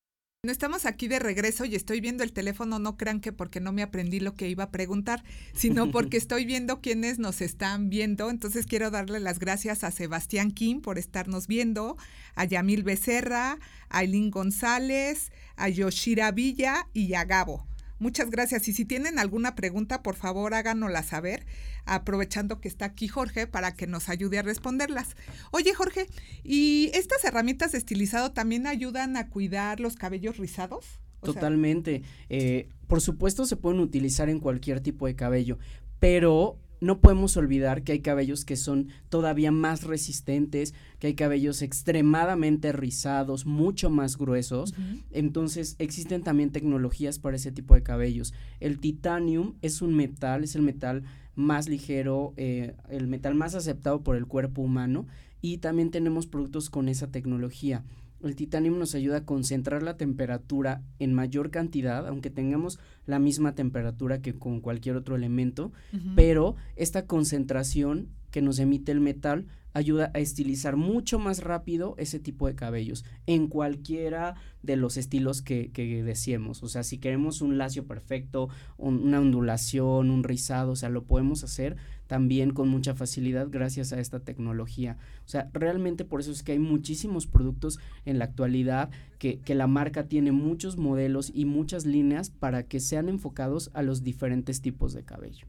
No 0.42 0.50
estamos 0.50 0.84
aquí 0.84 1.06
de 1.06 1.20
regreso 1.20 1.64
y 1.64 1.76
estoy 1.76 2.00
viendo 2.00 2.24
el 2.24 2.32
teléfono, 2.32 2.78
no 2.78 2.96
crean 2.96 3.20
que 3.20 3.30
porque 3.30 3.60
no 3.60 3.72
me 3.72 3.82
aprendí 3.82 4.18
lo 4.18 4.34
que 4.34 4.48
iba 4.48 4.64
a 4.64 4.70
preguntar, 4.72 5.22
sino 5.52 5.90
porque 5.92 6.16
estoy 6.16 6.44
viendo 6.44 6.80
quiénes 6.80 7.20
nos 7.20 7.40
están 7.40 7.88
viendo. 7.88 8.30
Entonces 8.30 8.66
quiero 8.66 8.90
darle 8.90 9.20
las 9.20 9.38
gracias 9.38 9.84
a 9.84 9.92
Sebastián 9.92 10.50
Kim 10.50 10.80
por 10.80 10.98
estarnos 10.98 11.46
viendo, 11.46 11.96
a 12.34 12.46
Yamil 12.46 12.82
Becerra, 12.82 13.58
a 13.90 13.98
Aileen 13.98 14.30
González, 14.32 15.30
a 15.54 15.68
Yoshira 15.68 16.32
Villa 16.32 16.88
y 16.92 17.14
a 17.14 17.24
Gabo. 17.24 17.69
Muchas 18.00 18.30
gracias. 18.30 18.66
Y 18.66 18.72
si 18.72 18.86
tienen 18.86 19.18
alguna 19.18 19.54
pregunta, 19.54 20.02
por 20.02 20.16
favor 20.16 20.54
háganosla 20.54 21.02
saber, 21.02 21.46
aprovechando 21.84 22.58
que 22.58 22.66
está 22.66 22.86
aquí 22.86 23.08
Jorge 23.08 23.46
para 23.46 23.74
que 23.74 23.86
nos 23.86 24.08
ayude 24.08 24.38
a 24.38 24.42
responderlas. 24.42 25.16
Oye, 25.50 25.74
Jorge, 25.74 26.06
¿y 26.42 26.90
estas 26.94 27.22
herramientas 27.24 27.72
de 27.72 27.78
estilizado 27.78 28.32
también 28.32 28.66
ayudan 28.66 29.18
a 29.18 29.28
cuidar 29.28 29.80
los 29.80 29.96
cabellos 29.96 30.38
rizados? 30.38 30.98
Totalmente. 31.22 32.02
Eh, 32.30 32.70
por 32.86 33.02
supuesto, 33.02 33.44
se 33.44 33.56
pueden 33.56 33.80
utilizar 33.80 34.30
en 34.30 34.40
cualquier 34.40 34.80
tipo 34.80 35.06
de 35.06 35.14
cabello, 35.14 35.58
pero 35.98 36.58
no 36.80 37.00
podemos 37.00 37.36
olvidar 37.36 37.82
que 37.82 37.92
hay 37.92 38.00
cabellos 38.00 38.44
que 38.44 38.56
son 38.56 38.88
todavía 39.08 39.52
más 39.52 39.84
resistentes, 39.84 40.74
que 40.98 41.08
hay 41.08 41.14
cabellos 41.14 41.62
extremadamente 41.62 42.72
rizados, 42.72 43.46
mucho 43.46 43.90
más 43.90 44.16
gruesos. 44.16 44.74
Entonces 45.10 45.76
existen 45.78 46.22
también 46.22 46.50
tecnologías 46.50 47.18
para 47.18 47.36
ese 47.36 47.52
tipo 47.52 47.74
de 47.74 47.82
cabellos. 47.82 48.32
El 48.60 48.78
titanium 48.78 49.54
es 49.62 49.82
un 49.82 49.94
metal, 49.94 50.44
es 50.44 50.54
el 50.56 50.62
metal 50.62 51.04
más 51.34 51.68
ligero, 51.68 52.32
eh, 52.36 52.74
el 52.88 53.06
metal 53.06 53.34
más 53.34 53.54
aceptado 53.54 54.02
por 54.02 54.16
el 54.16 54.26
cuerpo 54.26 54.62
humano 54.62 55.06
y 55.42 55.58
también 55.58 55.90
tenemos 55.90 56.26
productos 56.26 56.70
con 56.70 56.88
esa 56.88 57.10
tecnología. 57.10 57.84
El 58.22 58.36
titanio 58.36 58.72
nos 58.72 58.94
ayuda 58.94 59.18
a 59.18 59.24
concentrar 59.24 59.82
la 59.82 59.96
temperatura 59.96 60.82
en 60.98 61.14
mayor 61.14 61.50
cantidad, 61.50 62.06
aunque 62.06 62.30
tengamos 62.30 62.78
la 63.06 63.18
misma 63.18 63.54
temperatura 63.54 64.20
que 64.20 64.38
con 64.38 64.60
cualquier 64.60 64.96
otro 64.96 65.16
elemento, 65.16 65.72
pero 66.16 66.56
esta 66.76 67.06
concentración 67.06 68.08
que 68.30 68.42
nos 68.42 68.58
emite 68.58 68.92
el 68.92 69.00
metal 69.00 69.46
ayuda 69.72 70.10
a 70.14 70.18
estilizar 70.18 70.76
mucho 70.76 71.18
más 71.18 71.42
rápido 71.42 71.94
ese 71.98 72.18
tipo 72.18 72.46
de 72.46 72.54
cabellos 72.54 73.04
en 73.26 73.46
cualquiera 73.46 74.34
de 74.62 74.76
los 74.76 74.96
estilos 74.96 75.42
que, 75.42 75.70
que. 75.70 76.00
O 76.00 76.68
sea, 76.68 76.82
si 76.82 76.98
queremos 76.98 77.40
un 77.40 77.58
lacio 77.58 77.86
perfecto, 77.86 78.48
una 78.78 79.20
ondulación, 79.20 80.10
un 80.10 80.24
rizado, 80.24 80.72
o 80.72 80.76
sea, 80.76 80.88
lo 80.88 81.04
podemos 81.04 81.44
hacer 81.44 81.76
también 82.06 82.50
con 82.50 82.68
mucha 82.68 82.94
facilidad 82.94 83.48
gracias 83.50 83.92
a 83.92 84.00
esta 84.00 84.20
tecnología. 84.20 84.96
O 85.24 85.28
sea, 85.28 85.48
realmente 85.52 86.04
por 86.04 86.20
eso 86.20 86.32
es 86.32 86.42
que 86.42 86.52
hay 86.52 86.58
muchísimos 86.58 87.26
productos 87.26 87.78
en 88.04 88.18
la 88.18 88.24
actualidad 88.24 88.90
que, 89.18 89.38
que 89.38 89.54
la 89.54 89.68
marca 89.68 90.08
tiene 90.08 90.32
muchos 90.32 90.76
modelos 90.76 91.30
y 91.32 91.44
muchas 91.44 91.86
líneas 91.86 92.30
para 92.30 92.64
que 92.64 92.80
sean 92.80 93.08
enfocados 93.08 93.70
a 93.74 93.82
los 93.82 94.02
diferentes 94.02 94.60
tipos 94.60 94.92
de 94.92 95.04
cabello. 95.04 95.46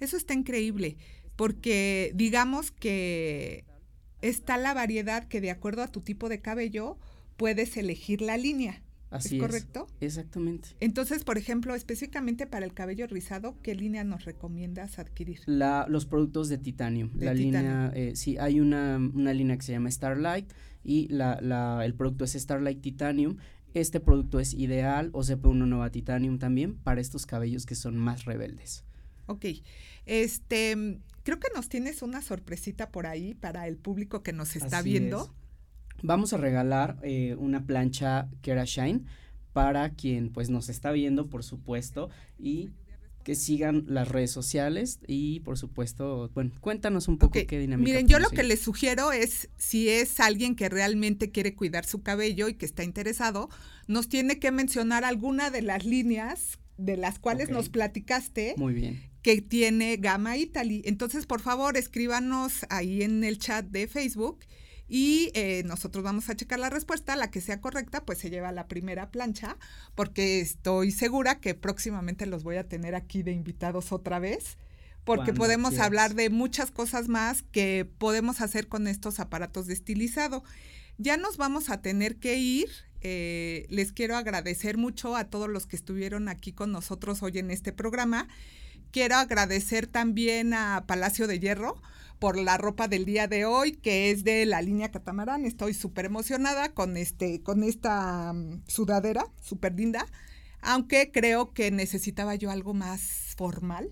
Eso 0.00 0.16
está 0.16 0.34
increíble 0.34 0.96
porque 1.36 2.12
digamos 2.14 2.70
que 2.70 3.64
está 4.22 4.56
la 4.56 4.74
variedad 4.74 5.26
que 5.28 5.40
de 5.40 5.50
acuerdo 5.50 5.82
a 5.82 5.88
tu 5.88 6.00
tipo 6.00 6.28
de 6.28 6.40
cabello 6.40 6.98
puedes 7.36 7.76
elegir 7.76 8.22
la 8.22 8.36
línea. 8.36 8.82
Así 9.10 9.36
¿Es 9.36 9.42
correcto? 9.42 9.86
exactamente. 10.00 10.70
Entonces, 10.80 11.22
por 11.22 11.38
ejemplo, 11.38 11.76
específicamente 11.76 12.48
para 12.48 12.66
el 12.66 12.74
cabello 12.74 13.06
rizado, 13.06 13.54
¿qué 13.62 13.76
línea 13.76 14.02
nos 14.02 14.24
recomiendas 14.24 14.98
adquirir? 14.98 15.40
La, 15.46 15.86
los 15.88 16.04
productos 16.04 16.48
de 16.48 16.58
titanio. 16.58 17.10
la 17.14 17.32
línea, 17.32 17.92
eh, 17.94 18.16
sí, 18.16 18.36
hay 18.38 18.58
una, 18.58 18.96
una, 18.96 19.32
línea 19.32 19.56
que 19.56 19.62
se 19.62 19.70
llama 19.70 19.88
Starlight 19.88 20.50
y 20.82 21.06
la, 21.08 21.38
la, 21.40 21.84
el 21.84 21.94
producto 21.94 22.24
es 22.24 22.32
Starlight 22.32 22.80
Titanium. 22.80 23.36
Este 23.72 24.00
producto 24.00 24.40
es 24.40 24.52
ideal, 24.52 25.10
o 25.12 25.22
CP1 25.22 25.66
Nova 25.66 25.90
Titanium 25.90 26.38
también, 26.38 26.74
para 26.74 27.00
estos 27.00 27.24
cabellos 27.24 27.66
que 27.66 27.76
son 27.76 27.96
más 27.96 28.24
rebeldes. 28.24 28.84
Ok. 29.26 29.46
Este, 30.06 30.98
creo 31.24 31.40
que 31.40 31.48
nos 31.54 31.68
tienes 31.68 32.02
una 32.02 32.22
sorpresita 32.22 32.90
por 32.90 33.06
ahí 33.06 33.34
para 33.34 33.66
el 33.66 33.76
público 33.76 34.22
que 34.22 34.32
nos 34.32 34.54
está 34.54 34.82
viendo. 34.82 35.34
Vamos 36.02 36.32
a 36.32 36.36
regalar 36.36 36.98
eh, 37.02 37.34
una 37.38 37.66
plancha 37.66 38.28
Kera 38.42 38.64
Shine 38.64 39.04
para 39.52 39.90
quien 39.90 40.30
pues 40.30 40.50
nos 40.50 40.68
está 40.68 40.92
viendo, 40.92 41.28
por 41.28 41.42
supuesto, 41.42 42.10
y 42.38 42.70
que 43.22 43.34
sigan 43.34 43.84
las 43.88 44.08
redes 44.08 44.30
sociales 44.30 44.98
y 45.06 45.40
por 45.40 45.56
supuesto, 45.56 46.30
bueno, 46.34 46.50
cuéntanos 46.60 47.08
un 47.08 47.16
poco 47.16 47.38
qué 47.46 47.58
dinámica. 47.58 47.88
Miren, 47.88 48.06
yo 48.06 48.18
lo 48.18 48.28
que 48.28 48.42
les 48.42 48.60
sugiero 48.60 49.12
es 49.12 49.48
si 49.56 49.88
es 49.88 50.20
alguien 50.20 50.54
que 50.54 50.68
realmente 50.68 51.30
quiere 51.30 51.54
cuidar 51.54 51.86
su 51.86 52.02
cabello 52.02 52.48
y 52.48 52.54
que 52.54 52.66
está 52.66 52.84
interesado, 52.84 53.48
nos 53.86 54.10
tiene 54.10 54.38
que 54.38 54.50
mencionar 54.50 55.04
alguna 55.04 55.50
de 55.50 55.62
las 55.62 55.86
líneas 55.86 56.58
de 56.76 56.98
las 56.98 57.18
cuales 57.18 57.48
nos 57.48 57.70
platicaste. 57.70 58.54
Muy 58.58 58.74
bien 58.74 59.13
que 59.24 59.40
tiene 59.40 59.96
Gama 59.96 60.36
Italy. 60.36 60.82
Entonces, 60.84 61.24
por 61.24 61.40
favor, 61.40 61.78
escríbanos 61.78 62.66
ahí 62.68 63.02
en 63.02 63.24
el 63.24 63.38
chat 63.38 63.64
de 63.64 63.88
Facebook 63.88 64.40
y 64.86 65.30
eh, 65.32 65.62
nosotros 65.64 66.04
vamos 66.04 66.28
a 66.28 66.36
checar 66.36 66.58
la 66.58 66.68
respuesta. 66.68 67.16
La 67.16 67.30
que 67.30 67.40
sea 67.40 67.62
correcta, 67.62 68.04
pues 68.04 68.18
se 68.18 68.28
lleva 68.28 68.52
la 68.52 68.68
primera 68.68 69.10
plancha, 69.10 69.56
porque 69.94 70.40
estoy 70.40 70.90
segura 70.90 71.40
que 71.40 71.54
próximamente 71.54 72.26
los 72.26 72.44
voy 72.44 72.56
a 72.56 72.68
tener 72.68 72.94
aquí 72.94 73.22
de 73.22 73.32
invitados 73.32 73.92
otra 73.92 74.18
vez, 74.18 74.58
porque 75.04 75.32
podemos 75.32 75.78
hablar 75.78 76.14
de 76.14 76.28
muchas 76.28 76.70
cosas 76.70 77.08
más 77.08 77.42
que 77.50 77.90
podemos 77.96 78.42
hacer 78.42 78.68
con 78.68 78.86
estos 78.86 79.20
aparatos 79.20 79.66
de 79.66 79.72
estilizado. 79.72 80.44
Ya 80.98 81.16
nos 81.16 81.38
vamos 81.38 81.70
a 81.70 81.80
tener 81.80 82.16
que 82.16 82.36
ir. 82.36 82.68
Eh, 83.00 83.64
les 83.70 83.92
quiero 83.92 84.18
agradecer 84.18 84.76
mucho 84.76 85.16
a 85.16 85.24
todos 85.24 85.48
los 85.48 85.66
que 85.66 85.76
estuvieron 85.76 86.28
aquí 86.28 86.52
con 86.52 86.72
nosotros 86.72 87.22
hoy 87.22 87.38
en 87.38 87.50
este 87.50 87.72
programa. 87.72 88.28
Quiero 88.94 89.16
agradecer 89.16 89.88
también 89.88 90.54
a 90.54 90.84
Palacio 90.86 91.26
de 91.26 91.40
Hierro 91.40 91.82
por 92.20 92.38
la 92.38 92.58
ropa 92.58 92.86
del 92.86 93.04
día 93.04 93.26
de 93.26 93.44
hoy, 93.44 93.72
que 93.72 94.12
es 94.12 94.22
de 94.22 94.46
la 94.46 94.62
línea 94.62 94.92
Catamarán. 94.92 95.44
Estoy 95.46 95.74
súper 95.74 96.04
emocionada 96.04 96.68
con, 96.74 96.96
este, 96.96 97.42
con 97.42 97.64
esta 97.64 98.32
mm, 98.32 98.62
sudadera, 98.68 99.26
súper 99.42 99.74
linda, 99.74 100.06
aunque 100.60 101.10
creo 101.10 101.52
que 101.52 101.72
necesitaba 101.72 102.36
yo 102.36 102.52
algo 102.52 102.72
más 102.72 103.34
formal 103.36 103.90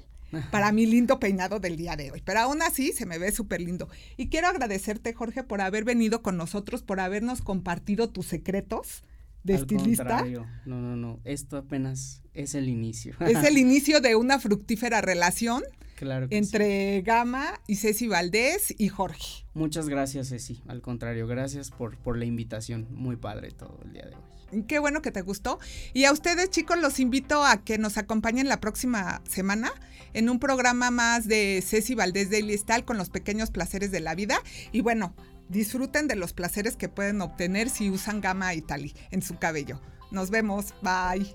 para 0.53 0.71
mi 0.71 0.87
lindo 0.87 1.19
peinado 1.19 1.59
del 1.59 1.77
día 1.77 1.97
de 1.97 2.13
hoy. 2.13 2.23
Pero 2.25 2.39
aún 2.39 2.63
así 2.63 2.93
se 2.93 3.05
me 3.05 3.19
ve 3.19 3.33
súper 3.33 3.61
lindo. 3.61 3.89
Y 4.17 4.29
quiero 4.29 4.47
agradecerte, 4.47 5.15
Jorge, 5.15 5.43
por 5.43 5.63
haber 5.63 5.83
venido 5.83 6.23
con 6.23 6.37
nosotros, 6.37 6.85
por 6.85 7.01
habernos 7.01 7.43
compartido 7.43 8.09
tus 8.09 8.27
secretos 8.27 9.03
de 9.43 9.55
estilista. 9.55 10.25
No, 10.65 10.81
no, 10.81 10.97
no. 10.97 11.21
Esto 11.25 11.57
apenas 11.57 12.23
es 12.35 12.55
el 12.55 12.69
inicio. 12.69 13.15
Es 13.21 13.45
el 13.45 13.59
inicio 13.59 14.01
de 14.01 14.17
una 14.17 14.39
fructífera 14.39 15.01
relación. 15.01 15.63
Claro 15.97 16.27
entre 16.31 17.01
Gama 17.03 17.61
y 17.69 17.77
Ceci 17.77 18.09
Valdés 18.09 18.75
y 18.77 18.89
Jorge. 18.89 19.45
Muchas 19.55 19.89
gracias, 19.89 20.31
Ceci. 20.31 20.61
Al 20.67 20.81
contrario, 20.81 21.29
gracias 21.29 21.71
por, 21.71 21.97
por 21.97 22.19
la 22.19 22.25
invitación. 22.25 22.89
Muy 22.91 23.17
padre 23.17 23.53
todo 23.53 23.79
el 23.85 23.93
día 23.93 24.07
de 24.07 24.17
hoy. 24.17 24.65
Qué 24.67 24.79
bueno 24.79 25.01
que 25.01 25.11
te 25.11 25.23
gustó. 25.23 25.59
Y 25.95 26.05
a 26.05 26.13
ustedes, 26.13 26.51
chicos, 26.51 26.79
los 26.79 27.01
invito 27.01 27.45
a 27.45 27.65
que 27.65 27.79
nos 27.79 27.97
acompañen 27.97 28.49
la 28.49 28.61
próxima 28.61 29.23
semana 29.29 29.73
en 30.13 30.29
un 30.29 30.39
programa 30.39 30.91
más 30.91 31.27
de 31.27 31.63
Ceci 31.65 31.95
Valdés 31.95 32.31
Daily 32.31 32.57
Style 32.59 32.85
con 32.85 32.99
los 32.99 33.09
pequeños 33.09 33.51
placeres 33.51 33.91
de 33.91 34.01
la 34.01 34.15
vida. 34.15 34.39
Y 34.71 34.83
bueno, 34.83 35.15
disfruten 35.49 36.09
de 36.09 36.17
los 36.17 36.33
placeres 36.33 36.77
que 36.77 36.89
pueden 36.89 37.21
obtener 37.21 37.71
si 37.71 37.91
usan 37.91 38.21
Gama 38.21 38.55
Italy 38.55 38.95
en 39.11 39.23
su 39.23 39.39
cabello. 39.39 39.81
Nos 40.11 40.31
vemos. 40.31 40.75
Bye. 40.83 41.35